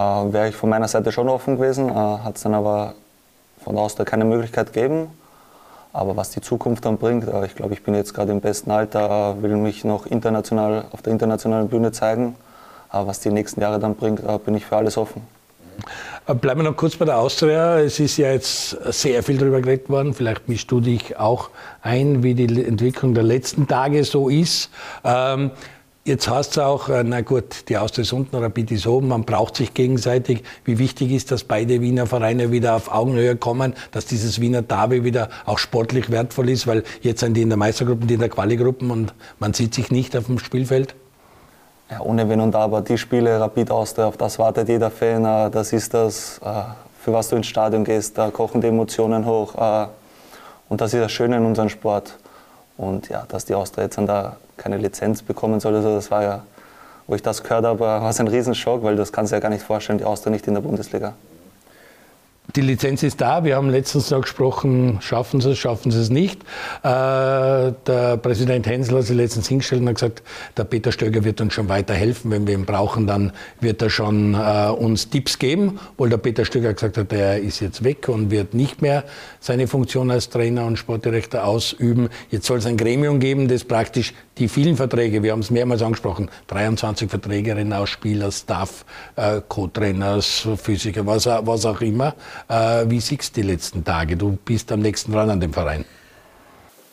wäre 0.00 0.48
ich 0.48 0.56
von 0.56 0.70
meiner 0.70 0.88
Seite 0.88 1.12
schon 1.12 1.28
offen 1.28 1.56
gewesen. 1.56 1.88
Äh, 1.88 1.92
Hat 1.92 2.36
es 2.36 2.42
dann 2.42 2.54
aber 2.54 2.94
von 3.62 3.74
der 3.74 3.84
Austria 3.84 4.04
keine 4.04 4.24
Möglichkeit 4.24 4.72
gegeben. 4.72 5.08
Aber 5.92 6.16
was 6.16 6.30
die 6.30 6.40
Zukunft 6.40 6.84
dann 6.84 6.98
bringt, 6.98 7.28
äh, 7.28 7.46
ich 7.46 7.54
glaube, 7.54 7.74
ich 7.74 7.82
bin 7.82 7.94
jetzt 7.94 8.14
gerade 8.14 8.32
im 8.32 8.40
besten 8.40 8.70
Alter, 8.70 9.36
äh, 9.38 9.42
will 9.42 9.56
mich 9.56 9.84
noch 9.84 10.06
international 10.06 10.84
auf 10.92 11.02
der 11.02 11.12
internationalen 11.12 11.68
Bühne 11.68 11.92
zeigen. 11.92 12.36
Was 12.92 13.20
die 13.20 13.30
nächsten 13.30 13.60
Jahre 13.60 13.78
dann 13.78 13.94
bringt, 13.94 14.18
äh, 14.18 14.38
bin 14.44 14.56
ich 14.56 14.64
für 14.66 14.76
alles 14.76 14.96
offen. 14.96 15.22
Äh, 16.26 16.34
bleiben 16.34 16.60
wir 16.60 16.70
noch 16.70 16.76
kurz 16.76 16.96
bei 16.96 17.04
der 17.04 17.18
Austria. 17.18 17.78
Es 17.78 18.00
ist 18.00 18.16
ja 18.16 18.32
jetzt 18.32 18.70
sehr 18.92 19.22
viel 19.22 19.38
darüber 19.38 19.60
geredet 19.60 19.88
worden. 19.88 20.14
Vielleicht 20.14 20.48
mischst 20.48 20.70
du 20.70 20.80
dich 20.80 21.18
auch 21.18 21.50
ein, 21.82 22.22
wie 22.22 22.34
die 22.34 22.64
Entwicklung 22.64 23.14
der 23.14 23.22
letzten 23.22 23.68
Tage 23.68 24.04
so 24.04 24.28
ist. 24.28 24.70
Ähm, 25.04 25.50
Jetzt 26.10 26.28
heißt 26.28 26.50
es 26.50 26.58
auch, 26.58 26.88
äh, 26.88 27.04
na 27.04 27.20
gut, 27.20 27.68
die 27.68 27.78
Austria 27.78 28.02
ist 28.02 28.12
unten, 28.12 28.34
Rapid 28.34 28.72
ist 28.72 28.84
oben, 28.88 29.06
man 29.06 29.22
braucht 29.22 29.54
sich 29.54 29.74
gegenseitig. 29.74 30.42
Wie 30.64 30.80
wichtig 30.80 31.12
ist, 31.12 31.30
dass 31.30 31.44
beide 31.44 31.80
Wiener 31.80 32.08
Vereine 32.08 32.50
wieder 32.50 32.74
auf 32.74 32.92
Augenhöhe 32.92 33.36
kommen, 33.36 33.74
dass 33.92 34.06
dieses 34.06 34.40
Wiener 34.40 34.60
Derby 34.60 35.04
wieder 35.04 35.28
auch 35.46 35.58
sportlich 35.58 36.10
wertvoll 36.10 36.50
ist, 36.50 36.66
weil 36.66 36.82
jetzt 37.00 37.20
sind 37.20 37.34
die 37.34 37.42
in 37.42 37.48
der 37.48 37.58
Meistergruppe, 37.58 38.06
die 38.06 38.14
in 38.14 38.18
der 38.18 38.28
Quali-Gruppen 38.28 38.90
und 38.90 39.14
man 39.38 39.54
sieht 39.54 39.72
sich 39.72 39.92
nicht 39.92 40.16
auf 40.16 40.26
dem 40.26 40.40
Spielfeld? 40.40 40.96
Ja, 41.92 42.00
ohne 42.00 42.28
Wenn 42.28 42.40
und 42.40 42.56
Aber. 42.56 42.80
Die 42.80 42.98
Spiele 42.98 43.38
Rapid 43.38 43.70
Austria, 43.70 44.06
auf 44.06 44.16
das 44.16 44.36
wartet 44.36 44.68
jeder 44.68 44.90
Fan. 44.90 45.24
Äh, 45.24 45.48
das 45.48 45.72
ist 45.72 45.94
das, 45.94 46.40
äh, 46.44 46.50
für 46.98 47.12
was 47.12 47.28
du 47.28 47.36
ins 47.36 47.46
Stadion 47.46 47.84
gehst. 47.84 48.18
Da 48.18 48.32
kochen 48.32 48.60
die 48.60 48.66
Emotionen 48.66 49.26
hoch. 49.26 49.54
Und 50.68 50.80
das 50.80 50.92
ist 50.92 51.00
das 51.04 51.12
Schöne 51.12 51.36
in 51.36 51.44
unserem 51.44 51.68
Sport. 51.68 52.18
Und 52.76 53.08
ja, 53.10 53.26
dass 53.28 53.44
die 53.44 53.54
Austria 53.54 53.84
jetzt 53.84 53.96
an 53.96 54.06
der 54.06 54.38
keine 54.60 54.76
Lizenz 54.76 55.22
bekommen 55.22 55.58
soll. 55.58 55.74
Also 55.74 55.94
das 55.94 56.10
war 56.10 56.22
ja, 56.22 56.44
wo 57.06 57.14
ich 57.14 57.22
das 57.22 57.42
gehört 57.42 57.64
habe, 57.64 57.80
war 57.80 58.08
es 58.08 58.20
ein 58.20 58.28
Riesenschock, 58.28 58.82
weil 58.84 58.94
das 58.94 59.12
kannst 59.12 59.32
du 59.32 59.36
ja 59.36 59.40
gar 59.40 59.48
nicht 59.48 59.64
vorstellen, 59.64 59.98
die 59.98 60.04
Austria 60.04 60.30
nicht 60.30 60.46
in 60.46 60.54
der 60.54 60.60
Bundesliga. 60.60 61.14
Die 62.56 62.62
Lizenz 62.62 63.02
ist 63.02 63.20
da. 63.20 63.44
Wir 63.44 63.56
haben 63.56 63.70
letztens 63.70 64.10
noch 64.10 64.22
gesprochen, 64.22 64.98
schaffen 65.00 65.40
sie 65.40 65.50
es, 65.50 65.58
schaffen 65.58 65.92
sie 65.92 66.00
es 66.00 66.10
nicht. 66.10 66.42
Äh, 66.82 66.86
der 67.86 68.16
Präsident 68.20 68.66
Hensel 68.66 68.98
hat 68.98 69.04
sich 69.04 69.16
letztens 69.16 69.46
hingestellt 69.48 69.82
und 69.82 69.88
hat 69.88 69.94
gesagt, 69.96 70.22
der 70.56 70.64
Peter 70.64 70.90
Stöger 70.90 71.22
wird 71.22 71.40
uns 71.40 71.54
schon 71.54 71.68
weiterhelfen. 71.68 72.30
Wenn 72.30 72.46
wir 72.46 72.54
ihn 72.54 72.64
brauchen, 72.64 73.06
dann 73.06 73.32
wird 73.60 73.82
er 73.82 73.90
schon 73.90 74.34
äh, 74.34 74.68
uns 74.68 75.10
Tipps 75.10 75.38
geben. 75.38 75.78
Obwohl 75.92 76.10
der 76.10 76.16
Peter 76.16 76.44
Stöger 76.44 76.72
gesagt 76.72 76.96
hat, 76.96 77.12
er 77.12 77.38
ist 77.38 77.60
jetzt 77.60 77.84
weg 77.84 78.08
und 78.08 78.30
wird 78.30 78.54
nicht 78.54 78.82
mehr 78.82 79.04
seine 79.38 79.68
Funktion 79.68 80.10
als 80.10 80.28
Trainer 80.28 80.66
und 80.66 80.76
Sportdirektor 80.76 81.44
ausüben. 81.44 82.08
Jetzt 82.30 82.46
soll 82.46 82.58
es 82.58 82.66
ein 82.66 82.76
Gremium 82.76 83.20
geben, 83.20 83.46
das 83.46 83.62
praktisch 83.62 84.12
die 84.40 84.48
vielen 84.48 84.76
Verträge, 84.76 85.22
wir 85.22 85.32
haben 85.32 85.40
es 85.40 85.50
mehrmals 85.50 85.82
angesprochen, 85.82 86.30
23 86.48 87.10
Verträge, 87.10 87.54
aus 87.76 87.90
Spieler, 87.90 88.32
Staff, 88.32 88.84
äh, 89.16 89.40
Co-Trainers, 89.46 90.48
Physiker, 90.56 91.06
was, 91.06 91.26
was 91.26 91.66
auch 91.66 91.80
immer, 91.82 92.14
äh, 92.48 92.84
wie 92.86 93.00
siehst 93.00 93.36
du 93.36 93.42
die 93.42 93.46
letzten 93.46 93.84
Tage? 93.84 94.16
Du 94.16 94.38
bist 94.44 94.72
am 94.72 94.80
nächsten 94.80 95.12
dran 95.12 95.28
an 95.30 95.40
dem 95.40 95.52
Verein. 95.52 95.84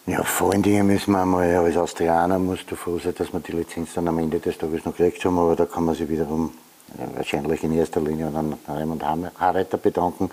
Ja, 0.06 0.24
vor 0.24 0.52
allen 0.52 0.62
Dingen 0.62 0.88
müssen 0.88 1.12
wir 1.12 1.22
einmal, 1.22 1.56
als 1.56 1.78
Austrianer 1.78 2.38
musst 2.38 2.70
du 2.70 2.76
froh 2.76 3.00
sein, 3.00 3.14
dass 3.18 3.32
wir 3.32 3.40
die 3.40 3.54
Lizenz 3.54 3.94
dann 3.96 4.08
am 4.08 4.20
Ende 4.20 4.40
des 4.40 4.58
Tages 4.58 4.86
noch 4.86 4.96
gekriegt 4.96 5.24
haben, 5.26 5.40
aber 5.40 5.56
da 5.56 5.66
kann 5.66 5.86
man 5.86 5.96
sich 5.96 6.08
wiederum 6.08 6.52
äh, 6.98 7.18
wahrscheinlich 7.18 7.64
in 7.64 7.78
erster 7.78 8.02
Linie 8.02 8.28
an 8.28 8.56
Raimund 8.68 9.04
Harreiter 9.04 9.78
bedanken, 9.78 10.30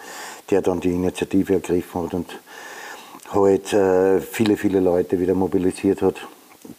der 0.51 0.63
dann 0.63 0.81
die 0.81 0.91
Initiative 0.91 1.55
ergriffen 1.55 2.03
hat 2.03 2.15
und 2.15 2.41
halt 3.33 3.73
äh, 3.73 4.21
viele, 4.21 4.57
viele 4.57 4.81
Leute 4.81 5.19
wieder 5.19 5.35
mobilisiert 5.35 6.03
hat, 6.03 6.17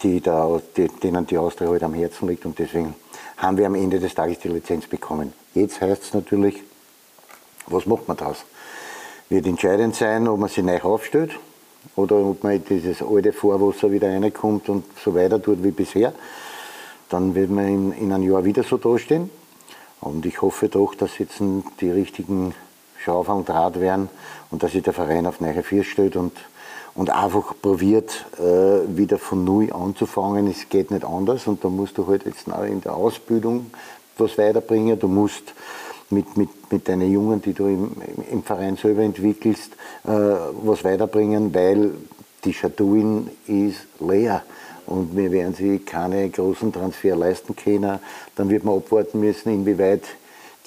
die 0.04 0.22
da, 0.22 0.60
die, 0.76 0.88
denen 0.88 1.28
die 1.28 1.38
Austria 1.38 1.70
halt 1.70 1.84
am 1.84 1.94
Herzen 1.94 2.28
liegt 2.28 2.46
und 2.46 2.58
deswegen 2.58 2.96
haben 3.38 3.58
wir 3.58 3.66
am 3.66 3.76
Ende 3.76 4.00
des 4.00 4.16
Tages 4.16 4.40
die 4.40 4.48
Lizenz 4.48 4.88
bekommen. 4.88 5.34
Jetzt 5.54 5.82
heißt 5.82 6.04
es 6.04 6.14
natürlich, 6.14 6.64
was 7.68 7.86
macht 7.86 8.08
man 8.08 8.18
daraus? 8.18 8.46
Wird 9.30 9.46
entscheidend 9.46 9.96
sein, 9.96 10.28
ob 10.28 10.40
man 10.40 10.50
sie 10.50 10.62
neu 10.62 10.82
aufstellt 10.82 11.32
oder 11.96 12.16
ob 12.16 12.44
man 12.44 12.64
dieses 12.64 13.02
alte 13.02 13.34
Vorwasser 13.34 13.92
wieder 13.92 14.10
reinkommt 14.10 14.70
und 14.70 14.86
so 15.04 15.14
weiter 15.16 15.42
tut 15.42 15.64
wie 15.64 15.72
bisher. 15.72 16.14
Dann 17.10 17.36
wird 17.36 17.50
man 17.50 17.68
in, 17.68 17.92
in 17.94 18.12
einem 18.12 18.30
Jahr 18.30 18.46
wieder 18.46 18.64
so 18.64 18.78
dastehen. 18.78 19.30
Und 20.02 20.26
ich 20.26 20.42
hoffe 20.42 20.70
doch, 20.70 20.94
dass 20.96 21.18
jetzt 21.18 21.42
die 21.82 21.90
richtigen 21.90 22.54
Schaufang 23.04 23.46
Draht 23.46 23.80
werden 23.80 24.10
und 24.52 24.64
dass 24.64 24.72
sich 24.72 24.84
der 24.84 24.94
Verein 24.94 25.26
auf 25.26 25.40
neue 25.40 25.64
Vier 25.64 25.84
stellt 25.84 26.16
und, 26.16 26.34
und 26.96 27.10
einfach 27.10 27.54
probiert, 27.62 28.26
äh, 28.40 28.98
wieder 28.98 29.20
von 29.20 29.44
Null 29.44 29.72
anzufangen. 29.72 30.48
Es 30.48 30.70
geht 30.70 30.92
nicht 30.92 31.06
anders 31.06 31.46
und 31.46 31.64
da 31.64 31.70
musst 31.70 31.98
du 31.98 32.08
halt 32.08 32.26
jetzt 32.26 32.48
in 32.48 32.82
der 32.82 32.96
Ausbildung 32.96 33.68
was 34.18 34.38
weiterbringen. 34.38 34.98
Du 34.98 35.10
musst 35.10 35.54
mit, 36.10 36.38
mit, 36.38 36.50
mit 36.72 36.88
deinen 36.88 37.12
Jungen, 37.12 37.42
die 37.42 37.54
du 37.54 37.68
im, 37.68 37.92
im 38.32 38.44
Verein 38.44 38.78
selber 38.78 39.02
entwickelst, 39.02 39.74
äh, 40.06 40.10
was 40.10 40.84
weiterbringen, 40.84 41.54
weil 41.54 41.92
die 42.46 42.54
Schatuin 42.54 43.30
ist 43.48 43.88
leer 44.00 44.44
und 44.86 45.18
wir 45.18 45.32
werden 45.32 45.56
sie 45.56 45.80
keine 45.80 46.30
großen 46.30 46.72
Transfer 46.72 47.16
leisten 47.16 47.56
können. 47.56 48.00
Dann 48.36 48.50
wird 48.50 48.64
man 48.64 48.78
abwarten 48.78 49.20
müssen, 49.20 49.52
inwieweit 49.52 50.04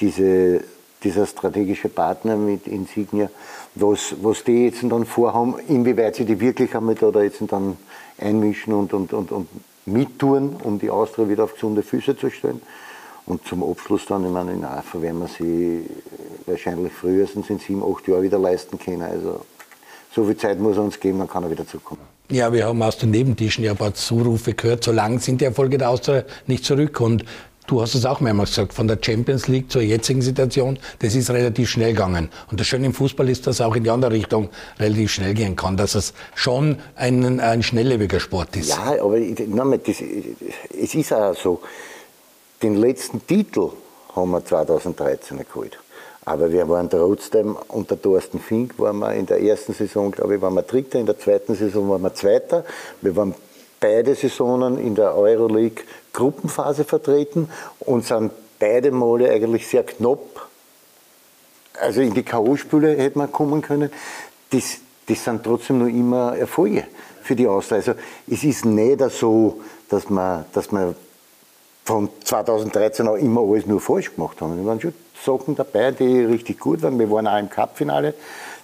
diese, 0.01 0.63
dieser 1.05 1.27
strategische 1.27 1.89
Partner 1.89 2.37
mit 2.37 2.67
Insignia, 2.67 3.31
was, 3.81 4.15
was 4.23 4.45
die 4.45 4.67
jetzt 4.67 4.83
dann 4.83 5.05
vorhaben, 5.05 5.57
inwieweit 5.69 6.17
sie 6.17 6.25
die 6.25 6.41
wirklich 6.41 6.75
einmal 6.75 6.95
da 6.95 7.23
jetzt 7.23 7.43
dann 7.49 7.77
einmischen 8.19 8.73
und, 8.73 8.93
und, 8.93 9.13
und, 9.13 9.33
und 9.33 9.49
mittun, 9.87 10.57
um 10.63 10.79
die 10.79 10.91
Austria 10.91 11.29
wieder 11.29 11.45
auf 11.45 11.55
gesunde 11.55 11.83
Füße 11.83 12.17
zu 12.17 12.31
stellen. 12.31 12.61
Und 13.27 13.47
zum 13.47 13.63
Abschluss 13.63 14.07
dann, 14.07 14.25
ich 14.25 14.31
meine, 14.31 14.53
in 14.53 14.65
AFA 14.65 15.03
werden 15.03 15.21
wir 15.21 15.29
sie 15.29 15.85
wahrscheinlich 16.47 16.93
frühestens 16.93 17.51
in 17.51 17.59
sieben, 17.59 17.83
acht 17.83 18.09
Jahren 18.09 18.23
wieder 18.23 18.39
leisten 18.39 18.79
können. 18.79 19.03
Also 19.03 19.45
so 20.15 20.25
viel 20.25 20.37
Zeit 20.37 20.59
muss 20.59 20.77
er 20.77 20.85
uns 20.85 20.99
geben, 20.99 21.19
dann 21.19 21.29
kann 21.29 21.43
er 21.43 21.51
wieder 21.51 21.67
zurückkommen. 21.67 22.01
Ja, 22.31 22.53
wir 22.53 22.67
haben 22.67 22.83
aus 22.83 22.99
den 22.99 23.11
Nebentischen 23.11 23.65
ja 23.65 23.73
ein 23.73 23.77
paar 23.77 23.95
Zurufe 23.95 24.55
gehört, 24.55 24.85
so 24.85 24.93
lange 24.93 25.19
sind 25.19 25.41
die 25.41 25.47
Erfolge 25.47 25.79
der 25.79 25.91
Austria 25.91 26.25
nicht 26.47 26.65
zurück. 26.65 27.01
Und 27.01 27.25
du 27.69 27.81
hast 27.81 27.95
es 27.95 28.05
auch 28.05 28.21
mehrmals 28.21 28.51
gesagt, 28.51 28.73
von 28.73 28.89
der 28.89 28.99
Champions 29.01 29.47
League 29.47 29.71
zur 29.71 29.83
jetzigen 29.83 30.23
Situation, 30.23 30.79
das 30.99 31.15
ist 31.15 31.31
relativ 31.31 31.71
schnell 31.71 31.93
gegangen. 31.93 32.31
Und 32.51 32.59
das 32.59 32.67
Schöne 32.67 32.87
im 32.87 32.95
Fußball 32.95 33.29
ist, 33.29 33.47
dass 33.47 33.57
es 33.57 33.61
auch 33.61 33.77
in 33.77 33.85
die 33.85 33.91
andere 33.91 34.11
Richtung 34.11 34.49
relativ 34.81 35.13
schnell 35.13 35.35
gehen 35.35 35.55
kann, 35.55 35.77
dass 35.77 35.95
es 35.95 36.15
schon 36.35 36.79
ein, 36.97 37.39
ein 37.41 37.63
schnelllebiger 37.63 38.19
Sport 38.19 38.57
ist. 38.57 38.71
Ja, 38.71 39.01
aber 39.01 39.19
nein, 39.19 39.81
das, 39.85 39.97
es 40.01 40.95
ist 40.95 41.13
auch 41.13 41.35
so. 41.35 41.61
Den 42.63 42.77
letzten 42.77 43.25
Titel 43.25 43.71
haben 44.17 44.31
wir 44.31 44.45
2013 44.45 45.39
geholt. 45.39 45.79
Aber 46.25 46.51
wir 46.51 46.69
waren 46.69 46.91
trotzdem 46.91 47.57
unter 47.69 48.01
Thorsten 48.01 48.41
Fink, 48.41 48.79
waren 48.79 48.99
wir 48.99 49.15
in 49.15 49.27
der 49.27 49.41
ersten 49.41 49.73
Saison, 49.73 50.11
glaube 50.11 50.35
ich, 50.35 50.43
waren 50.43 50.55
wir 50.55 50.63
Dritter, 50.63 50.99
in 50.99 51.07
der 51.07 51.19
zweiten 51.19 51.55
Saison 51.55 51.89
waren 51.89 52.03
wir 52.03 52.15
Zweiter. 52.15 52.65
Wir 53.01 53.17
waren 53.17 53.35
beide 53.81 54.15
Saisonen 54.15 54.79
in 54.79 54.95
der 54.95 55.17
Euroleague 55.17 55.85
Gruppenphase 56.13 56.85
vertreten 56.85 57.51
und 57.81 58.05
sind 58.05 58.33
beide 58.59 58.91
Male 58.91 59.31
eigentlich 59.31 59.67
sehr 59.67 59.85
knapp, 59.85 60.49
also 61.81 62.01
in 62.01 62.13
die 62.15 62.23
K.O.-Spiele 62.23 62.97
hätte 62.97 63.19
man 63.19 63.31
kommen 63.31 63.63
können. 63.63 63.91
Das, 64.51 64.79
das 65.07 65.25
sind 65.25 65.45
trotzdem 65.45 65.79
noch 65.79 65.87
immer 65.87 66.37
Erfolge 66.37 66.85
für 67.23 67.37
die 67.37 67.47
Austria. 67.47 67.79
Also 67.79 67.93
es 68.27 68.43
ist 68.43 68.65
nicht 68.65 69.01
so, 69.11 69.61
dass 69.89 70.11
man, 70.11 70.45
dass 70.53 70.73
man 70.73 70.97
von 71.85 72.09
2013 72.25 73.07
auch 73.09 73.15
immer 73.15 73.41
alles 73.43 73.67
nur 73.67 73.81
falsch 73.81 74.15
gemacht 74.15 74.41
haben. 74.41 74.59
Es 74.59 74.67
waren 74.67 74.81
schon 74.81 74.95
Sachen 75.25 75.55
dabei, 75.55 75.91
die 75.93 76.25
richtig 76.25 76.59
gut 76.59 76.83
waren. 76.83 76.99
Wir 76.99 77.11
waren 77.11 77.27
auch 77.27 77.39
im 77.39 77.49
Cup-Finale. 77.49 78.15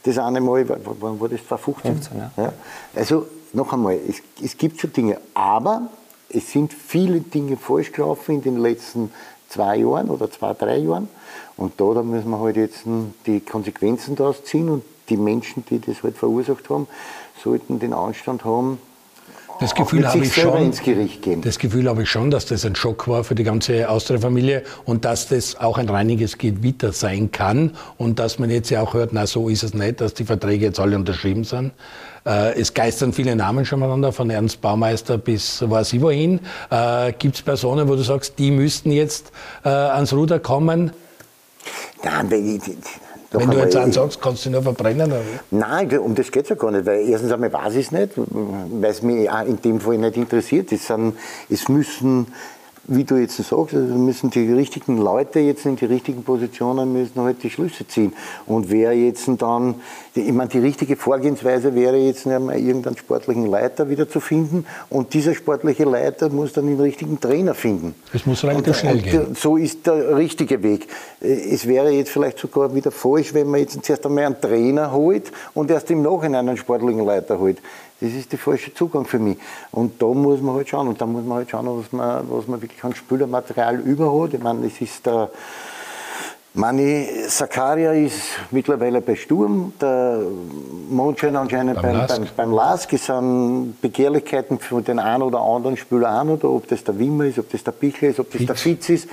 Das 0.03 0.19
eine 0.19 0.41
Mal, 0.41 0.69
wann 0.69 1.21
war 1.21 1.29
das? 1.29 1.47
2015? 1.47 1.93
15, 1.93 2.19
ja. 2.19 2.31
ja. 2.37 2.53
Also 2.95 3.27
noch 3.55 3.73
einmal, 3.73 3.99
es, 4.09 4.17
es 4.43 4.57
gibt 4.59 4.81
schon 4.81 4.93
Dinge, 4.93 5.19
aber 5.33 5.89
es 6.29 6.51
sind 6.51 6.73
viele 6.73 7.21
Dinge 7.21 7.57
falsch 7.57 7.93
gelaufen 7.93 8.37
in 8.37 8.43
den 8.43 8.59
letzten 8.59 9.13
zwei 9.49 9.77
Jahren 9.77 10.11
oder 10.11 10.31
zwei, 10.31 10.53
drei 10.55 10.79
Jahren. 10.79 11.09
Und 11.57 11.81
da, 11.81 11.95
da 11.95 12.03
müssen 12.03 12.31
wir 12.31 12.41
halt 12.41 12.57
jetzt 12.57 12.85
die 13.27 13.41
Konsequenzen 13.41 14.17
daraus 14.17 14.43
ziehen 14.45 14.69
und 14.69 14.85
die 15.09 15.17
Menschen, 15.17 15.65
die 15.69 15.81
das 15.81 16.03
halt 16.03 16.17
verursacht 16.17 16.69
haben, 16.71 16.89
sollten 17.43 17.79
den 17.79 17.93
Anstand 17.93 18.45
haben, 18.45 18.79
das 19.61 19.75
Gefühl 19.75 20.07
habe 20.07 20.25
ich 20.25 20.35
schon. 20.35 20.73
Das 21.43 21.59
Gefühl 21.59 21.89
habe 21.89 22.03
ich 22.03 22.11
schon, 22.11 22.31
dass 22.31 22.47
das 22.47 22.65
ein 22.65 22.75
Schock 22.75 23.09
war 23.09 23.25
für 23.25 23.35
die 23.35 23.45
ganze 23.45 23.89
Austria-Familie 23.89 24.63
und 24.85 25.05
dass 25.05 25.29
das 25.29 25.57
auch 25.57 25.79
ein 25.79 25.89
reiniges 25.89 26.39
Gewitter 26.39 26.93
sein 26.93 27.31
kann 27.31 27.73
und 27.97 28.19
dass 28.19 28.39
man 28.39 28.51
jetzt 28.51 28.71
ja 28.71 28.83
auch 28.83 28.95
hört, 28.95 29.13
na 29.13 29.27
so 29.27 29.49
ist 29.49 29.63
es 29.63 29.75
nicht, 29.75 30.01
dass 30.01 30.15
die 30.15 30.25
Verträge 30.25 30.67
jetzt 30.67 30.81
alle 30.81 30.97
unterschrieben 30.97 31.45
sind. 31.45 31.73
Äh, 32.27 32.59
es 32.59 32.75
geistern 32.75 33.13
viele 33.13 33.37
Namen 33.37 33.65
schon 33.65 33.81
miteinander, 33.81 34.13
von 34.13 34.31
Ernst 34.31 34.61
Baumeister 34.61 35.19
bis 35.19 35.63
weiß 35.69 35.93
ich 35.93 36.01
wohin. 36.01 36.41
Äh, 36.71 37.13
Gibt 37.13 37.37
es 37.37 37.43
Personen, 37.43 37.89
wo 37.89 37.97
du 37.97 38.03
sagst, 38.03 38.39
die 38.39 38.51
müssten 38.51 38.91
jetzt 38.91 39.33
äh, 39.65 39.69
ans 39.69 40.13
Ruder 40.13 40.39
kommen? 40.39 40.93
Nein, 42.03 42.61
wenn 43.35 43.43
ich, 43.43 43.49
wenn 43.49 43.57
du 43.57 43.65
jetzt 43.65 43.77
einen 43.77 43.93
sagst, 43.93 44.21
kannst 44.21 44.45
du 44.45 44.49
ihn 44.49 44.53
nur 44.53 44.63
verbrennen? 44.63 45.11
Oder? 45.11 45.21
Nein, 45.51 45.99
um 45.99 46.15
das 46.15 46.31
geht 46.31 46.45
es 46.45 46.51
ja 46.51 46.57
gar 46.57 46.71
nicht, 46.71 46.87
weil 46.87 47.09
erstens 47.09 47.33
einmal 47.33 47.53
weiß 47.53 47.75
ich 47.75 47.87
es 47.87 47.93
nicht, 47.93 48.11
weil 48.17 48.91
es 48.91 49.03
mich 49.03 49.31
auch 49.31 49.45
in 49.45 49.61
dem 49.61 49.81
Fall 49.81 49.99
nicht 49.99 50.17
interessiert. 50.17 50.73
Es, 50.73 50.87
sind, 50.87 51.15
es 51.51 51.69
müssen 51.69 52.27
wie 52.87 53.05
du 53.05 53.17
jetzt 53.17 53.37
sagst, 53.37 53.75
also 53.75 53.95
müssen 53.95 54.31
die 54.31 54.53
richtigen 54.53 54.99
Leute 54.99 55.41
jetzt 55.41 55.65
in 55.67 55.77
die 55.77 55.87
richtigen 55.87 56.23
Positionen 56.23 56.93
müssen 56.93 57.21
halt 57.21 57.43
die 57.43 57.51
Schlüsse 57.51 57.87
ziehen. 57.87 58.13
Und 58.47 58.71
wer 58.71 58.93
jetzt 58.93 59.29
dann, 59.39 59.77
ich 60.15 60.33
meine, 60.33 60.51
die 60.51 60.59
richtige 60.59 60.97
Vorgehensweise 60.97 61.75
wäre 61.75 61.97
jetzt 61.97 62.27
einmal 62.27 62.59
irgendeinen 62.59 62.97
sportlichen 62.97 63.47
Leiter 63.47 63.89
wieder 63.89 64.09
zu 64.09 64.21
finden 64.21 64.67
und 64.91 65.15
dieser 65.15 65.35
sportliche 65.35 65.85
Leiter 65.85 66.29
muss 66.29 66.53
dann 66.53 66.67
den 66.67 66.81
richtigen 66.81 67.21
Trainer 67.21 67.55
finden. 67.55 67.95
Es 68.13 68.27
muss 68.27 68.45
relativ 68.45 68.77
schnell 68.77 68.99
gehen. 68.99 69.35
So 69.35 69.57
ist 69.57 69.87
der 69.87 70.17
richtige 70.17 70.63
Weg. 70.63 70.87
Es 71.21 71.67
wäre 71.67 71.91
jetzt 71.91 72.11
vielleicht 72.11 72.39
sogar 72.39 72.75
wieder 72.75 72.91
falsch, 72.91 73.35
wenn 73.35 73.49
man 73.49 73.61
jetzt 73.61 73.83
zuerst 73.85 74.05
einmal 74.05 74.25
einen 74.25 74.41
Trainer 74.41 74.93
holt 74.93 75.33
und 75.55 75.71
erst 75.71 75.91
im 75.91 76.03
Nachhinein 76.03 76.49
einen 76.49 76.59
sportlichen 76.59 77.05
Leiter 77.05 77.39
holt. 77.39 77.59
Das 78.05 78.13
ist 78.13 78.33
der 78.33 78.39
falsche 78.39 78.75
Zugang 78.75 79.07
für 79.07 79.19
mich. 79.19 79.39
Und 79.73 80.03
da 80.03 80.07
muss 80.07 80.43
man 80.43 80.57
halt 80.57 80.69
schauen. 80.69 80.89
Und 80.89 81.01
da 81.01 81.07
muss 81.07 81.25
man 81.25 81.39
halt 81.39 81.51
schauen, 81.51 81.67
was 81.67 81.91
man, 81.91 82.25
was 82.29 82.47
man 82.47 82.61
wirklich 82.61 82.85
an 82.85 82.95
Spielermaterial 82.95 83.81
überhat. 83.81 84.35
Ich 84.35 84.43
meine, 84.43 84.67
es 84.67 84.79
ist 84.81 85.07
der 85.07 85.31
Mani 86.57 87.09
Sakaria 87.27 87.93
ist 87.93 88.21
mittlerweile 88.53 89.01
bei 89.01 89.17
Sturm, 89.17 89.73
der 89.81 90.21
Mondschein 90.89 91.35
anscheinend 91.35 91.83
beim, 91.83 91.97
beim, 91.97 92.07
beim, 92.07 92.27
beim 92.37 92.53
Lask. 92.53 92.93
Es 92.93 93.07
sind 93.07 93.75
Begehrlichkeiten 93.81 94.61
für 94.61 94.81
den 94.81 95.01
einen 95.01 95.23
oder 95.23 95.41
anderen 95.41 95.77
Spieler 95.77 96.23
auch 96.23 96.27
oder 96.27 96.51
ob 96.51 96.69
das 96.69 96.85
der 96.85 96.97
Wimmer 96.97 97.25
ist, 97.25 97.41
ob 97.41 97.51
das 97.51 97.65
der 97.65 97.73
Pichler 97.73 98.11
ist, 98.11 98.21
ob 98.21 98.31
das 98.31 98.39
Fitz. 98.39 98.47
der 98.47 98.57
Fitz 98.57 98.89
ist. 98.91 99.09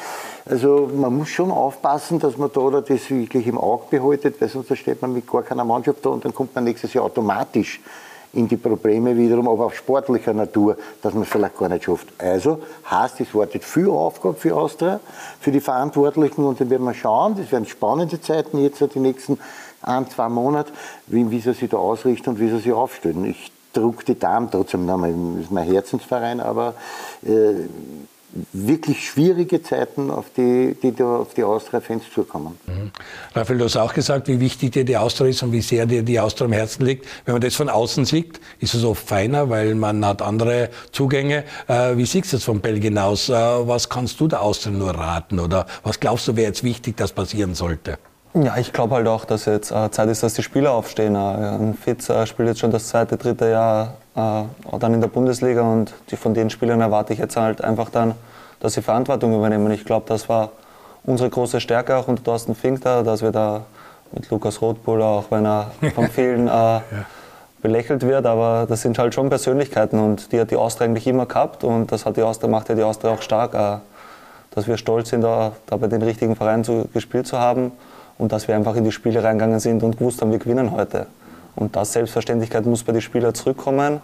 Also 0.46 0.92
man 0.94 1.18
muss 1.18 1.30
schon 1.30 1.50
aufpassen, 1.50 2.20
dass 2.20 2.38
man 2.38 2.52
da 2.54 2.82
das 2.82 3.10
wirklich 3.10 3.48
im 3.48 3.58
Auge 3.58 3.86
behaltet, 3.90 4.40
weil 4.40 4.50
sonst 4.50 4.78
steht 4.78 5.02
man 5.02 5.12
mit 5.12 5.26
gar 5.26 5.42
keiner 5.42 5.64
Mannschaft 5.64 6.06
da 6.06 6.10
und 6.10 6.24
dann 6.24 6.36
kommt 6.36 6.54
man 6.54 6.66
nächstes 6.66 6.94
Jahr 6.94 7.06
automatisch 7.06 7.80
in 8.34 8.48
die 8.48 8.58
Probleme 8.58 9.16
wiederum, 9.18 9.48
aber 9.48 9.66
auf 9.66 9.76
sportlicher 9.76 10.34
Natur, 10.34 10.78
dass 11.02 11.14
man 11.14 11.24
es 11.24 11.30
vielleicht 11.30 11.58
gar 11.58 11.70
nicht 11.70 11.84
schafft. 11.84 12.08
Also 12.18 12.60
heißt, 12.90 13.20
es 13.20 13.36
wartet 13.36 13.64
viel 13.64 13.90
Aufgabe 13.90 14.36
für 14.36 14.56
Austria, 14.56 15.00
für 15.40 15.52
die 15.52 15.60
Verantwortlichen 15.60 16.44
und 16.44 16.60
dann 16.60 16.70
werden 16.70 16.86
wir 16.86 16.94
schauen, 16.94 17.36
das 17.36 17.52
werden 17.52 17.66
spannende 17.66 18.22
Zeiten 18.22 18.58
jetzt 18.60 18.82
die 18.96 19.00
nächsten 19.00 19.38
ein, 19.82 20.10
zwei 20.10 20.30
Monate, 20.30 20.72
wie, 21.08 21.30
wie 21.30 21.40
sie 21.40 21.54
sich 21.54 21.70
da 21.70 21.78
ausrichten 21.78 22.32
und 22.32 22.40
wie 22.40 22.50
sie 22.50 22.60
sich 22.60 22.72
aufstellen. 22.72 23.26
Ich 23.26 23.52
drücke 23.74 24.06
die 24.06 24.20
Daumen 24.20 24.50
trotzdem, 24.52 24.88
das 24.88 25.00
ist 25.44 25.52
mein 25.52 25.68
Herzensverein, 25.68 26.40
aber 26.40 26.76
äh, 27.24 27.54
wirklich 28.54 29.08
schwierige 29.08 29.62
Zeiten, 29.62 30.10
auf 30.10 30.26
die, 30.36 30.76
die 30.82 30.94
da 30.94 31.18
auf 31.18 31.34
die 31.34 31.44
Austria-Fans 31.44 32.04
zukommen. 32.14 32.58
Mhm. 32.68 32.92
Raphael, 33.36 33.60
du 33.60 33.66
hast 33.66 33.78
auch 33.78 33.94
gesagt, 33.94 34.28
wie 34.28 34.40
wichtig 34.40 34.72
dir 34.72 34.86
die 34.86 34.98
Austria 34.98 35.28
ist 35.28 35.44
und 35.44 35.52
wie 35.52 35.62
sehr 35.62 35.86
dir 35.86 36.04
die 36.04 36.20
Austria 36.20 36.46
am 36.46 36.54
Herzen 36.54 36.86
liegt. 36.86 37.06
Wenn 37.26 37.34
man 37.36 37.42
das 37.42 37.56
von 37.56 37.70
außen 37.70 38.06
sieht, 38.06 38.40
ist 38.60 38.74
es 38.74 38.84
oft 38.84 39.08
feiner, 39.08 39.50
weil 39.50 39.76
man 39.76 40.06
hat 40.06 40.22
andere 40.22 40.70
Zugänge. 40.92 41.44
Äh, 41.68 41.98
wie 41.98 42.06
siehst 42.06 42.32
du 42.32 42.38
das 42.38 42.44
von 42.44 42.62
Belgien 42.62 42.98
aus? 42.98 43.30
Äh, 43.30 43.34
was 43.34 43.90
kannst 43.90 44.20
du 44.20 44.28
der 44.28 44.42
Austria 44.42 44.72
nur 44.72 44.92
raten? 44.92 45.40
Oder 45.40 45.66
was 45.84 46.00
glaubst 46.00 46.28
du, 46.28 46.36
wäre 46.36 46.48
jetzt 46.48 46.64
wichtig, 46.64 46.98
dass 46.98 47.12
passieren 47.12 47.56
sollte? 47.56 47.98
Ja, 48.34 48.56
ich 48.58 48.72
glaube 48.72 48.96
halt 48.96 49.08
auch, 49.08 49.26
dass 49.26 49.46
jetzt 49.46 49.72
äh, 49.72 49.92
Zeit 49.92 50.08
ist, 50.08 50.24
dass 50.24 50.36
die 50.36 50.44
Spieler 50.44 50.72
aufstehen. 50.72 51.16
Äh, 51.16 51.74
Fitz 51.74 52.10
äh, 52.10 52.26
spielt 52.26 52.48
jetzt 52.48 52.60
schon 52.62 52.72
das 52.72 52.88
zweite, 52.88 53.18
dritte 53.18 53.50
Jahr 53.50 53.96
äh, 54.16 54.44
dann 54.80 54.94
in 54.94 55.02
der 55.02 55.10
Bundesliga 55.10 55.62
und 55.62 55.94
die, 56.10 56.16
von 56.16 56.34
den 56.34 56.50
Spielern 56.50 56.80
erwarte 56.80 57.12
ich 57.12 57.20
jetzt 57.20 57.36
halt 57.36 57.62
einfach 57.62 57.90
dann, 57.90 58.16
dass 58.62 58.74
sie 58.74 58.82
Verantwortung 58.82 59.36
übernehmen. 59.36 59.70
Ich 59.72 59.84
glaube, 59.84 60.06
das 60.08 60.30
war 60.30 60.52
unsere 61.04 61.30
große 61.30 61.60
Stärke 61.60 61.98
auch 61.98 62.08
unter 62.08 62.24
Thorsten 62.24 62.56
Fink 62.56 62.82
da, 62.82 63.04
dass 63.04 63.22
wir 63.22 63.32
da 63.34 63.66
mit 64.14 64.30
Lukas 64.30 64.62
Rothbuller, 64.62 65.06
auch 65.06 65.26
wenn 65.30 65.46
er 65.46 65.72
von 65.94 66.08
vielen 66.08 66.48
äh, 66.48 66.52
ja. 66.52 66.84
belächelt 67.62 68.02
wird, 68.04 68.26
aber 68.26 68.66
das 68.68 68.82
sind 68.82 68.98
halt 68.98 69.14
schon 69.14 69.28
Persönlichkeiten 69.28 70.00
und 70.00 70.32
die 70.32 70.40
hat 70.40 70.52
die 70.52 70.56
Austria 70.56 70.88
eigentlich 70.88 71.08
immer 71.08 71.26
gehabt 71.26 71.66
und 71.66 71.92
das 71.92 72.06
hat 72.06 72.16
die 72.16 72.24
Austria, 72.24 72.50
macht 72.50 72.70
ja 72.70 72.76
die 72.76 72.84
Austria 72.84 73.12
auch 73.12 73.22
stark, 73.22 73.54
äh, 73.56 73.80
dass 74.52 74.68
wir 74.68 74.78
stolz 74.78 75.10
sind, 75.10 75.22
da, 75.22 75.52
da 75.66 75.76
bei 75.76 75.88
den 75.88 76.02
richtigen 76.02 76.38
Vereinen 76.38 76.64
zu, 76.64 76.88
gespielt 76.94 77.28
zu 77.28 77.38
haben 77.38 77.74
und 78.22 78.32
dass 78.32 78.48
wir 78.48 78.56
einfach 78.56 78.76
in 78.76 78.84
die 78.84 78.92
Spiele 78.92 79.24
reingegangen 79.24 79.60
sind 79.60 79.82
und 79.82 79.98
gewusst 79.98 80.22
haben, 80.22 80.32
wir 80.32 80.38
gewinnen 80.38 80.72
heute. 80.72 81.08
Und 81.56 81.76
das 81.76 81.94
Selbstverständlichkeit 81.94 82.68
muss 82.68 82.84
bei 82.84 82.92
den 82.92 83.02
Spielern 83.02 83.34
zurückkommen. 83.34 84.00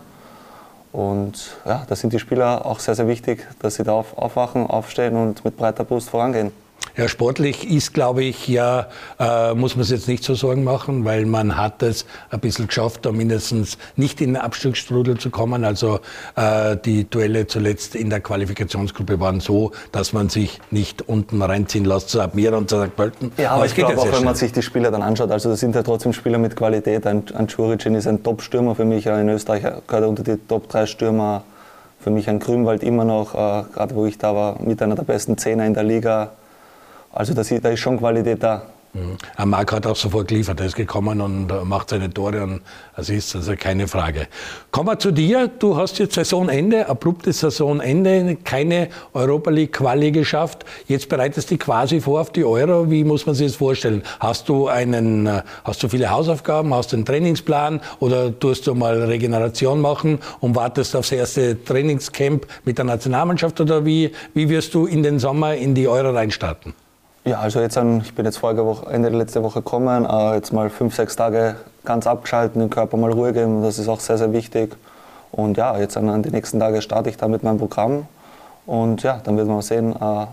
Und 0.92 1.56
ja, 1.66 1.84
da 1.88 1.96
sind 1.96 2.14
die 2.14 2.18
Spieler 2.18 2.66
auch 2.66 2.80
sehr, 2.80 2.96
sehr 2.96 3.08
wichtig, 3.08 3.46
dass 3.60 3.76
sie 3.76 3.84
da 3.84 3.94
auf, 3.94 4.18
aufwachen, 4.18 4.66
aufstehen 4.66 5.16
und 5.16 5.46
mit 5.46 5.56
breiter 5.56 5.84
Brust 5.84 6.10
vorangehen. 6.10 6.52
Ja, 6.98 7.08
sportlich 7.08 7.70
ist, 7.70 7.94
glaube 7.94 8.24
ich, 8.24 8.48
ja, 8.48 8.88
äh, 9.20 9.54
muss 9.54 9.76
man 9.76 9.84
es 9.84 9.92
jetzt 9.92 10.08
nicht 10.08 10.24
so 10.24 10.34
Sorgen 10.34 10.64
machen, 10.64 11.06
weil 11.06 11.28
man 11.28 11.56
hat 11.56 11.84
es 11.84 12.08
ein 12.32 12.40
bisschen 12.40 12.66
geschafft, 12.66 13.06
da 13.06 13.12
mindestens 13.12 13.78
nicht 13.96 14.20
in 14.20 14.34
den 14.34 14.42
Abstiegsstrudel 14.42 15.20
zu 15.20 15.30
kommen. 15.30 15.64
Also 15.64 16.00
äh, 16.36 16.76
die 16.76 17.08
Duelle 17.08 17.46
zuletzt 17.46 17.94
in 17.94 18.10
der 18.10 18.20
Qualifikationsgruppe 18.20 19.20
waren 19.20 19.42
so, 19.42 19.74
dass 19.92 20.12
man 20.12 20.30
sich 20.30 20.60
nicht 20.72 21.08
unten 21.08 21.40
reinziehen 21.44 21.86
lässt 21.86 22.10
zu 22.10 22.20
Admira 22.20 22.58
und 22.58 22.68
zu 22.68 22.84
St. 22.84 22.96
Pölten. 22.96 23.32
Ja, 23.38 23.50
aber, 23.50 23.58
aber 23.58 23.66
ich 23.68 23.76
glaube 23.76 23.96
auch, 23.96 24.12
wenn 24.12 24.24
man 24.24 24.34
sich 24.34 24.52
die 24.52 24.64
Spieler 24.64 24.90
dann 24.90 25.04
anschaut, 25.04 25.30
also 25.30 25.50
das 25.50 25.60
sind 25.60 25.76
ja 25.76 25.84
trotzdem 25.84 26.14
Spieler 26.14 26.40
mit 26.40 26.56
Qualität. 26.56 27.06
Ein, 27.06 27.26
ein 27.36 27.46
Curicin 27.46 27.94
ist 27.94 28.08
ein 28.08 28.24
Top-Stürmer 28.24 28.74
für 28.74 28.86
mich, 28.86 29.06
in 29.06 29.30
Österreich 29.30 29.62
gehört 29.62 29.88
er 29.92 30.10
unter 30.10 30.24
die 30.24 30.38
Top 30.48 30.68
3 30.68 30.88
Stürmer. 30.88 31.44
Für 32.00 32.10
mich 32.10 32.28
ein 32.28 32.40
Grünwald 32.40 32.82
immer 32.82 33.06
noch, 33.06 33.36
äh, 33.36 33.66
gerade 33.72 33.94
wo 33.94 34.08
ich 34.08 34.18
da 34.18 34.34
war, 34.34 34.60
mit 34.64 34.82
einer 34.82 34.96
der 34.96 35.04
besten 35.04 35.38
Zehner 35.38 35.68
in 35.68 35.76
der 35.76 35.84
Liga. 35.84 36.32
Also 37.18 37.34
da 37.34 37.42
ist 37.42 37.80
schon 37.80 37.98
Qualität 37.98 38.44
da. 38.44 38.62
Mhm. 38.94 39.50
Marc 39.50 39.72
hat 39.74 39.88
auch 39.88 39.96
sofort 39.96 40.28
geliefert. 40.28 40.60
Er 40.60 40.68
ist 40.68 40.76
gekommen 40.76 41.20
und 41.20 41.52
äh, 41.52 41.66
macht 41.66 41.90
seine 41.90 42.14
Tore 42.14 42.44
und 42.44 42.62
Assist, 42.96 43.36
also 43.36 43.56
keine 43.58 43.88
Frage. 43.88 44.28
Kommen 44.70 44.90
wir 44.90 45.00
zu 45.00 45.12
dir. 45.12 45.48
Du 45.48 45.76
hast 45.76 45.98
jetzt 45.98 46.14
Saisonende, 46.14 46.88
abruptes 46.88 47.40
Saisonende, 47.40 48.38
keine 48.44 48.90
Europa 49.14 49.50
League 49.50 49.74
Quali 49.74 50.12
geschafft. 50.12 50.64
Jetzt 50.88 51.10
bereitest 51.10 51.50
du 51.50 51.56
dich 51.56 51.66
quasi 51.66 52.02
vor 52.02 52.22
auf 52.22 52.32
die 52.32 52.46
Euro. 52.46 52.90
Wie 52.90 53.04
muss 53.04 53.26
man 53.26 53.34
sich 53.34 53.48
das 53.48 53.56
vorstellen? 53.56 54.04
Hast 54.20 54.48
du 54.48 54.68
einen, 54.68 55.26
äh, 55.26 55.42
hast 55.64 55.82
du 55.82 55.90
viele 55.90 56.12
Hausaufgaben? 56.12 56.72
Hast 56.72 56.92
du 56.92 56.98
einen 56.98 57.06
Trainingsplan 57.06 57.82
oder 58.00 58.38
tust 58.40 58.68
du 58.68 58.76
mal 58.76 59.02
Regeneration 59.02 59.82
machen 59.82 60.20
und 60.40 60.56
wartest 60.56 60.96
aufs 60.96 61.12
erste 61.12 61.64
Trainingscamp 61.64 62.46
mit 62.64 62.78
der 62.78 62.86
Nationalmannschaft 62.86 63.60
oder 63.60 63.86
wie, 63.86 64.12
wie 64.36 64.50
wirst 64.50 64.76
du 64.76 64.86
in 64.86 65.02
den 65.02 65.18
Sommer 65.18 65.56
in 65.56 65.74
die 65.74 65.88
Euro 65.88 66.12
reinstarten? 66.12 66.74
Ja, 67.28 67.40
also 67.40 67.60
jetzt, 67.60 67.76
ich 67.76 68.16
bin 68.16 68.24
jetzt 68.24 68.38
vorige 68.38 68.66
Woche, 68.66 68.90
Ende 68.90 69.10
der 69.10 69.20
letzten 69.20 69.44
Woche 69.44 69.60
gekommen, 69.60 70.06
äh, 70.06 70.36
jetzt 70.36 70.54
mal 70.54 70.70
fünf, 70.70 70.96
sechs 70.96 71.18
Tage 71.18 71.58
ganz 71.84 72.08
abgeschalten, 72.08 72.62
den 72.62 72.70
Körper 72.70 72.96
mal 72.96 73.12
Ruhe 73.12 73.34
geben, 73.34 73.62
das 73.64 73.80
ist 73.80 73.90
auch 73.90 74.00
sehr, 74.00 74.18
sehr 74.18 74.32
wichtig. 74.32 74.78
Und 75.34 75.58
ja, 75.58 75.78
jetzt 75.78 75.98
an 75.98 76.24
die 76.24 76.30
nächsten 76.30 76.58
Tage 76.58 76.82
starte 76.82 77.10
ich 77.10 77.18
da 77.18 77.28
mit 77.28 77.44
meinem 77.44 77.58
Programm 77.58 78.08
und 78.66 79.04
ja, 79.04 79.20
dann 79.22 79.36
wird 79.36 79.50
man 79.50 79.62
sehen. 79.62 79.94
Äh, 79.94 80.28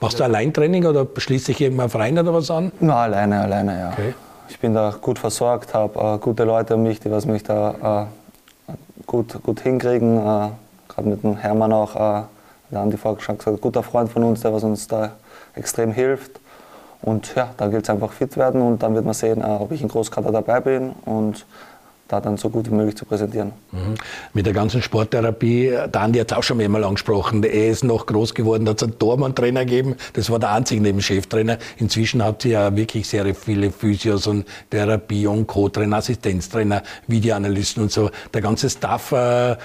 Machst 0.00 0.18
du 0.18 0.24
Alleintraining 0.24 0.86
oder 0.86 1.06
schließt 1.14 1.44
sich 1.44 1.60
irgendwann 1.60 1.90
Verein 1.90 2.18
oder 2.18 2.32
was 2.32 2.50
an? 2.50 2.72
Na, 2.80 3.02
alleine, 3.02 3.42
alleine, 3.42 3.78
ja. 3.78 3.90
Okay. 3.92 4.14
Ich 4.48 4.58
bin 4.58 4.72
da 4.72 4.94
gut 4.98 5.18
versorgt, 5.18 5.74
habe 5.74 6.16
äh, 6.16 6.18
gute 6.18 6.44
Leute 6.44 6.76
um 6.76 6.84
mich, 6.84 7.00
die 7.00 7.10
was 7.10 7.26
mich 7.26 7.42
da 7.42 8.08
gut, 9.06 9.42
gut 9.42 9.60
hinkriegen. 9.60 10.16
Gerade 10.16 11.08
mit 11.08 11.22
dem 11.22 11.36
Hermann 11.36 11.74
auch, 11.74 11.94
äh, 11.96 12.22
der 12.70 12.80
Andi 12.80 12.96
vorher 12.96 13.20
schon 13.20 13.36
gesagt, 13.36 13.60
guter 13.60 13.82
Freund 13.82 14.10
von 14.10 14.24
uns, 14.24 14.40
der 14.40 14.54
was 14.54 14.64
uns 14.64 14.88
da 14.88 15.10
extrem 15.60 15.92
hilft. 15.92 16.40
Und 17.02 17.34
ja, 17.34 17.54
da 17.56 17.68
gilt 17.68 17.84
es 17.84 17.90
einfach 17.90 18.12
fit 18.12 18.36
werden 18.36 18.60
und 18.60 18.82
dann 18.82 18.94
wird 18.94 19.04
man 19.04 19.14
sehen, 19.14 19.40
äh, 19.40 19.44
ob 19.44 19.72
ich 19.72 19.80
in 19.80 19.88
Großkater 19.88 20.32
dabei 20.32 20.60
bin. 20.60 20.90
Und 21.04 21.46
da 22.10 22.20
dann 22.20 22.36
so 22.36 22.50
gut 22.50 22.70
wie 22.70 22.74
möglich 22.74 22.96
zu 22.96 23.04
präsentieren. 23.04 23.52
Mhm. 23.72 23.94
Mit 24.32 24.46
der 24.46 24.52
ganzen 24.52 24.82
Sporttherapie, 24.82 25.70
der 25.70 26.00
Andi 26.00 26.18
hat 26.18 26.32
es 26.32 26.36
auch 26.36 26.42
schon 26.42 26.56
mehrmal 26.56 26.84
angesprochen, 26.84 27.42
er 27.44 27.68
ist 27.68 27.84
noch 27.84 28.06
groß 28.06 28.34
geworden, 28.34 28.64
da 28.64 28.72
hat 28.72 28.78
es 28.78 28.88
einen 28.88 28.98
Tormann-Trainer 28.98 29.64
gegeben, 29.64 29.96
das 30.14 30.30
war 30.30 30.38
der 30.38 30.52
einzige 30.52 30.82
neben 30.82 31.00
Cheftrainer. 31.00 31.58
Inzwischen 31.78 32.24
hat 32.24 32.42
sie 32.42 32.50
ja 32.50 32.74
wirklich 32.74 33.08
sehr 33.08 33.32
viele 33.34 33.70
Physios 33.70 34.26
und 34.26 34.46
Therapie- 34.70 35.26
und 35.26 35.46
Co-Trainer, 35.46 35.98
Assistenztrainer, 35.98 36.82
Videoanalysten 37.06 37.84
und 37.84 37.92
so. 37.92 38.10
Der 38.34 38.40
ganze 38.40 38.68
Staff, 38.70 39.12
äh, 39.12 39.52
äh, 39.52 39.56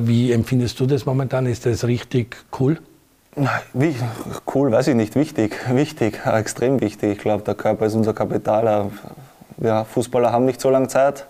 wie 0.00 0.32
empfindest 0.32 0.78
du 0.80 0.86
das 0.86 1.06
momentan? 1.06 1.46
Ist 1.46 1.66
das 1.66 1.84
richtig 1.84 2.36
cool? 2.60 2.78
Cool, 4.46 4.72
weiß 4.72 4.88
ich 4.88 4.94
nicht. 4.94 5.14
Wichtig, 5.14 5.58
wichtig, 5.70 6.20
extrem 6.24 6.80
wichtig. 6.80 7.12
Ich 7.12 7.18
glaube, 7.18 7.42
der 7.42 7.54
Körper 7.54 7.84
ist 7.84 7.94
unser 7.94 8.14
Kapital. 8.14 8.90
Wir 9.58 9.84
Fußballer 9.84 10.32
haben 10.32 10.46
nicht 10.46 10.60
so 10.60 10.70
lange 10.70 10.88
Zeit. 10.88 11.26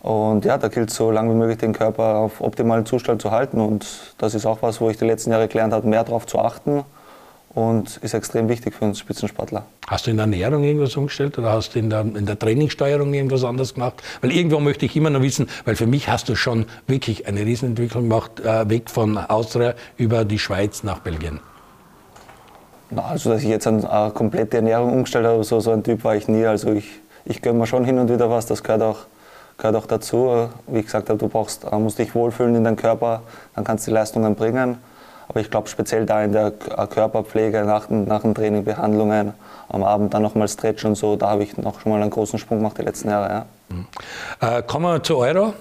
Und 0.00 0.44
ja, 0.44 0.58
da 0.58 0.68
gilt 0.68 0.90
es 0.90 0.96
so 0.96 1.10
lange 1.10 1.30
wie 1.30 1.36
möglich 1.36 1.58
den 1.58 1.72
Körper 1.72 2.16
auf 2.16 2.40
optimalen 2.40 2.86
Zustand 2.86 3.20
zu 3.20 3.32
halten. 3.32 3.60
Und 3.60 4.14
das 4.18 4.34
ist 4.34 4.46
auch 4.46 4.62
was, 4.62 4.80
wo 4.80 4.90
ich 4.90 4.96
die 4.96 5.04
letzten 5.04 5.32
Jahre 5.32 5.48
gelernt 5.48 5.72
habe, 5.72 5.88
mehr 5.88 6.04
darauf 6.04 6.26
zu 6.26 6.38
achten. 6.38 6.84
Und 7.54 7.98
ist 7.98 8.14
extrem 8.14 8.48
wichtig 8.48 8.74
für 8.74 8.86
uns 8.86 8.98
Spitzensportler. 8.98 9.66
Hast 9.86 10.06
du 10.06 10.10
in 10.10 10.16
der 10.16 10.24
Ernährung 10.24 10.64
irgendwas 10.64 10.96
umgestellt 10.96 11.38
oder 11.38 11.52
hast 11.52 11.74
du 11.74 11.80
in 11.80 11.90
der, 11.90 12.00
in 12.00 12.24
der 12.24 12.38
Trainingssteuerung 12.38 13.12
irgendwas 13.12 13.44
anders 13.44 13.74
gemacht? 13.74 14.02
Weil 14.22 14.32
irgendwo 14.32 14.58
möchte 14.58 14.86
ich 14.86 14.96
immer 14.96 15.10
noch 15.10 15.20
wissen, 15.20 15.48
weil 15.66 15.76
für 15.76 15.86
mich 15.86 16.08
hast 16.08 16.30
du 16.30 16.34
schon 16.34 16.64
wirklich 16.86 17.26
eine 17.26 17.44
Riesenentwicklung 17.44 18.04
gemacht, 18.04 18.40
äh, 18.40 18.70
weg 18.70 18.88
von 18.88 19.18
Austria 19.18 19.74
über 19.98 20.24
die 20.24 20.38
Schweiz 20.38 20.82
nach 20.82 21.00
Belgien. 21.00 21.40
Na, 22.88 23.02
also, 23.02 23.30
dass 23.30 23.42
ich 23.42 23.48
jetzt 23.48 23.66
eine, 23.66 23.90
eine 23.90 24.12
komplette 24.12 24.56
Ernährung 24.56 24.90
umgestellt 24.92 25.26
habe, 25.26 25.44
so, 25.44 25.60
so 25.60 25.72
ein 25.72 25.82
Typ 25.82 26.04
war 26.04 26.16
ich 26.16 26.28
nie. 26.28 26.46
Also, 26.46 26.72
ich, 26.72 26.88
ich 27.26 27.42
gönne 27.42 27.58
mir 27.58 27.66
schon 27.66 27.84
hin 27.84 27.98
und 27.98 28.10
wieder 28.10 28.30
was, 28.30 28.46
das 28.46 28.62
gehört 28.62 28.82
auch 28.82 28.98
gehört 29.58 29.76
auch 29.76 29.86
dazu. 29.86 30.48
Wie 30.66 30.80
ich 30.80 30.86
gesagt 30.86 31.08
habe, 31.08 31.18
du 31.18 31.28
brauchst, 31.28 31.64
äh, 31.64 31.78
musst 31.78 31.98
dich 31.98 32.14
wohlfühlen 32.14 32.54
in 32.54 32.64
deinem 32.64 32.76
Körper, 32.76 33.22
dann 33.54 33.64
kannst 33.64 33.86
du 33.86 33.90
die 33.90 33.94
Leistungen 33.94 34.34
bringen. 34.34 34.78
Aber 35.28 35.40
ich 35.40 35.50
glaube 35.50 35.68
speziell 35.68 36.06
da 36.06 36.22
in 36.22 36.32
der 36.32 36.48
äh, 36.48 36.86
Körperpflege, 36.86 37.64
nach, 37.64 37.88
nach 37.90 38.22
dem 38.22 38.34
Training, 38.34 38.64
Behandlungen, 38.64 39.34
am 39.68 39.82
Abend 39.82 40.12
dann 40.14 40.22
nochmal 40.22 40.48
Stretch 40.48 40.84
und 40.84 40.94
so, 40.94 41.16
da 41.16 41.30
habe 41.30 41.42
ich 41.42 41.56
noch 41.56 41.80
schon 41.80 41.92
mal 41.92 42.00
einen 42.00 42.10
großen 42.10 42.38
Sprung 42.38 42.58
gemacht 42.58 42.76
die 42.78 42.82
letzten 42.82 43.08
Jahre. 43.08 43.28
Ja. 43.30 43.46
Mhm. 43.68 43.86
Äh, 44.40 44.62
kommen 44.62 44.86
wir 44.86 45.02
zu 45.02 45.16
Euro. 45.16 45.54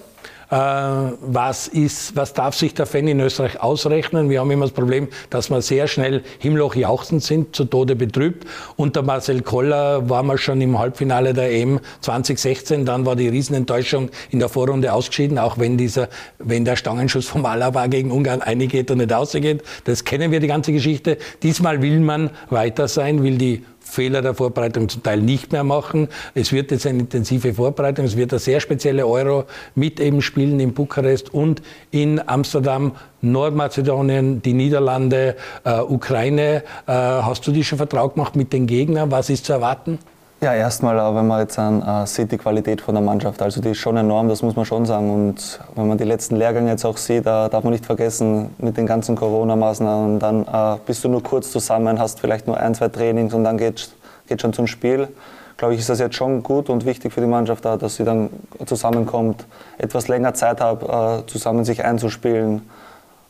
Äh, 0.51 0.55
was, 0.55 1.69
ist, 1.69 2.13
was 2.17 2.33
darf 2.33 2.55
sich 2.55 2.73
der 2.73 2.85
Fan 2.85 3.07
in 3.07 3.21
Österreich 3.21 3.61
ausrechnen? 3.61 4.29
Wir 4.29 4.41
haben 4.41 4.51
immer 4.51 4.65
das 4.65 4.73
Problem, 4.73 5.07
dass 5.29 5.49
wir 5.49 5.61
sehr 5.61 5.87
schnell 5.87 6.23
Himmelhoch 6.39 6.75
jauchzend 6.75 7.23
sind, 7.23 7.55
zu 7.55 7.63
Tode 7.63 7.95
betrübt. 7.95 8.45
Unter 8.75 9.01
Marcel 9.01 9.43
Koller 9.43 10.09
waren 10.09 10.27
wir 10.27 10.37
schon 10.37 10.59
im 10.59 10.77
Halbfinale 10.77 11.33
der 11.33 11.53
EM 11.53 11.79
2016. 12.01 12.85
Dann 12.85 13.05
war 13.05 13.15
die 13.15 13.29
Riesenenttäuschung 13.29 14.09
in 14.29 14.39
der 14.39 14.49
Vorrunde 14.49 14.91
ausgeschieden, 14.91 15.39
auch 15.39 15.57
wenn, 15.57 15.77
dieser, 15.77 16.09
wenn 16.37 16.65
der 16.65 16.75
Stangenschuss 16.75 17.27
vom 17.27 17.45
Alaba 17.45 17.87
gegen 17.87 18.11
Ungarn 18.11 18.41
eingeht 18.41 18.91
und 18.91 18.97
nicht 18.97 19.13
ausgeht. 19.13 19.63
Das 19.85 20.03
kennen 20.03 20.31
wir, 20.31 20.41
die 20.41 20.47
ganze 20.47 20.73
Geschichte. 20.73 21.17
Diesmal 21.43 21.81
will 21.81 22.01
man 22.01 22.29
weiter 22.49 22.89
sein, 22.89 23.23
will 23.23 23.37
die 23.37 23.63
Fehler 23.91 24.21
der 24.21 24.33
Vorbereitung 24.33 24.87
zum 24.87 25.03
Teil 25.03 25.19
nicht 25.19 25.51
mehr 25.51 25.65
machen. 25.65 26.07
Es 26.33 26.53
wird 26.53 26.71
jetzt 26.71 26.87
eine 26.87 26.99
intensive 26.99 27.53
Vorbereitung, 27.53 28.05
es 28.05 28.15
wird 28.15 28.31
eine 28.31 28.39
sehr 28.39 28.61
spezielle 28.61 29.05
Euro 29.05 29.43
mit 29.75 29.99
eben 29.99 30.21
Spielen 30.21 30.61
in 30.61 30.73
Bukarest 30.73 31.33
und 31.33 31.61
in 31.91 32.25
Amsterdam, 32.25 32.93
Nordmazedonien, 33.21 34.41
die 34.41 34.53
Niederlande, 34.53 35.35
äh, 35.65 35.81
Ukraine. 35.81 36.63
Äh, 36.87 36.93
hast 36.93 37.45
du 37.45 37.51
dich 37.51 37.67
schon 37.67 37.77
vertraut 37.77 38.15
gemacht 38.15 38.37
mit 38.37 38.53
den 38.53 38.65
Gegnern? 38.65 39.11
Was 39.11 39.29
ist 39.29 39.45
zu 39.45 39.53
erwarten? 39.53 39.99
Ja, 40.43 40.55
erstmal, 40.55 40.97
äh, 40.97 41.15
wenn 41.15 41.27
man 41.27 41.41
jetzt 41.41 41.59
an, 41.59 41.83
äh, 41.83 42.07
sieht, 42.07 42.31
die 42.31 42.37
Qualität 42.39 42.81
von 42.81 42.95
der 42.95 43.03
Mannschaft, 43.03 43.43
also 43.43 43.61
die 43.61 43.69
ist 43.69 43.77
schon 43.77 43.95
enorm, 43.95 44.27
das 44.27 44.41
muss 44.41 44.55
man 44.55 44.65
schon 44.65 44.87
sagen. 44.87 45.13
Und 45.13 45.59
wenn 45.75 45.87
man 45.87 45.99
die 45.99 46.03
letzten 46.03 46.35
Lehrgänge 46.35 46.71
jetzt 46.71 46.83
auch 46.83 46.97
sieht, 46.97 47.27
da 47.27 47.47
darf 47.47 47.63
man 47.63 47.73
nicht 47.73 47.85
vergessen, 47.85 48.49
mit 48.57 48.75
den 48.75 48.87
ganzen 48.87 49.15
Corona-Maßnahmen, 49.15 50.17
dann 50.17 50.47
äh, 50.47 50.79
bist 50.83 51.03
du 51.03 51.09
nur 51.09 51.21
kurz 51.21 51.51
zusammen, 51.51 51.99
hast 51.99 52.19
vielleicht 52.19 52.47
nur 52.47 52.57
ein, 52.57 52.73
zwei 52.73 52.87
Trainings 52.87 53.35
und 53.35 53.43
dann 53.43 53.59
geht 53.59 53.91
geht 54.31 54.41
schon 54.41 54.53
zum 54.53 54.65
Spiel. 54.65 55.09
Glaube 55.57 55.75
ich, 55.75 55.81
ist 55.81 55.89
das 55.89 55.99
jetzt 55.99 56.15
schon 56.15 56.41
gut 56.41 56.69
und 56.69 56.85
wichtig 56.85 57.13
für 57.13 57.21
die 57.21 57.27
Mannschaft, 57.27 57.63
da, 57.65 57.77
dass 57.77 57.97
sie 57.97 58.03
dann 58.03 58.29
zusammenkommt, 58.65 59.45
etwas 59.77 60.07
länger 60.07 60.33
Zeit 60.33 60.59
hat, 60.59 60.81
äh, 60.81 61.25
zusammen 61.27 61.65
sich 61.65 61.83
einzuspielen, 61.83 62.67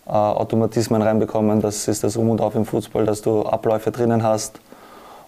äh, 0.07 0.11
Automatismen 0.11 1.01
reinbekommen. 1.01 1.59
Das 1.59 1.89
ist 1.89 2.05
das 2.05 2.15
Um 2.15 2.29
und 2.29 2.39
Auf 2.39 2.55
im 2.55 2.65
Fußball, 2.65 3.05
dass 3.05 3.21
du 3.21 3.43
Abläufe 3.43 3.91
drinnen 3.91 4.23
hast 4.23 4.61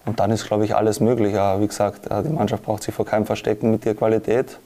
und 0.06 0.20
dann 0.20 0.32
ist, 0.32 0.46
glaube 0.46 0.66
ich, 0.66 0.76
alles 0.76 1.00
möglich. 1.00 1.34
Ja, 1.34 1.60
wie 1.62 1.68
gesagt, 1.68 2.10
die 2.10 2.30
Mannschaft 2.30 2.64
braucht 2.64 2.84
sich 2.84 2.94
vor 2.94 3.06
keinem 3.06 3.26
verstecken 3.26 3.72
mit 3.72 3.86
der 3.86 3.96
Qualität. 3.96 4.60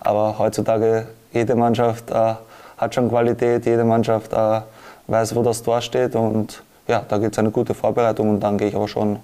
Aber 0.00 0.38
heutzutage, 0.38 1.08
jede 1.32 1.56
Mannschaft 1.56 2.10
äh, 2.10 2.34
hat 2.76 2.94
schon 2.94 3.08
Qualität, 3.08 3.66
jede 3.66 3.84
Mannschaft 3.84 4.32
äh, 4.32 4.60
weiß, 5.08 5.34
wo 5.34 5.42
das 5.42 5.62
Tor 5.62 5.80
steht. 5.80 6.14
Und 6.14 6.62
ja, 6.86 7.04
da 7.08 7.18
gibt 7.18 7.34
es 7.34 7.38
eine 7.38 7.50
gute 7.50 7.74
Vorbereitung. 7.74 8.30
Und 8.30 8.40
dann 8.40 8.58
gehe 8.58 8.68
ich 8.68 8.76
aber 8.76 8.86
schon 8.86 9.18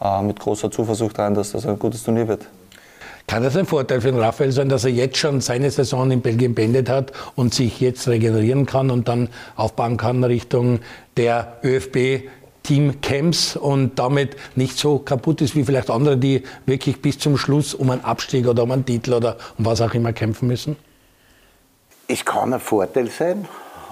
äh, 0.00 0.22
mit 0.22 0.40
großer 0.40 0.70
Zuversicht 0.70 1.16
rein, 1.18 1.34
dass 1.34 1.52
das 1.52 1.66
ein 1.66 1.78
gutes 1.78 2.02
Turnier 2.02 2.26
wird. 2.26 2.46
Kann 3.28 3.44
das 3.44 3.56
ein 3.56 3.66
Vorteil 3.66 4.00
für 4.00 4.10
den 4.10 4.18
Raphael 4.18 4.50
sein, 4.50 4.68
dass 4.68 4.84
er 4.84 4.90
jetzt 4.90 5.16
schon 5.16 5.40
seine 5.40 5.70
Saison 5.70 6.10
in 6.10 6.20
Belgien 6.20 6.56
beendet 6.56 6.88
hat 6.88 7.12
und 7.36 7.54
sich 7.54 7.80
jetzt 7.80 8.08
regenerieren 8.08 8.66
kann 8.66 8.90
und 8.90 9.06
dann 9.06 9.28
aufbauen 9.54 9.96
kann 9.96 10.24
Richtung 10.24 10.80
der 11.16 11.58
ÖFB 11.62 12.24
Teamcamps 12.62 13.56
und 13.56 13.98
damit 13.98 14.36
nicht 14.56 14.78
so 14.78 14.98
kaputt 14.98 15.40
ist 15.40 15.56
wie 15.56 15.64
vielleicht 15.64 15.90
andere, 15.90 16.16
die 16.16 16.42
wirklich 16.66 17.00
bis 17.00 17.18
zum 17.18 17.36
Schluss 17.36 17.74
um 17.74 17.90
einen 17.90 18.04
Abstieg 18.04 18.46
oder 18.46 18.62
um 18.62 18.70
einen 18.70 18.84
Titel 18.84 19.14
oder 19.14 19.36
um 19.58 19.64
was 19.64 19.80
auch 19.80 19.94
immer 19.94 20.12
kämpfen 20.12 20.48
müssen? 20.48 20.76
Es 22.06 22.24
kann 22.24 22.52
ein 22.52 22.60
Vorteil 22.60 23.08
sein, 23.10 23.46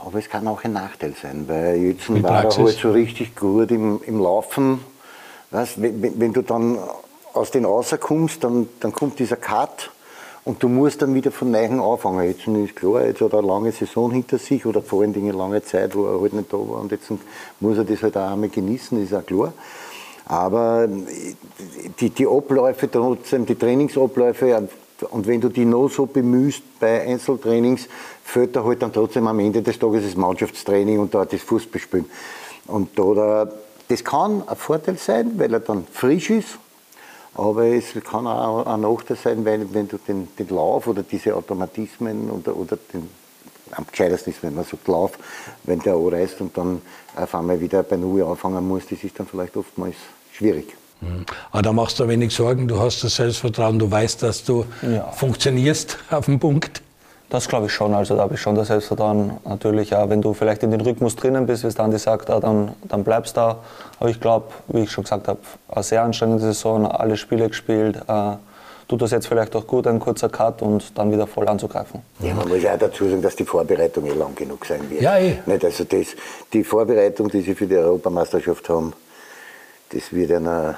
aber 0.05 0.19
es 0.19 0.29
kann 0.29 0.47
auch 0.49 0.65
ein 0.65 0.73
Nachteil 0.73 1.15
sein, 1.21 1.45
weil 1.47 1.77
jetzt 1.77 2.11
war 2.23 2.45
er 2.45 2.57
halt 2.57 2.79
so 2.79 2.91
richtig 2.91 3.37
gut 3.37 3.71
im, 3.71 4.01
im 4.05 4.21
Laufen. 4.21 4.81
Weißt, 5.51 5.81
wenn, 5.81 6.21
wenn, 6.21 6.33
du 6.33 6.43
dann 6.43 6.79
aus 7.33 7.51
den 7.51 7.65
rauskommst, 7.65 8.43
dann, 8.45 8.69
dann 8.81 8.93
kommt 8.93 9.19
dieser 9.19 9.37
Cut 9.37 9.91
und 10.49 10.63
du 10.63 10.69
musst 10.71 11.03
dann 11.03 11.15
wieder 11.15 11.31
von 11.31 11.51
Neuem 11.51 11.79
anfangen. 11.83 12.27
Jetzt 12.27 12.49
ist 12.49 12.75
klar, 12.75 13.05
jetzt 13.05 13.21
hat 13.21 13.35
er 13.35 13.41
eine 13.41 13.47
lange 13.47 13.71
Saison 13.71 14.11
hinter 14.11 14.39
sich 14.39 14.65
oder 14.65 14.81
vor 14.81 15.03
allen 15.03 15.13
Dingen 15.13 15.29
eine 15.29 15.37
lange 15.37 15.63
Zeit, 15.63 15.95
wo 15.95 16.07
er 16.07 16.23
halt 16.23 16.33
nicht 16.33 16.51
da 16.51 16.57
war. 16.57 16.81
Und 16.81 16.91
jetzt 16.91 17.13
muss 17.61 17.77
er 17.77 17.85
das 17.85 18.03
halt 18.03 18.17
auch 18.17 18.33
einmal 18.33 18.49
genießen, 18.49 19.03
ist 19.03 19.13
auch 19.13 19.27
klar. 19.27 19.53
Aber 20.25 20.89
die, 22.01 22.09
die 22.09 22.27
Abläufe 22.27 22.91
trotzdem, 22.91 23.45
die 23.45 23.57
Trainingsabläufe, 23.57 24.69
und 25.11 25.27
wenn 25.27 25.43
du 25.43 25.51
die 25.51 25.67
noch 25.67 25.91
so 25.91 26.07
bemühst 26.07 26.63
bei 26.81 27.03
Einzeltrainings, 27.03 27.87
fällt 28.25 28.57
er 28.57 28.65
halt 28.65 28.81
dann 28.81 28.93
trotzdem 28.93 29.27
am 29.27 29.39
Ende 29.41 29.61
des 29.61 29.79
Tages 29.79 30.05
das 30.05 30.17
Mannschaftstraining 30.17 30.99
und 30.99 31.13
da 31.15 31.27
das 31.27 31.43
Fußballspielen. 31.43 32.07
Und 32.69 32.99
da, 32.99 33.49
das 33.87 34.03
kann 34.03 34.43
ein 34.47 34.57
Vorteil 34.57 34.97
sein, 34.97 35.33
weil 35.37 35.53
er 35.53 35.61
dann 35.61 35.87
frisch 35.93 36.31
ist 36.31 36.59
aber 37.35 37.67
es 37.67 37.93
kann 38.05 38.27
auch 38.27 38.67
ein 38.67 38.81
Nachteil 38.81 39.17
sein, 39.17 39.45
weil 39.45 39.73
wenn 39.73 39.89
du 39.89 39.99
den, 39.99 40.29
den 40.37 40.49
Lauf 40.49 40.87
oder 40.87 41.03
diese 41.03 41.35
Automatismen 41.35 42.31
oder, 42.31 42.57
oder 42.57 42.79
den, 42.93 43.09
am 43.73 43.87
gescheitesten 43.91 44.33
ist, 44.33 44.43
wenn 44.43 44.55
man 44.55 44.65
sagt 44.65 44.89
Lauf, 44.89 45.19
wenn 45.65 45.81
der 45.81 45.95
anreißt 45.95 46.41
und 46.41 46.57
dann 46.57 46.83
auf 47.17 47.35
einmal 47.35 47.61
wieder 47.61 47.83
bei 47.83 47.97
Null 47.97 48.23
anfangen 48.23 48.67
muss, 48.67 48.85
das 48.91 49.05
ist 49.05 49.19
dann 49.19 49.27
vielleicht 49.27 49.57
oftmals 49.57 49.97
schwierig. 50.33 50.75
Mhm. 51.01 51.27
Aber 51.51 51.63
da 51.63 51.73
machst 51.73 52.01
du 52.01 52.09
wenig 52.09 52.35
Sorgen, 52.35 52.67
du 52.67 52.81
hast 52.81 53.05
das 53.05 53.17
Selbstvertrauen, 53.17 53.79
du 53.79 53.91
weißt, 53.91 54.23
dass 54.23 54.45
du 54.45 54.65
ja. 54.83 55.11
funktionierst 55.13 55.99
auf 56.11 56.25
dem 56.25 56.41
Punkt. 56.41 56.83
Das 57.31 57.47
glaube 57.47 57.67
ich 57.67 57.73
schon. 57.73 57.95
Also 57.95 58.17
da 58.17 58.23
habe 58.23 58.35
ich 58.35 58.41
schon 58.41 58.55
das 58.55 58.69
Selbstvertrauen. 58.69 59.33
Natürlich, 59.45 59.91
ja, 59.91 60.09
wenn 60.09 60.23
du 60.23 60.33
vielleicht 60.33 60.63
in 60.63 60.71
den 60.71 60.81
Rhythmus 60.81 61.15
drinnen 61.15 61.47
bist, 61.47 61.63
wie 61.63 61.69
es 61.69 61.79
Andi 61.79 61.99
sagt, 61.99 62.31
dann, 62.31 62.73
dann 62.85 63.05
bleibst 63.05 63.37
du 63.37 63.41
da. 63.41 63.57
Aber 64.01 64.09
ich 64.09 64.21
glaube, 64.21 64.47
wie 64.69 64.81
ich 64.81 64.91
schon 64.91 65.05
gesagt 65.05 65.29
habe, 65.29 65.41
eine 65.69 65.83
sehr 65.83 66.03
anstrengende 66.03 66.43
Saison, 66.43 66.87
alle 66.87 67.17
Spiele 67.19 67.49
gespielt. 67.49 67.97
Äh, 68.09 68.37
tut 68.89 69.03
das 69.03 69.11
jetzt 69.11 69.27
vielleicht 69.27 69.55
auch 69.55 69.67
gut, 69.67 69.87
ein 69.87 70.01
kurzer 70.01 70.31
Cut 70.31 70.63
und 70.63 70.97
dann 70.97 71.13
wieder 71.13 71.27
voll 71.27 71.47
anzugreifen. 71.47 72.01
Ja, 72.21 72.33
man 72.33 72.49
muss 72.49 72.65
auch 72.65 72.79
dazu 72.79 73.07
sagen, 73.07 73.21
dass 73.21 73.37
die 73.37 73.45
Vorbereitung 73.45 74.07
eh 74.07 74.15
lang 74.15 74.35
genug 74.35 74.65
sein 74.65 74.89
wird. 74.89 75.03
Ja, 75.03 75.19
eh. 75.19 75.39
Nicht, 75.45 75.65
also 75.65 75.85
das, 75.85 76.07
die 76.53 76.65
Vorbereitung, 76.65 77.29
die 77.29 77.43
sie 77.43 77.55
für 77.55 77.67
die 77.67 77.77
Europameisterschaft 77.77 78.71
haben, 78.71 78.95
das 79.91 80.13
wird 80.13 80.33
einer 80.33 80.77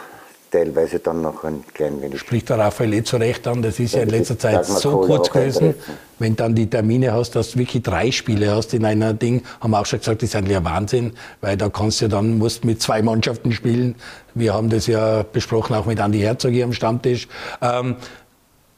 teilweise 0.51 0.99
dann 0.99 1.23
noch 1.23 1.45
ein 1.45 1.65
klein 1.75 2.03
wenig. 2.03 2.21
Spricht 2.21 2.49
der 2.49 2.59
Raphael 2.59 2.93
eh 2.95 3.03
zu 3.03 3.17
Recht 3.17 3.47
an, 3.47 3.63
das 3.63 3.79
ist 3.79 3.93
ja, 3.93 4.01
ja 4.01 4.05
in 4.05 4.11
letzter 4.11 4.39
Zeit 4.39 4.67
so 4.67 5.01
kurz 5.01 5.31
gewesen. 5.31 5.75
Wenn 6.19 6.37
dann 6.37 6.55
die 6.55 6.69
Termine 6.69 7.13
hast, 7.13 7.37
dass 7.37 7.53
du 7.53 7.61
wirklich 7.61 7.83
drei 7.83 8.11
Spiele 8.11 8.55
hast 8.55 8.75
in 8.75 8.85
einer 8.85 9.15
Ding, 9.15 9.43
haben 9.61 9.71
wir 9.71 9.81
auch 9.81 9.87
schon 9.87 10.01
gesagt, 10.01 10.23
das 10.23 10.31
ist 10.31 10.37
eigentlich 10.37 10.57
ein 10.57 10.65
Wahnsinn, 10.65 11.13
weil 11.41 11.57
da 11.57 11.69
kannst 11.69 12.03
du 12.03 12.09
dann, 12.09 12.39
musst 12.39 12.65
mit 12.65 12.83
zwei 12.83 13.01
Mannschaften 13.01 13.53
spielen. 13.53 13.95
Wir 14.35 14.53
haben 14.53 14.69
das 14.69 14.87
ja 14.87 15.23
besprochen, 15.23 15.75
auch 15.75 15.87
mit 15.87 16.01
Andi 16.01 16.21
Herzog 16.21 16.51
hier 16.51 16.65
am 16.65 16.73
Stammtisch. 16.73 17.29
Ähm, 17.63 17.97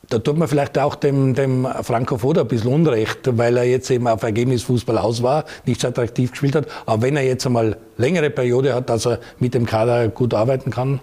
da 0.08 0.18
tut 0.18 0.36
man 0.36 0.46
vielleicht 0.46 0.78
auch 0.78 0.94
dem, 0.94 1.34
dem 1.34 1.66
Franco 1.82 2.18
Foda 2.18 2.42
ein 2.42 2.48
bisschen 2.48 2.72
Unrecht, 2.72 3.20
weil 3.38 3.56
er 3.56 3.64
jetzt 3.64 3.90
eben 3.90 4.06
auf 4.06 4.22
Ergebnisfußball 4.22 4.98
aus 4.98 5.22
war, 5.22 5.44
nicht 5.64 5.80
so 5.80 5.88
attraktiv 5.88 6.32
gespielt 6.32 6.54
hat. 6.54 6.66
Aber 6.84 7.02
wenn 7.02 7.16
er 7.16 7.22
jetzt 7.22 7.46
einmal 7.46 7.78
längere 7.96 8.28
Periode 8.28 8.74
hat, 8.74 8.90
dass 8.90 9.06
er 9.06 9.20
mit 9.38 9.54
dem 9.54 9.64
Kader 9.64 10.08
gut 10.08 10.34
arbeiten 10.34 10.70
kann, 10.70 11.00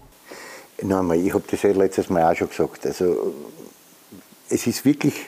Nochmal, 0.82 1.18
ich 1.18 1.34
habe 1.34 1.44
das 1.50 1.62
ja 1.62 1.72
letztes 1.72 2.10
Mal 2.10 2.24
auch 2.24 2.36
schon 2.36 2.50
gesagt. 2.50 2.86
Also, 2.86 3.34
es 4.50 4.66
ist 4.66 4.86
wirklich, 4.86 5.28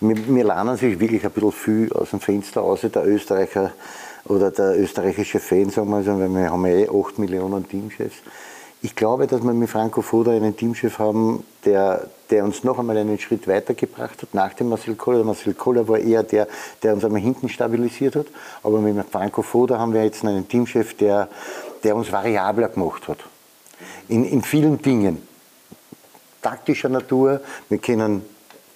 wir, 0.00 0.16
wir 0.16 0.44
lernen 0.44 0.76
sich 0.76 0.98
wirklich 0.98 1.24
ein 1.24 1.30
bisschen 1.30 1.52
viel 1.52 1.92
aus 1.92 2.10
dem 2.10 2.20
Fenster 2.20 2.62
aus, 2.62 2.80
der 2.80 3.06
Österreicher 3.06 3.72
oder 4.24 4.50
der 4.50 4.78
österreichische 4.78 5.38
Fan, 5.38 5.70
sagen 5.70 5.90
wir 5.90 6.02
so, 6.02 6.18
weil 6.18 6.28
wir 6.28 6.50
haben 6.50 6.66
ja 6.66 6.72
eh 6.72 6.88
8 6.88 7.18
Millionen 7.18 7.68
Teamchefs. 7.68 8.16
Ich 8.82 8.94
glaube, 8.94 9.26
dass 9.26 9.42
wir 9.42 9.52
mit 9.52 9.70
Franco 9.70 10.02
Foda 10.02 10.32
einen 10.32 10.56
Teamchef 10.56 10.98
haben, 10.98 11.44
der, 11.64 12.08
der 12.30 12.44
uns 12.44 12.62
noch 12.62 12.78
einmal 12.78 12.96
einen 12.96 13.18
Schritt 13.18 13.48
weitergebracht 13.48 14.22
hat, 14.22 14.34
nach 14.34 14.52
dem 14.54 14.68
Marcel 14.68 14.94
Koller. 14.94 15.24
Marcel 15.24 15.54
Koller 15.54 15.88
war 15.88 15.98
eher 15.98 16.22
der, 16.22 16.46
der 16.82 16.94
uns 16.94 17.04
einmal 17.04 17.20
hinten 17.20 17.48
stabilisiert 17.48 18.16
hat. 18.16 18.26
Aber 18.62 18.78
mit 18.80 18.96
Franco 19.10 19.42
Foda 19.42 19.78
haben 19.78 19.94
wir 19.94 20.04
jetzt 20.04 20.24
einen 20.24 20.46
Teamchef, 20.46 20.94
der, 20.94 21.28
der 21.84 21.96
uns 21.96 22.12
variabler 22.12 22.68
gemacht 22.68 23.08
hat. 23.08 23.18
In, 24.08 24.24
in 24.24 24.42
vielen 24.42 24.80
Dingen. 24.80 25.22
Taktischer 26.42 26.88
Natur. 26.88 27.40
Wir 27.68 27.78
können 27.78 28.22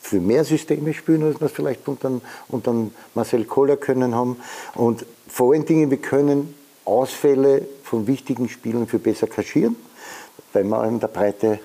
für 0.00 0.20
mehr 0.20 0.44
Systeme 0.44 0.94
spielen, 0.94 1.22
als 1.24 1.40
wir 1.40 1.46
es 1.46 1.52
vielleicht 1.52 1.86
unter, 1.86 2.20
unter 2.48 2.74
Marcel 3.14 3.44
Koller 3.44 3.76
können 3.76 4.14
haben. 4.14 4.36
Und 4.74 5.04
vor 5.28 5.52
allen 5.52 5.64
Dingen, 5.64 5.90
wir 5.90 5.98
können 5.98 6.54
Ausfälle 6.84 7.66
von 7.84 8.06
wichtigen 8.06 8.48
Spielen 8.48 8.86
für 8.86 8.98
besser 8.98 9.26
kaschieren 9.26 9.76
weil 10.52 10.64
man 10.64 10.88
in 10.88 11.00
der 11.00 11.08
Breite 11.08 11.60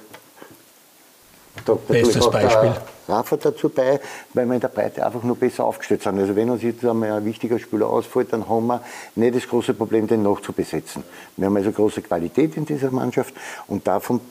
da 1.64 1.74
Bestes 1.74 2.30
Beispiel. 2.30 2.74
Rafa 3.08 3.38
dazu 3.38 3.70
bei, 3.70 4.00
weil 4.34 4.46
wir 4.46 4.56
in 4.56 4.60
der 4.60 4.68
Breite 4.68 5.06
einfach 5.06 5.24
nur 5.24 5.36
besser 5.36 5.64
aufgestellt 5.64 6.02
sind. 6.02 6.20
Also 6.20 6.36
wenn 6.36 6.50
uns 6.50 6.64
jetzt 6.64 6.84
einmal 6.84 7.12
ein 7.12 7.26
wichtiger 7.26 7.60
Spieler 7.60 7.88
ausfällt, 7.88 8.34
dann 8.34 8.50
haben 8.50 8.68
wir 8.68 8.82
nicht 9.16 9.36
das 9.36 9.48
große 9.48 9.74
Problem, 9.74 10.08
den 10.08 10.24
noch 10.24 10.42
zu 10.42 10.54
besetzen. 10.54 11.04
Wir 11.38 11.46
haben 11.46 11.56
also 11.56 11.72
große 11.72 12.02
Qualität 12.02 12.58
in 12.58 12.66
dieser 12.66 12.92
Mannschaft 12.92 13.34
und 13.68 13.86
davon 13.86 14.22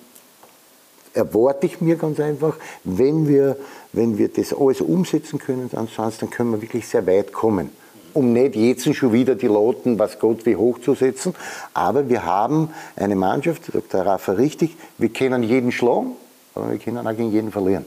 erwarte 1.12 1.66
ich 1.66 1.80
mir 1.80 1.94
ganz 1.94 2.18
einfach, 2.18 2.56
wenn 2.82 3.28
wir, 3.28 3.56
wenn 3.92 4.18
wir 4.18 4.28
das 4.28 4.52
alles 4.52 4.80
umsetzen 4.80 5.38
können, 5.38 5.70
dann 5.70 6.30
können 6.30 6.50
wir 6.50 6.62
wirklich 6.62 6.88
sehr 6.88 7.06
weit 7.06 7.32
kommen 7.32 7.70
um 8.14 8.32
nicht 8.32 8.54
jetzt 8.54 8.94
schon 8.94 9.12
wieder 9.12 9.34
die 9.34 9.48
Loten, 9.48 9.98
was 9.98 10.20
Gott 10.20 10.46
wie 10.46 10.56
hochzusetzen. 10.56 11.34
Aber 11.74 12.08
wir 12.08 12.24
haben 12.24 12.70
eine 12.96 13.16
Mannschaft, 13.16 13.64
sagt 13.66 13.92
der 13.92 14.06
Rafa 14.06 14.32
richtig, 14.32 14.76
wir 14.98 15.08
können 15.08 15.42
jeden 15.42 15.72
schlagen, 15.72 16.12
aber 16.54 16.70
wir 16.70 16.78
können 16.78 17.06
auch 17.06 17.16
gegen 17.16 17.32
jeden 17.32 17.52
verlieren. 17.52 17.84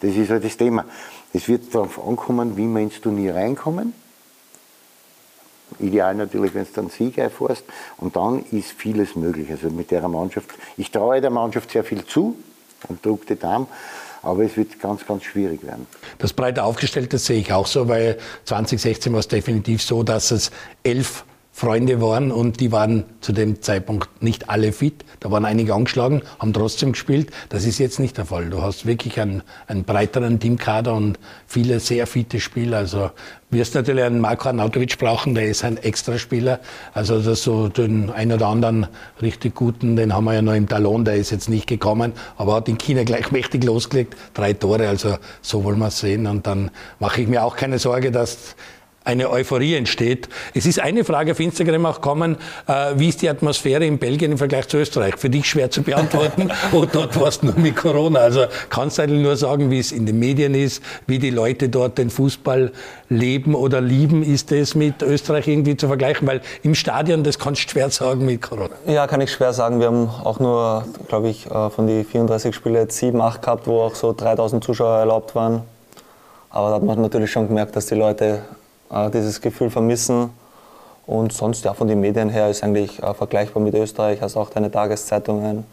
Das 0.00 0.14
ist 0.14 0.30
halt 0.30 0.44
das 0.44 0.56
Thema. 0.56 0.84
Es 1.32 1.48
wird 1.48 1.74
darauf 1.74 2.04
ankommen, 2.06 2.56
wie 2.56 2.66
wir 2.66 2.80
ins 2.80 3.00
Turnier 3.00 3.34
reinkommen. 3.34 3.92
Ideal 5.80 6.14
natürlich, 6.14 6.54
wenn 6.54 6.64
du 6.64 6.70
dann 6.74 6.88
Sieg 6.88 7.18
erfährst. 7.18 7.64
Und 7.98 8.16
dann 8.16 8.44
ist 8.50 8.72
vieles 8.72 9.16
möglich. 9.16 9.50
Also 9.50 9.70
mit 9.70 9.90
der 9.90 10.06
Mannschaft, 10.08 10.50
ich 10.76 10.90
traue 10.90 11.20
der 11.20 11.30
Mannschaft 11.30 11.70
sehr 11.70 11.84
viel 11.84 12.04
zu 12.04 12.36
und 12.88 13.04
drücke 13.04 13.34
die 13.34 13.40
Daumen. 13.40 13.66
Aber 14.22 14.42
es 14.42 14.56
wird 14.56 14.80
ganz, 14.80 15.06
ganz 15.06 15.24
schwierig 15.24 15.64
werden. 15.64 15.86
Das 16.18 16.32
breite 16.32 16.64
Aufgestellte 16.64 17.18
sehe 17.18 17.38
ich 17.38 17.52
auch 17.52 17.66
so, 17.66 17.88
weil 17.88 18.18
2016 18.44 19.12
war 19.12 19.20
es 19.20 19.28
definitiv 19.28 19.82
so, 19.82 20.02
dass 20.02 20.30
es 20.30 20.50
elf 20.82 21.24
Freunde 21.58 22.00
waren 22.00 22.30
und 22.30 22.60
die 22.60 22.70
waren 22.70 23.02
zu 23.20 23.32
dem 23.32 23.60
Zeitpunkt 23.60 24.22
nicht 24.22 24.48
alle 24.48 24.70
fit. 24.70 25.04
Da 25.18 25.32
waren 25.32 25.44
einige 25.44 25.74
angeschlagen, 25.74 26.22
haben 26.38 26.52
trotzdem 26.52 26.92
gespielt. 26.92 27.32
Das 27.48 27.64
ist 27.64 27.78
jetzt 27.78 27.98
nicht 27.98 28.16
der 28.16 28.26
Fall. 28.26 28.48
Du 28.48 28.62
hast 28.62 28.86
wirklich 28.86 29.18
einen, 29.18 29.42
einen 29.66 29.82
breiteren 29.82 30.38
Teamkader 30.38 30.94
und 30.94 31.18
viele 31.48 31.80
sehr 31.80 32.06
fitte 32.06 32.38
Spieler. 32.38 32.78
Also 32.78 33.10
wirst 33.50 33.74
natürlich 33.74 34.04
einen 34.04 34.20
Marko 34.20 34.50
Arnautovic 34.50 34.98
brauchen, 34.98 35.34
der 35.34 35.48
ist 35.48 35.64
ein 35.64 35.78
Extraspieler. 35.78 36.60
Also 36.94 37.20
das 37.20 37.42
so 37.42 37.66
den 37.66 38.08
einen 38.10 38.34
oder 38.34 38.46
anderen 38.46 38.86
richtig 39.20 39.56
guten, 39.56 39.96
den 39.96 40.14
haben 40.14 40.26
wir 40.26 40.34
ja 40.34 40.42
noch 40.42 40.54
im 40.54 40.68
Talon, 40.68 41.04
der 41.04 41.16
ist 41.16 41.30
jetzt 41.30 41.48
nicht 41.48 41.66
gekommen, 41.66 42.12
aber 42.36 42.54
hat 42.54 42.68
in 42.68 42.78
China 42.78 43.02
gleich 43.02 43.32
mächtig 43.32 43.64
losgelegt. 43.64 44.14
Drei 44.32 44.52
Tore, 44.52 44.88
also 44.88 45.16
so 45.42 45.64
wollen 45.64 45.80
wir 45.80 45.88
es 45.88 45.98
sehen. 45.98 46.28
Und 46.28 46.46
dann 46.46 46.70
mache 47.00 47.22
ich 47.22 47.26
mir 47.26 47.42
auch 47.42 47.56
keine 47.56 47.80
Sorge, 47.80 48.12
dass 48.12 48.54
eine 49.08 49.30
Euphorie 49.30 49.74
entsteht. 49.74 50.28
Es 50.54 50.66
ist 50.66 50.80
eine 50.80 51.02
Frage 51.02 51.32
auf 51.32 51.40
Instagram 51.40 51.86
auch 51.86 51.96
gekommen, 51.96 52.36
äh, 52.66 52.92
wie 52.96 53.08
ist 53.08 53.22
die 53.22 53.28
Atmosphäre 53.30 53.86
in 53.86 53.98
Belgien 53.98 54.32
im 54.32 54.38
Vergleich 54.38 54.68
zu 54.68 54.76
Österreich? 54.76 55.16
Für 55.16 55.30
dich 55.30 55.48
schwer 55.48 55.70
zu 55.70 55.82
beantworten. 55.82 56.50
und 56.72 56.94
dort 56.94 57.18
warst 57.18 57.42
du 57.42 57.46
nur 57.46 57.58
mit 57.58 57.74
Corona. 57.74 58.20
Also 58.20 58.44
kannst 58.68 58.98
du 58.98 59.02
eigentlich 59.02 59.22
nur 59.22 59.36
sagen, 59.36 59.70
wie 59.70 59.78
es 59.78 59.92
in 59.92 60.04
den 60.04 60.18
Medien 60.18 60.54
ist, 60.54 60.82
wie 61.06 61.18
die 61.18 61.30
Leute 61.30 61.70
dort 61.70 61.96
den 61.96 62.10
Fußball 62.10 62.70
leben 63.08 63.54
oder 63.54 63.80
lieben. 63.80 64.22
Ist 64.22 64.52
das 64.52 64.74
mit 64.74 65.02
Österreich 65.02 65.48
irgendwie 65.48 65.78
zu 65.78 65.86
vergleichen? 65.88 66.28
Weil 66.28 66.42
im 66.62 66.74
Stadion, 66.74 67.24
das 67.24 67.38
kannst 67.38 67.64
du 67.64 67.70
schwer 67.70 67.88
sagen 67.88 68.26
mit 68.26 68.42
Corona. 68.42 68.74
Ja, 68.86 69.06
kann 69.06 69.22
ich 69.22 69.32
schwer 69.32 69.54
sagen. 69.54 69.80
Wir 69.80 69.86
haben 69.86 70.10
auch 70.22 70.38
nur, 70.38 70.84
glaube 71.08 71.30
ich, 71.30 71.46
äh, 71.46 71.70
von 71.70 71.86
den 71.86 72.04
34 72.04 72.54
Spielen 72.54 72.74
jetzt 72.74 72.98
7, 72.98 73.18
8 73.18 73.40
gehabt, 73.40 73.66
wo 73.66 73.80
auch 73.80 73.94
so 73.94 74.12
3000 74.12 74.62
Zuschauer 74.62 74.98
erlaubt 74.98 75.34
waren. 75.34 75.62
Aber 76.50 76.68
da 76.68 76.74
hat 76.74 76.82
man 76.82 77.00
natürlich 77.00 77.30
schon 77.30 77.48
gemerkt, 77.48 77.74
dass 77.74 77.86
die 77.86 77.94
Leute 77.94 78.42
äh, 78.90 79.10
dieses 79.10 79.40
Gefühl 79.40 79.70
vermissen. 79.70 80.30
Und 81.06 81.32
sonst, 81.32 81.64
ja, 81.64 81.72
von 81.72 81.88
den 81.88 82.00
Medien 82.00 82.28
her 82.28 82.50
ist 82.50 82.62
eigentlich 82.62 83.02
äh, 83.02 83.14
vergleichbar 83.14 83.62
mit 83.62 83.74
Österreich, 83.74 84.20
hast 84.20 84.36
auch 84.36 84.50
deine 84.50 84.70
Tageszeitungen 84.70 85.64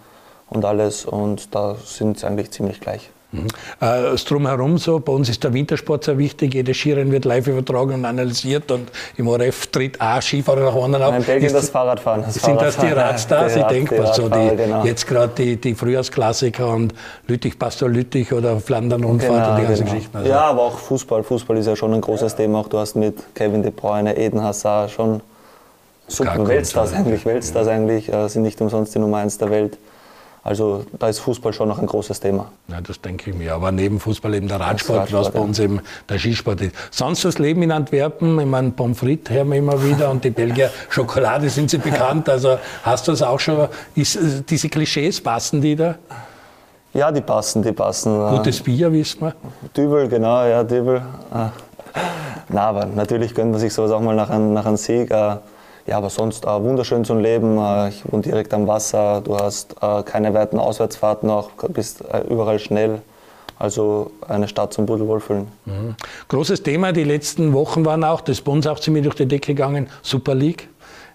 und 0.50 0.64
alles 0.64 1.06
und 1.06 1.54
da 1.54 1.76
sind 1.76 2.20
sie 2.20 2.28
eigentlich 2.28 2.52
ziemlich 2.52 2.80
gleich. 2.80 3.10
Mhm. 3.36 3.48
Äh, 3.80 4.16
Drumherum 4.16 4.78
so, 4.78 5.00
bei 5.00 5.12
uns 5.12 5.30
ist 5.30 5.44
der 5.44 5.54
Wintersport 5.54 6.04
sehr 6.04 6.18
wichtig, 6.18 6.54
jedes 6.54 6.78
Skirennen 6.78 7.12
wird 7.12 7.26
live 7.26 7.48
übertragen 7.48 7.94
und 7.94 8.06
analysiert 8.06 8.72
und 8.72 8.90
im 9.18 9.28
ORF 9.28 9.68
tritt 9.68 10.00
auch 10.02 10.22
Skifahrer 10.22 10.62
nach 10.62 10.74
vorne 10.74 11.06
auf. 11.06 11.16
In 11.16 11.24
Belgien 11.24 11.54
das 11.54 11.70
Fahrradfahren. 11.70 12.24
Das 12.24 12.34
sind 12.36 12.44
Fahrradfahren. 12.44 12.90
das 12.96 13.28
die 13.28 13.34
Radstars? 13.34 13.56
ich 13.56 13.64
denke 13.64 14.02
mal 14.02 14.14
so, 14.14 14.30
die, 14.30 14.56
genau. 14.56 14.84
jetzt 14.84 15.08
gerade 15.08 15.34
die, 15.38 15.58
die 15.58 15.76
Frühjahrsklassiker 15.76 16.68
und 16.68 16.94
Lüttich, 17.28 17.58
Pastor 17.60 17.90
Lüttich 17.90 18.34
oder 18.34 18.60
Flandern-Rundfahrt 18.60 19.34
genau, 19.34 19.50
und 19.52 19.62
die 19.62 19.68
ganzen 19.68 19.86
genau. 19.86 19.96
Geschichten. 19.96 20.18
Also. 20.18 20.30
Ja, 20.30 20.42
aber 20.42 20.62
auch 20.64 20.78
Fußball. 20.78 21.24
Fußball 21.24 21.58
ist 21.58 21.68
ja 21.68 21.76
schon 21.76 21.94
ein 21.94 22.02
großes 22.02 22.36
Thema. 22.36 22.60
Auch 22.60 22.68
du 22.68 22.80
hast 22.80 22.96
mit 22.96 23.36
Kevin 23.36 23.62
De 23.62 23.72
Bruyne, 23.72 24.18
Eden 24.18 24.42
Hazard 24.42 24.92
schon 24.92 25.22
super 26.08 26.48
Weltstars 26.48 26.94
eigentlich, 26.94 27.26
Weltstars 27.26 27.68
eigentlich, 27.68 28.12
äh, 28.12 28.28
sind 28.30 28.44
nicht 28.44 28.60
umsonst 28.62 28.94
die 28.96 29.00
Nummer 29.00 29.18
1 29.18 29.38
der 29.38 29.50
Welt. 29.50 29.78
Also 30.46 30.86
da 31.00 31.10
ist 31.10 31.22
Fußball 31.22 31.54
schon 31.54 31.68
noch 31.68 31.80
ein 31.80 31.88
großes 31.88 32.20
Thema. 32.20 32.52
Ja, 32.68 32.80
das 32.80 33.02
denke 33.02 33.32
ich 33.32 33.36
mir. 33.36 33.56
Aber 33.56 33.72
neben 33.72 34.00
Fußball 34.00 34.36
eben 34.36 34.48
der 34.48 34.60
Radsport, 34.60 35.00
Radsport 35.00 35.26
was 35.26 35.32
bei 35.34 35.40
ja. 35.40 35.46
uns 35.46 35.58
eben 35.58 35.82
der 36.08 36.20
Skisport 36.20 36.62
ist. 36.62 36.76
Sonst 36.92 37.26
das 37.26 37.40
Leben 37.40 37.64
in 37.64 37.72
Antwerpen, 37.72 38.40
ich 38.40 38.46
meine, 38.46 38.70
Pommes 38.70 39.00
frites 39.00 39.34
hören 39.34 39.50
wir 39.50 39.58
immer 39.58 39.84
wieder 39.84 40.12
und 40.12 40.24
die 40.24 40.30
Belgier 40.30 40.70
Schokolade 40.90 41.50
sind 41.50 41.72
sie 41.72 41.80
bekannt. 41.80 42.30
Also 42.30 42.60
hast 42.84 43.08
du 43.08 43.12
das 43.12 43.24
auch 43.24 43.40
schon, 43.40 43.68
ist, 43.96 44.18
äh, 44.18 44.44
diese 44.48 44.70
Klischees, 44.70 45.20
passen 45.20 45.62
die 45.62 45.76
da? 45.76 45.96
Ja, 46.94 47.12
die 47.12 47.22
passen, 47.22 47.64
die 47.64 47.72
passen. 47.72 48.16
Gutes 48.30 48.62
Bier, 48.62 48.94
wissen 48.94 49.22
wir. 49.22 49.34
Dübel, 49.76 50.08
genau, 50.08 50.46
ja, 50.46 50.64
Dübel. 50.64 51.02
Na, 52.50 52.62
aber 52.62 52.86
natürlich 52.86 53.34
gönnt 53.34 53.50
man 53.50 53.60
sich 53.60 53.74
sowas 53.74 53.90
auch 53.90 54.00
mal 54.00 54.16
nach 54.16 54.30
einem, 54.30 54.54
nach 54.54 54.68
einem 54.68 54.78
Sieg. 54.78 55.12
Ja, 55.88 55.98
aber 55.98 56.10
sonst 56.10 56.46
äh, 56.46 56.48
wunderschön 56.48 57.06
zum 57.06 57.20
Leben. 57.20 57.58
Äh, 57.60 57.90
ich 57.90 58.04
wohne 58.12 58.24
direkt 58.24 58.54
am 58.54 58.68
Wasser. 58.68 59.22
Du 59.24 59.38
hast 59.38 59.76
äh, 59.82 60.02
keine 60.04 60.34
weiten 60.34 60.58
Auswärtsfahrten 60.58 61.30
auch, 61.30 61.52
bist 61.70 62.04
äh, 62.12 62.22
überall 62.28 62.60
schnell. 62.60 63.02
Also 63.58 64.12
eine 64.28 64.48
Stadt 64.48 64.74
zum 64.74 64.86
Pudelwohlfühlen. 64.86 65.48
Mhm. 65.66 65.96
Großes 66.28 66.64
Thema 66.64 66.92
die 66.92 67.04
letzten 67.04 67.54
Wochen 67.54 67.86
waren 67.86 68.04
auch, 68.04 68.22
das 68.22 68.40
ist 68.40 68.44
bei 68.44 68.52
uns 68.52 68.68
auch 68.68 68.80
ziemlich 68.80 69.04
durch 69.04 69.16
die 69.16 69.28
Decke 69.28 69.54
gegangen, 69.54 69.88
Super 70.02 70.36
League. 70.36 70.68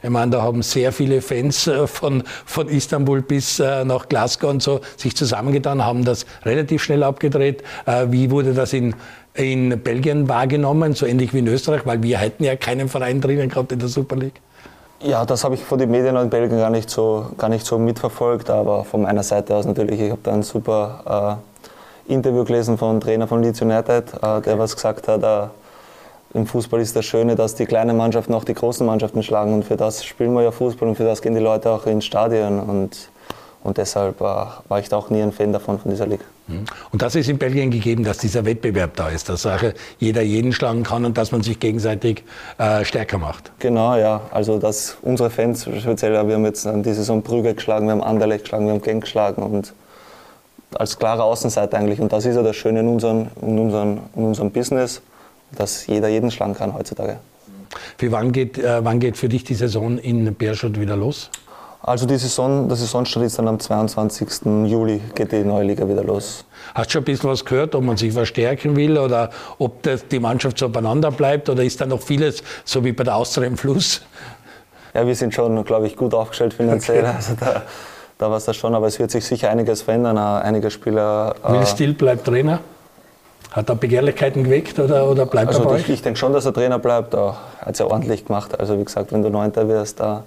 Ich 0.02 0.08
meine, 0.08 0.30
da 0.30 0.40
haben 0.40 0.62
sehr 0.62 0.92
viele 0.92 1.20
Fans 1.20 1.66
äh, 1.66 1.86
von, 1.86 2.22
von 2.46 2.68
Istanbul 2.68 3.22
bis 3.22 3.58
äh, 3.58 3.84
nach 3.84 4.08
Glasgow 4.08 4.50
und 4.50 4.62
so 4.62 4.80
sich 4.96 5.16
zusammengetan, 5.16 5.84
haben 5.84 6.04
das 6.04 6.24
relativ 6.44 6.82
schnell 6.82 7.02
abgedreht. 7.02 7.64
Wie 8.06 8.30
wurde 8.30 8.54
das 8.54 8.72
in, 8.72 8.94
in 9.34 9.80
Belgien 9.82 10.28
wahrgenommen, 10.28 10.94
so 10.94 11.06
ähnlich 11.06 11.34
wie 11.34 11.40
in 11.40 11.48
Österreich, 11.48 11.84
weil 11.84 12.02
wir 12.04 12.18
hätten 12.18 12.44
ja 12.44 12.54
keinen 12.54 12.88
Verein 12.88 13.20
drinnen 13.20 13.48
gehabt 13.48 13.72
in 13.72 13.80
der 13.80 13.88
Super 13.88 14.16
League? 14.16 14.40
Ja, 15.02 15.24
das 15.24 15.44
habe 15.44 15.54
ich 15.54 15.64
von 15.64 15.78
den 15.78 15.90
Medien 15.90 16.14
in 16.16 16.28
Belgien 16.28 16.58
gar 16.58 16.68
nicht 16.68 16.90
so, 16.90 17.24
gar 17.38 17.48
nicht 17.48 17.64
so 17.64 17.78
mitverfolgt, 17.78 18.50
aber 18.50 18.84
von 18.84 19.00
meiner 19.00 19.22
Seite 19.22 19.56
aus 19.56 19.64
natürlich. 19.64 19.98
Ich 19.98 20.10
habe 20.10 20.20
da 20.22 20.32
ein 20.32 20.42
super 20.42 21.38
äh, 22.06 22.12
Interview 22.12 22.44
gelesen 22.44 22.76
von 22.76 23.00
Trainer 23.00 23.26
von 23.26 23.42
Leeds 23.42 23.62
United, 23.62 24.12
äh, 24.22 24.42
der 24.42 24.58
was 24.58 24.74
gesagt 24.74 25.08
hat, 25.08 25.22
äh, 25.22 25.48
im 26.34 26.46
Fußball 26.46 26.80
ist 26.80 26.94
das 26.96 27.06
Schöne, 27.06 27.34
dass 27.34 27.54
die 27.54 27.64
kleinen 27.64 27.96
Mannschaften 27.96 28.34
auch 28.34 28.44
die 28.44 28.52
großen 28.52 28.86
Mannschaften 28.86 29.22
schlagen 29.22 29.54
und 29.54 29.64
für 29.64 29.78
das 29.78 30.04
spielen 30.04 30.34
wir 30.34 30.42
ja 30.42 30.50
Fußball 30.50 30.86
und 30.90 30.96
für 30.96 31.04
das 31.04 31.22
gehen 31.22 31.34
die 31.34 31.40
Leute 31.40 31.70
auch 31.70 31.86
ins 31.86 32.04
Stadion 32.04 32.60
und, 32.60 33.08
und 33.64 33.78
deshalb 33.78 34.20
äh, 34.20 34.24
war 34.24 34.80
ich 34.80 34.90
da 34.90 34.98
auch 34.98 35.08
nie 35.08 35.22
ein 35.22 35.32
Fan 35.32 35.50
davon, 35.50 35.78
von 35.78 35.90
dieser 35.90 36.06
Liga. 36.06 36.24
Und 36.92 37.02
das 37.02 37.14
ist 37.14 37.28
in 37.28 37.38
Belgien 37.38 37.70
gegeben, 37.70 38.04
dass 38.04 38.18
dieser 38.18 38.44
Wettbewerb 38.44 38.96
da 38.96 39.08
ist, 39.08 39.28
dass 39.28 39.46
jeder 39.98 40.22
jeden 40.22 40.52
schlagen 40.52 40.82
kann 40.82 41.04
und 41.04 41.16
dass 41.18 41.32
man 41.32 41.42
sich 41.42 41.60
gegenseitig 41.60 42.24
äh, 42.58 42.84
stärker 42.84 43.18
macht. 43.18 43.52
Genau, 43.58 43.96
ja. 43.96 44.20
Also 44.30 44.58
dass 44.58 44.96
unsere 45.02 45.30
Fans 45.30 45.64
speziell, 45.64 46.12
wir 46.12 46.34
haben 46.34 46.44
jetzt 46.44 46.64
diese 46.66 46.94
Saison 46.94 47.22
Brügge 47.22 47.54
geschlagen, 47.54 47.86
wir 47.86 47.92
haben 47.92 48.02
Anderlecht 48.02 48.44
geschlagen, 48.44 48.66
wir 48.66 48.72
haben 48.72 48.82
Genk 48.82 49.02
geschlagen 49.04 49.42
und 49.42 49.72
als 50.74 50.98
klare 50.98 51.24
Außenseiter 51.24 51.78
eigentlich. 51.78 52.00
Und 52.00 52.12
das 52.12 52.24
ist 52.26 52.36
ja 52.36 52.42
das 52.42 52.56
Schöne 52.56 52.80
in 52.80 52.88
unserem, 52.88 53.28
in 53.42 53.58
unserem, 53.58 54.00
in 54.14 54.24
unserem 54.24 54.50
Business, 54.50 55.02
dass 55.52 55.86
jeder 55.86 56.08
jeden 56.08 56.30
schlagen 56.30 56.54
kann 56.54 56.74
heutzutage. 56.74 57.18
Für 57.98 58.12
wann 58.12 58.32
geht, 58.32 58.58
äh, 58.58 58.84
wann 58.84 59.00
geht 59.00 59.16
für 59.16 59.28
dich 59.28 59.44
die 59.44 59.54
Saison 59.54 59.98
in 59.98 60.34
Beerschot 60.34 60.80
wieder 60.80 60.96
los? 60.96 61.30
Äh, 61.90 61.92
Also 61.92 62.06
die 62.06 62.16
Saison, 62.16 62.68
der 62.68 62.76
Saisonstart 62.76 63.26
ist 63.26 63.38
dann 63.38 63.48
am 63.48 63.58
22. 63.58 64.46
Juli, 64.66 65.00
geht 65.14 65.32
die 65.32 65.44
neue 65.44 65.64
Liga 65.64 65.88
wieder 65.88 66.04
los. 66.04 66.44
Hast 66.74 66.86
du 66.88 66.92
schon 66.92 67.02
ein 67.02 67.04
bisschen 67.04 67.30
was 67.30 67.44
gehört, 67.44 67.74
ob 67.74 67.82
man 67.82 67.96
sich 67.96 68.12
verstärken 68.12 68.76
will 68.76 68.96
oder 68.96 69.30
ob 69.58 69.82
das, 69.82 70.06
die 70.06 70.20
Mannschaft 70.20 70.58
so 70.58 70.68
beieinander 70.68 71.10
bleibt 71.10 71.48
oder 71.48 71.64
ist 71.64 71.80
da 71.80 71.86
noch 71.86 72.00
vieles, 72.00 72.42
so 72.64 72.84
wie 72.84 72.92
bei 72.92 73.04
der 73.04 73.16
Austria 73.16 73.46
im 73.46 73.56
Fluss? 73.56 74.02
Ja, 74.94 75.06
wir 75.06 75.14
sind 75.14 75.34
schon, 75.34 75.64
glaube 75.64 75.86
ich, 75.86 75.96
gut 75.96 76.14
aufgestellt 76.14 76.54
finanziell. 76.54 77.04
Okay. 77.04 77.12
Also 77.16 77.34
da, 77.38 77.62
da 78.18 78.30
war 78.30 78.36
es 78.36 78.44
das 78.44 78.56
schon, 78.56 78.74
aber 78.74 78.86
es 78.86 78.98
wird 78.98 79.10
sich 79.10 79.24
sicher 79.24 79.50
einiges 79.50 79.82
verändern. 79.82 80.16
Äh, 80.16 80.46
Einige 80.46 80.70
Spieler. 80.70 81.34
Will 81.48 81.66
Still 81.66 81.94
bleibt 81.94 82.24
Trainer? 82.24 82.60
Hat 83.52 83.68
er 83.68 83.74
Begehrlichkeiten 83.74 84.44
geweckt 84.44 84.78
oder, 84.78 85.08
oder 85.08 85.26
bleibt 85.26 85.48
also 85.48 85.62
er 85.62 85.68
bei 85.68 85.76
ich, 85.78 85.84
euch? 85.84 85.90
ich 85.90 86.02
denke 86.02 86.18
schon, 86.18 86.32
dass 86.32 86.44
er 86.44 86.52
Trainer 86.54 86.78
bleibt. 86.78 87.14
Er 87.14 87.36
hat 87.60 87.72
es 87.72 87.78
ja 87.80 87.86
ordentlich 87.86 88.24
gemacht. 88.26 88.58
Also 88.60 88.78
wie 88.78 88.84
gesagt, 88.84 89.12
wenn 89.12 89.22
du 89.22 89.30
Neunter 89.30 89.66
wirst, 89.68 89.98
da 89.98 90.24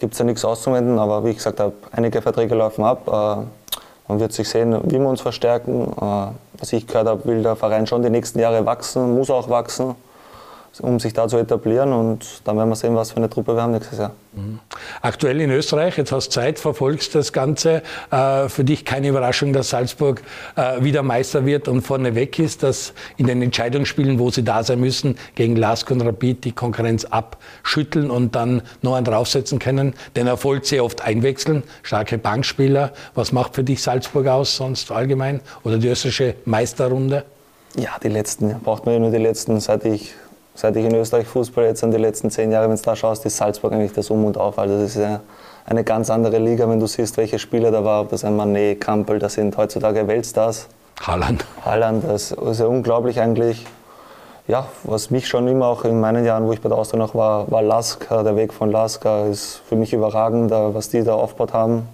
gibt 0.00 0.14
es 0.14 0.18
ja 0.18 0.24
nichts 0.24 0.44
auszuwenden. 0.44 0.98
Aber 0.98 1.24
wie 1.24 1.30
ich 1.30 1.36
gesagt 1.36 1.60
habe, 1.60 1.74
einige 1.92 2.20
Verträge 2.20 2.54
laufen 2.54 2.84
ab. 2.84 3.06
Äh, 3.06 3.80
man 4.08 4.18
wird 4.18 4.32
sich 4.32 4.48
sehen, 4.48 4.76
wie 4.84 4.98
wir 4.98 5.08
uns 5.08 5.20
verstärken. 5.20 5.92
Äh, 5.92 6.32
was 6.58 6.72
ich 6.72 6.86
gehört 6.86 7.06
habe, 7.06 7.24
will 7.26 7.42
der 7.42 7.54
Verein 7.54 7.86
schon 7.86 8.02
die 8.02 8.10
nächsten 8.10 8.40
Jahre 8.40 8.66
wachsen, 8.66 9.14
muss 9.14 9.30
auch 9.30 9.48
wachsen, 9.48 9.94
um 10.80 10.98
sich 10.98 11.12
da 11.12 11.28
zu 11.28 11.36
etablieren. 11.36 11.92
Und 11.92 12.42
dann 12.44 12.56
werden 12.56 12.68
wir 12.68 12.76
sehen, 12.76 12.96
was 12.96 13.12
für 13.12 13.18
eine 13.18 13.30
Truppe 13.30 13.54
wir 13.54 13.62
haben 13.62 13.72
nächstes 13.72 13.98
Jahr. 13.98 14.10
Aktuell 15.02 15.40
in 15.40 15.50
Österreich, 15.50 15.96
jetzt 15.96 16.12
hast 16.12 16.28
du 16.28 16.32
Zeit, 16.32 16.58
verfolgst 16.58 17.14
das 17.14 17.32
Ganze. 17.32 17.82
Äh, 18.10 18.48
für 18.48 18.62
dich 18.62 18.84
keine 18.84 19.08
Überraschung, 19.08 19.52
dass 19.52 19.70
Salzburg 19.70 20.22
äh, 20.56 20.82
wieder 20.82 21.02
Meister 21.02 21.46
wird 21.46 21.66
und 21.66 21.82
vorne 21.82 22.14
weg 22.14 22.38
ist, 22.38 22.62
dass 22.62 22.92
in 23.16 23.26
den 23.26 23.42
Entscheidungsspielen, 23.42 24.18
wo 24.18 24.30
sie 24.30 24.44
da 24.44 24.62
sein 24.62 24.78
müssen, 24.78 25.16
gegen 25.34 25.56
Lask 25.56 25.90
und 25.90 26.00
Rapid 26.02 26.44
die 26.44 26.52
Konkurrenz 26.52 27.04
abschütteln 27.06 28.10
und 28.10 28.36
dann 28.36 28.62
noch 28.82 28.94
einen 28.94 29.04
draufsetzen 29.04 29.58
können. 29.58 29.94
Den 30.14 30.28
Erfolg 30.28 30.64
sehr 30.64 30.84
oft 30.84 31.02
einwechseln, 31.02 31.64
starke 31.82 32.16
Bankspieler. 32.16 32.92
Was 33.14 33.32
macht 33.32 33.56
für 33.56 33.64
dich 33.64 33.82
Salzburg 33.82 34.28
aus, 34.28 34.54
sonst 34.56 34.92
allgemein? 34.92 35.40
Oder 35.64 35.78
die 35.78 35.88
österreichische 35.88 36.34
Meisterrunde? 36.44 37.24
Ja, 37.76 37.90
die 38.02 38.08
letzten, 38.08 38.60
braucht 38.60 38.84
man 38.84 38.94
ja 38.94 39.00
nur 39.00 39.10
die 39.10 39.18
letzten, 39.18 39.58
seit 39.60 39.84
ich, 39.84 40.14
seit 40.60 40.76
ich 40.76 40.84
in 40.84 40.94
Österreich 40.94 41.26
Fußball 41.26 41.64
jetzt 41.64 41.82
an 41.82 41.90
die 41.90 41.96
letzten 41.96 42.30
zehn 42.30 42.52
Jahre, 42.52 42.68
wenn 42.68 42.76
du 42.76 42.82
da 42.82 42.94
schaust, 42.94 43.24
ist 43.24 43.38
Salzburg 43.38 43.72
eigentlich 43.72 43.94
das 43.94 44.10
Um 44.10 44.26
und 44.26 44.36
Auf. 44.36 44.58
Also 44.58 44.74
das 44.74 44.94
ist 44.94 45.02
ja 45.02 45.20
eine 45.64 45.84
ganz 45.84 46.10
andere 46.10 46.38
Liga, 46.38 46.68
wenn 46.68 46.78
du 46.78 46.86
siehst, 46.86 47.16
welche 47.16 47.38
Spieler 47.38 47.70
da 47.70 47.82
waren, 47.82 48.04
ob 48.04 48.10
das 48.10 48.24
ein 48.24 48.36
Manet, 48.36 48.78
Kampel, 48.78 49.18
das 49.18 49.34
sind 49.34 49.56
heutzutage 49.56 50.06
Weltstars. 50.06 50.68
Haaland. 51.00 51.46
Haaland, 51.64 52.04
das 52.06 52.32
ist 52.32 52.60
ja 52.60 52.66
unglaublich 52.66 53.20
eigentlich. 53.20 53.64
Ja, 54.48 54.66
was 54.84 55.10
mich 55.10 55.28
schon 55.28 55.48
immer 55.48 55.66
auch 55.66 55.84
in 55.84 55.98
meinen 55.98 56.26
Jahren, 56.26 56.46
wo 56.46 56.52
ich 56.52 56.60
bei 56.60 56.68
der 56.68 56.76
Austria 56.76 56.98
noch 56.98 57.14
war, 57.14 57.50
war 57.50 57.62
Lask. 57.62 58.06
Der 58.10 58.36
Weg 58.36 58.52
von 58.52 58.70
Lask 58.70 59.02
ist 59.30 59.62
für 59.66 59.76
mich 59.76 59.94
überragend, 59.94 60.50
was 60.50 60.90
die 60.90 61.02
da 61.02 61.14
aufgebaut 61.14 61.54
haben. 61.54 61.88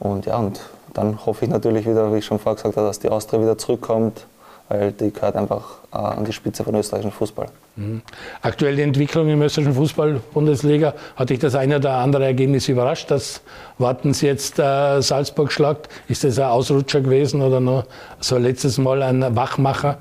Und 0.00 0.26
ja, 0.26 0.38
und 0.38 0.60
dann 0.92 1.24
hoffe 1.24 1.44
ich 1.44 1.50
natürlich 1.50 1.86
wieder, 1.86 2.12
wie 2.12 2.18
ich 2.18 2.24
schon 2.24 2.40
vorher 2.40 2.56
gesagt 2.56 2.76
habe, 2.76 2.86
dass 2.88 2.98
die 2.98 3.10
Austria 3.10 3.40
wieder 3.40 3.58
zurückkommt, 3.58 4.26
weil 4.68 4.92
die 4.92 5.12
gehört 5.12 5.36
einfach 5.36 5.78
äh, 5.92 5.96
an 5.96 6.24
die 6.24 6.32
Spitze 6.32 6.64
von 6.64 6.74
österreichischen 6.74 7.12
Fußball. 7.12 7.46
Mhm. 7.76 8.02
Aktuell 8.42 8.76
die 8.76 8.82
Entwicklung 8.82 9.28
im 9.28 9.42
österreichischen 9.42 9.76
Fußball-Bundesliga. 9.76 10.94
Hat 11.14 11.30
dich 11.30 11.38
das 11.38 11.54
eine 11.54 11.76
oder 11.76 11.92
andere 11.94 12.24
Ergebnis 12.24 12.68
überrascht, 12.68 13.10
dass 13.10 13.42
Wartens 13.78 14.20
jetzt 14.22 14.58
äh, 14.58 15.00
Salzburg 15.00 15.52
schlagt? 15.52 15.88
Ist 16.08 16.24
das 16.24 16.38
ein 16.38 16.46
Ausrutscher 16.46 17.00
gewesen 17.00 17.42
oder 17.42 17.60
nur 17.60 17.86
so 18.20 18.38
letztes 18.38 18.78
Mal 18.78 19.02
ein 19.02 19.36
Wachmacher? 19.36 19.98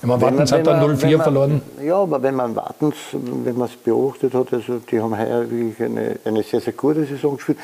Wenn 0.00 0.10
man 0.10 0.20
Wartens 0.20 0.52
hat 0.52 0.66
dann 0.66 0.82
0-4 0.82 1.22
verloren. 1.22 1.62
Ja, 1.82 1.96
aber 1.96 2.22
wenn 2.22 2.34
man 2.34 2.54
Wartens, 2.54 2.96
wenn 3.12 3.56
man 3.56 3.68
es 3.68 3.76
beobachtet 3.76 4.34
hat, 4.34 4.52
also 4.52 4.78
die 4.90 5.00
haben 5.00 5.16
heuer 5.16 5.50
wirklich 5.50 5.82
eine, 5.82 6.18
eine 6.24 6.42
sehr, 6.42 6.60
sehr 6.60 6.72
gute 6.74 7.06
Saison 7.06 7.36
gespielt. 7.36 7.58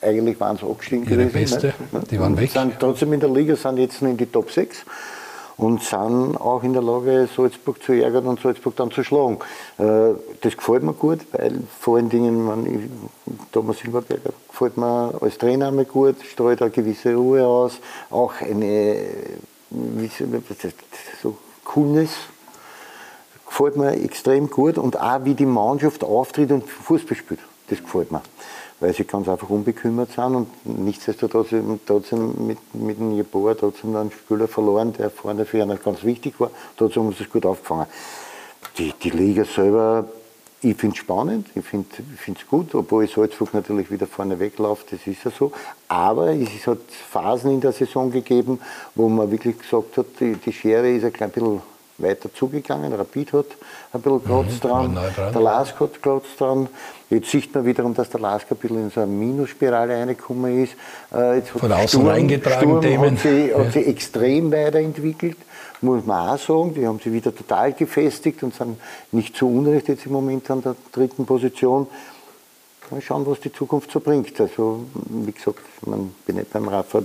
Eigentlich 0.00 0.38
waren 0.38 0.56
sie 0.56 0.64
abgestiegen 0.64 1.04
Ihre 1.08 1.26
gewesen. 1.26 1.60
beste, 1.60 1.74
nicht? 1.92 2.10
die 2.12 2.20
waren 2.20 2.38
weg. 2.38 2.50
Sind 2.52 2.74
trotzdem 2.78 3.12
in 3.12 3.20
der 3.20 3.30
Liga, 3.30 3.56
sind 3.56 3.78
jetzt 3.78 4.00
in 4.00 4.16
die 4.16 4.26
Top 4.26 4.50
6 4.50 4.84
und 5.56 5.82
sind 5.82 6.36
auch 6.36 6.62
in 6.62 6.72
der 6.72 6.82
Lage, 6.82 7.28
Salzburg 7.36 7.82
zu 7.82 7.92
ärgern 7.92 8.26
und 8.26 8.38
Salzburg 8.40 8.76
dann 8.76 8.92
zu 8.92 9.02
schlagen. 9.02 9.38
Äh, 9.78 10.14
Das 10.40 10.56
gefällt 10.56 10.84
mir 10.84 10.92
gut, 10.92 11.18
weil 11.32 11.60
vor 11.80 11.96
allen 11.96 12.08
Dingen, 12.10 12.44
man, 12.44 12.64
ich- 12.66 13.32
Thomas 13.50 13.78
Silberberger 13.78 14.30
gefällt 14.48 14.76
mir 14.76 15.14
als 15.20 15.36
Trainer 15.36 15.66
einmal 15.68 15.84
gut, 15.84 16.14
strahlt 16.24 16.62
eine 16.62 16.70
gewisse 16.70 17.14
Ruhe 17.16 17.44
aus, 17.44 17.80
auch 18.10 18.34
eine, 18.40 18.96
so 21.22 21.36
Coolness, 21.64 22.10
gefällt 23.46 23.76
mir 23.76 23.92
extrem 24.02 24.48
gut 24.48 24.78
und 24.78 24.98
auch 25.00 25.24
wie 25.24 25.34
die 25.34 25.46
Mannschaft 25.46 26.04
auftritt 26.04 26.50
und 26.52 26.68
Fußball 26.68 27.16
spielt, 27.16 27.40
das 27.68 27.80
gefällt 27.82 28.12
mir. 28.12 28.22
Weil 28.80 28.94
sie 28.94 29.04
ganz 29.04 29.28
einfach 29.28 29.50
unbekümmert 29.50 30.12
sind 30.12 30.34
und 30.34 30.48
nichtsdestotrotz 30.64 31.48
trotzdem 31.84 32.46
mit, 32.46 32.58
mit 32.74 32.98
dem 32.98 33.12
Jeboa 33.12 33.54
trotzdem 33.54 33.96
einen 33.96 34.12
Spieler 34.12 34.46
verloren, 34.46 34.92
der 34.92 35.10
vorne 35.10 35.44
für 35.44 35.62
einen 35.62 35.78
ganz 35.82 36.04
wichtig 36.04 36.38
war. 36.38 36.50
Trotzdem 36.76 37.04
haben 37.04 37.12
sie 37.12 37.24
es 37.24 37.30
gut 37.30 37.44
aufgefangen. 37.44 37.86
Die, 38.76 38.92
die 39.02 39.10
Liga 39.10 39.44
selber, 39.44 40.04
ich 40.62 40.76
finde 40.76 40.94
es 40.94 40.98
spannend, 41.00 41.48
ich 41.54 41.64
finde 41.64 41.88
es 42.16 42.46
gut, 42.48 42.74
obwohl 42.74 43.08
Salzburg 43.08 43.54
natürlich 43.54 43.90
wieder 43.90 44.06
vorne 44.06 44.38
wegläuft, 44.38 44.92
das 44.92 45.06
ist 45.06 45.24
ja 45.24 45.30
so. 45.30 45.52
Aber 45.88 46.32
es 46.32 46.66
hat 46.66 46.78
Phasen 47.10 47.52
in 47.52 47.60
der 47.60 47.72
Saison 47.72 48.10
gegeben, 48.10 48.60
wo 48.94 49.08
man 49.08 49.30
wirklich 49.30 49.58
gesagt 49.58 49.96
hat, 49.96 50.06
die, 50.20 50.34
die 50.34 50.52
Schere 50.52 50.90
ist 50.90 51.04
ein 51.04 51.12
klein 51.12 51.30
bisschen 51.30 51.62
weiter 51.98 52.32
zugegangen. 52.32 52.92
Rapid 52.92 53.32
hat 53.32 53.46
ein 53.92 54.00
bisschen 54.00 54.60
dran, 54.60 54.70
war 54.70 54.88
nah 54.88 55.08
dran. 55.10 55.32
der 55.32 55.42
Lask 55.42 55.78
hat 55.80 56.00
Platz 56.00 56.24
dran. 56.38 56.68
Jetzt 57.10 57.30
sieht 57.30 57.54
man 57.54 57.64
wiederum, 57.64 57.94
dass 57.94 58.08
der 58.10 58.20
Lask 58.20 58.46
ein 58.50 58.56
bisschen 58.56 58.78
in 58.84 58.90
so 58.90 59.00
eine 59.00 59.10
Minusspirale 59.10 59.94
reingekommen 59.96 60.62
ist. 60.64 60.74
Äh, 61.12 61.38
jetzt 61.38 61.52
hat 61.54 61.60
Von 61.60 61.72
außen 61.72 61.88
Sturm, 61.88 62.06
reingetragen 62.08 62.58
Sturm 62.60 62.80
Themen. 62.80 63.10
hat 63.12 63.18
sich, 63.20 63.54
hat 63.54 63.64
Ja. 63.64 63.70
sich 63.72 63.86
extrem 63.88 64.52
weiterentwickelt, 64.52 65.36
muss 65.80 66.04
man 66.06 66.28
auch 66.30 66.38
sagen. 66.38 66.74
Die 66.74 66.86
haben 66.86 66.98
sich 67.00 67.12
wieder 67.12 67.34
total 67.34 67.72
gefestigt 67.72 68.42
und 68.42 68.54
sind 68.54 68.78
nicht 69.12 69.36
zu 69.36 69.48
Unrecht 69.48 69.88
jetzt 69.88 70.06
im 70.06 70.12
Moment 70.12 70.50
an 70.50 70.62
der 70.62 70.76
dritten 70.92 71.26
Position. 71.26 71.86
Mal 72.90 73.02
schauen, 73.02 73.26
was 73.26 73.40
die 73.40 73.52
Zukunft 73.52 73.90
so 73.90 74.00
bringt. 74.00 74.40
Also, 74.40 74.84
wie 75.10 75.32
gesagt, 75.32 75.58
man 75.84 76.14
bin 76.26 76.36
nicht 76.36 76.50
beim 76.50 76.68
Radfahren, 76.68 77.04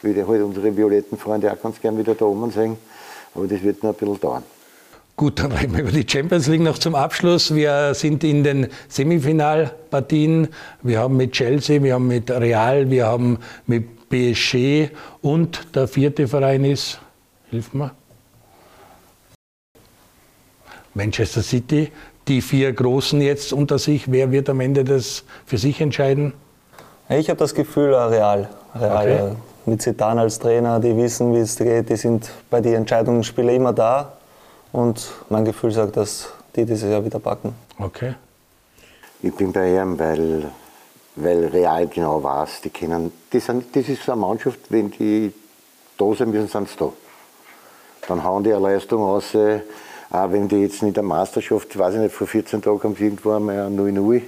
würde 0.00 0.28
halt 0.28 0.42
unsere 0.42 0.76
violetten 0.76 1.18
Freunde 1.18 1.52
auch 1.52 1.60
ganz 1.60 1.80
gern 1.80 1.98
wieder 1.98 2.14
da 2.14 2.24
oben 2.26 2.50
sehen. 2.52 2.76
Aber 3.34 3.46
das 3.46 3.62
wird 3.62 3.82
noch 3.82 3.90
ein 3.90 3.96
bisschen 3.96 4.20
dauern. 4.20 4.42
Gut, 5.16 5.38
dann 5.38 5.52
reden 5.52 5.74
wir 5.74 5.82
über 5.82 5.92
die 5.92 6.06
Champions 6.08 6.48
League 6.48 6.62
noch 6.62 6.78
zum 6.78 6.96
Abschluss. 6.96 7.54
Wir 7.54 7.94
sind 7.94 8.24
in 8.24 8.42
den 8.42 8.68
Semifinalpartien. 8.88 10.48
Wir 10.82 10.98
haben 10.98 11.16
mit 11.16 11.32
Chelsea, 11.32 11.80
wir 11.82 11.94
haben 11.94 12.08
mit 12.08 12.30
Real, 12.32 12.90
wir 12.90 13.06
haben 13.06 13.38
mit 13.66 14.08
PSG 14.08 14.90
und 15.22 15.76
der 15.76 15.86
vierte 15.86 16.26
Verein 16.26 16.64
ist, 16.64 17.00
hilf 17.50 17.72
mir, 17.74 17.92
Manchester 20.94 21.42
City. 21.42 21.90
Die 22.26 22.40
vier 22.40 22.72
Großen 22.72 23.20
jetzt 23.20 23.52
unter 23.52 23.78
sich. 23.78 24.10
Wer 24.10 24.32
wird 24.32 24.48
am 24.48 24.60
Ende 24.60 24.82
das 24.82 25.24
für 25.44 25.58
sich 25.58 25.80
entscheiden? 25.80 26.32
Ich 27.08 27.28
habe 27.28 27.38
das 27.38 27.54
Gefühl, 27.54 27.94
Real. 27.94 28.48
Real 28.74 29.30
Okay. 29.30 29.36
Mit 29.66 29.80
Zidane 29.80 30.20
als 30.20 30.38
Trainer, 30.38 30.78
die 30.78 30.94
wissen, 30.96 31.32
wie 31.32 31.38
es 31.38 31.56
geht, 31.56 31.88
die 31.88 31.96
sind 31.96 32.30
bei 32.50 32.60
den 32.60 32.74
Entscheidungsspielen 32.74 33.56
immer 33.56 33.72
da. 33.72 34.12
Und 34.72 35.10
mein 35.30 35.44
Gefühl 35.44 35.70
sagt, 35.70 35.96
dass 35.96 36.28
die 36.54 36.66
dieses 36.66 36.90
Jahr 36.90 37.04
wieder 37.04 37.18
packen. 37.18 37.54
Okay. 37.78 38.14
Ich 39.22 39.34
bin 39.34 39.52
bei 39.52 39.74
ihm, 39.74 39.98
weil, 39.98 40.50
weil 41.16 41.46
Real 41.46 41.86
genau 41.86 42.22
weiß, 42.22 42.60
die 42.62 42.70
kennen, 42.70 43.10
die 43.32 43.40
sind, 43.40 43.74
das 43.74 43.88
ist 43.88 44.02
so 44.02 44.12
eine 44.12 44.20
Mannschaft, 44.20 44.60
wenn 44.68 44.90
die 44.90 45.32
da 45.96 46.12
sein 46.14 46.30
müssen, 46.30 46.48
sind 46.48 46.68
sie 46.68 46.76
da. 46.76 46.92
Dann 48.08 48.22
hauen 48.22 48.44
die 48.44 48.52
eine 48.52 48.62
Leistung 48.62 49.02
raus, 49.02 49.34
äh, 49.34 49.60
auch 50.10 50.30
wenn 50.30 50.46
die 50.46 50.56
jetzt 50.56 50.82
nicht 50.82 50.96
der 50.96 51.02
Meisterschaft, 51.02 51.78
weiß 51.78 51.94
ich 51.94 52.00
nicht, 52.00 52.14
vor 52.14 52.26
14 52.26 52.60
Tagen 52.60 52.82
haben 52.82 52.96
sie 52.96 53.04
irgendwo 53.04 53.32
einmal 53.32 53.60
ein 53.60 53.78
0-0, 53.78 54.22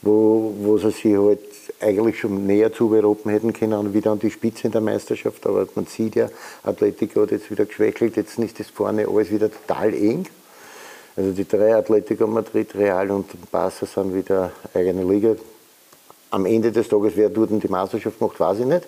wo, 0.00 0.54
wo 0.60 0.78
sie 0.78 0.90
sich 0.90 1.16
halt 1.16 1.40
eigentlich 1.82 2.18
schon 2.18 2.46
näher 2.46 2.72
zuberoben 2.72 3.30
hätten 3.30 3.52
können 3.52 3.74
und 3.74 3.94
wieder 3.94 4.12
an 4.12 4.18
die 4.18 4.30
Spitze 4.30 4.66
in 4.66 4.72
der 4.72 4.80
Meisterschaft. 4.80 5.46
Aber 5.46 5.66
man 5.74 5.86
sieht 5.86 6.14
ja, 6.14 6.28
Atletico 6.62 7.22
hat 7.22 7.30
jetzt 7.30 7.50
wieder 7.50 7.64
geschwächelt, 7.64 8.16
jetzt 8.16 8.38
ist 8.38 8.60
das 8.60 8.68
vorne 8.68 9.06
alles 9.08 9.30
wieder 9.30 9.50
total 9.50 9.92
eng. 9.94 10.26
Also 11.16 11.32
die 11.32 11.46
drei 11.46 11.74
Atletico 11.74 12.26
Madrid, 12.26 12.74
Real 12.74 13.10
und 13.10 13.50
Barca 13.50 13.84
sind 13.84 14.14
wieder 14.14 14.52
eigene 14.72 15.04
Liga. 15.04 15.34
Am 16.30 16.46
Ende 16.46 16.72
des 16.72 16.88
Tages, 16.88 17.12
wer 17.16 17.28
dort 17.28 17.50
die 17.62 17.68
Meisterschaft 17.68 18.20
macht, 18.20 18.40
weiß 18.40 18.60
ich 18.60 18.66
nicht. 18.66 18.84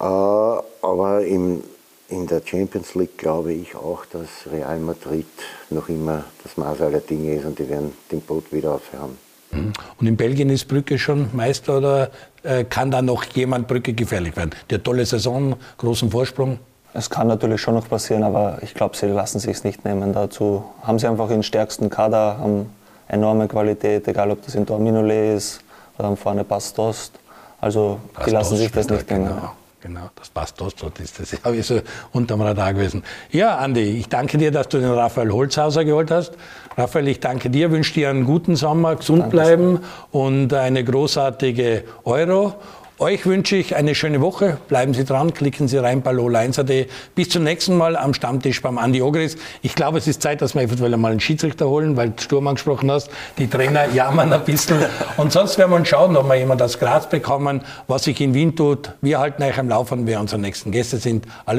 Äh, 0.00 0.04
aber 0.04 1.22
im, 1.26 1.62
in 2.08 2.26
der 2.26 2.40
Champions 2.42 2.94
League 2.94 3.18
glaube 3.18 3.52
ich 3.52 3.74
auch, 3.74 4.06
dass 4.06 4.50
Real 4.50 4.78
Madrid 4.78 5.26
noch 5.68 5.90
immer 5.90 6.24
das 6.42 6.56
Maß 6.56 6.80
aller 6.80 7.00
Dinge 7.00 7.34
ist 7.34 7.44
und 7.44 7.58
die 7.58 7.68
werden 7.68 7.92
den 8.10 8.22
Boot 8.22 8.50
wieder 8.50 8.74
aufhören. 8.74 9.18
Und 9.52 10.06
in 10.06 10.16
Belgien 10.16 10.50
ist 10.50 10.68
Brücke 10.68 10.98
schon 10.98 11.28
Meister 11.32 11.78
oder 11.78 12.10
äh, 12.42 12.64
kann 12.64 12.90
da 12.90 13.02
noch 13.02 13.24
jemand 13.24 13.66
Brücke 13.68 13.92
gefährlich 13.92 14.36
werden? 14.36 14.50
Die 14.70 14.76
hat 14.76 14.84
tolle 14.84 15.04
Saison, 15.04 15.56
großen 15.78 16.10
Vorsprung. 16.10 16.58
Es 16.92 17.08
kann 17.08 17.28
natürlich 17.28 17.60
schon 17.60 17.74
noch 17.74 17.88
passieren, 17.88 18.22
aber 18.24 18.58
ich 18.62 18.74
glaube, 18.74 18.96
sie 18.96 19.06
lassen 19.06 19.38
sich 19.38 19.58
es 19.58 19.64
nicht 19.64 19.84
nehmen. 19.84 20.12
Dazu 20.12 20.64
haben 20.82 20.98
sie 20.98 21.06
einfach 21.06 21.28
den 21.28 21.42
stärksten 21.42 21.88
Kader, 21.88 22.38
haben 22.38 22.70
enorme 23.08 23.46
Qualität, 23.48 24.06
egal 24.08 24.30
ob 24.30 24.44
das 24.44 24.54
in 24.54 24.66
Torminole 24.66 25.34
ist 25.34 25.60
oder 25.98 26.16
vorne 26.16 26.44
Pastost. 26.44 27.12
Also 27.60 28.00
die 28.26 28.30
lassen 28.30 28.56
sich 28.56 28.72
das 28.72 28.88
nicht 28.88 29.10
nehmen. 29.10 29.26
Genau, 29.26 29.52
genau, 29.80 30.10
das 30.16 30.30
passt 30.30 30.60
das, 30.60 30.74
das 30.74 30.92
ist 30.98 31.20
das. 31.20 31.32
Habe 31.44 31.56
ich 31.56 31.66
so 31.66 31.80
unterm 32.12 32.40
Radar 32.40 32.72
gewesen. 32.72 33.04
Ja, 33.30 33.58
Andi, 33.58 33.98
ich 33.98 34.08
danke 34.08 34.38
dir, 34.38 34.50
dass 34.50 34.68
du 34.68 34.78
den 34.78 34.90
Raphael 34.90 35.30
Holzhauser 35.30 35.84
geholt 35.84 36.10
hast. 36.10 36.32
Raphael, 36.76 37.08
ich 37.08 37.20
danke 37.20 37.50
dir, 37.50 37.72
wünsche 37.72 37.94
dir 37.94 38.10
einen 38.10 38.24
guten 38.24 38.54
Sommer, 38.54 38.94
gesund 38.94 39.22
Danke 39.22 39.36
bleiben 39.36 39.80
und 40.12 40.54
eine 40.54 40.84
großartige 40.84 41.84
Euro. 42.04 42.54
Euch 43.00 43.24
wünsche 43.24 43.56
ich 43.56 43.76
eine 43.76 43.94
schöne 43.94 44.20
Woche. 44.20 44.58
Bleiben 44.68 44.92
Sie 44.92 45.06
dran, 45.06 45.32
klicken 45.32 45.68
Sie 45.68 45.78
rein 45.78 46.02
bei 46.02 46.10
lola1.at. 46.10 46.86
Bis 47.14 47.30
zum 47.30 47.44
nächsten 47.44 47.78
Mal 47.78 47.96
am 47.96 48.12
Stammtisch 48.12 48.60
beim 48.60 48.76
Andi 48.76 49.00
Ogris. 49.00 49.38
Ich 49.62 49.74
glaube, 49.74 49.96
es 49.96 50.06
ist 50.06 50.20
Zeit, 50.20 50.42
dass 50.42 50.54
wir 50.54 50.60
eventuell 50.60 50.94
mal 50.98 51.10
einen 51.10 51.18
Schiedsrichter 51.18 51.66
holen, 51.66 51.96
weil 51.96 52.10
du 52.10 52.22
Sturm 52.22 52.46
angesprochen 52.46 52.90
hast. 52.90 53.10
Die 53.38 53.48
Trainer 53.48 53.86
jammern 53.88 54.30
ein 54.34 54.44
bisschen. 54.44 54.84
Und 55.16 55.32
sonst 55.32 55.56
werden 55.56 55.70
wir 55.70 55.82
schauen, 55.86 56.14
ob 56.14 56.28
wir 56.28 56.34
jemand 56.34 56.60
aus 56.60 56.78
Graz 56.78 57.08
bekommen, 57.08 57.62
was 57.86 58.04
sich 58.04 58.20
in 58.20 58.34
Wien 58.34 58.54
tut. 58.54 58.92
Wir 59.00 59.18
halten 59.18 59.42
euch 59.42 59.58
am 59.58 59.70
Laufen, 59.70 60.06
wer 60.06 60.20
unsere 60.20 60.38
nächsten 60.38 60.70
Gäste 60.70 60.98
sind. 60.98 61.24
Alles 61.46 61.58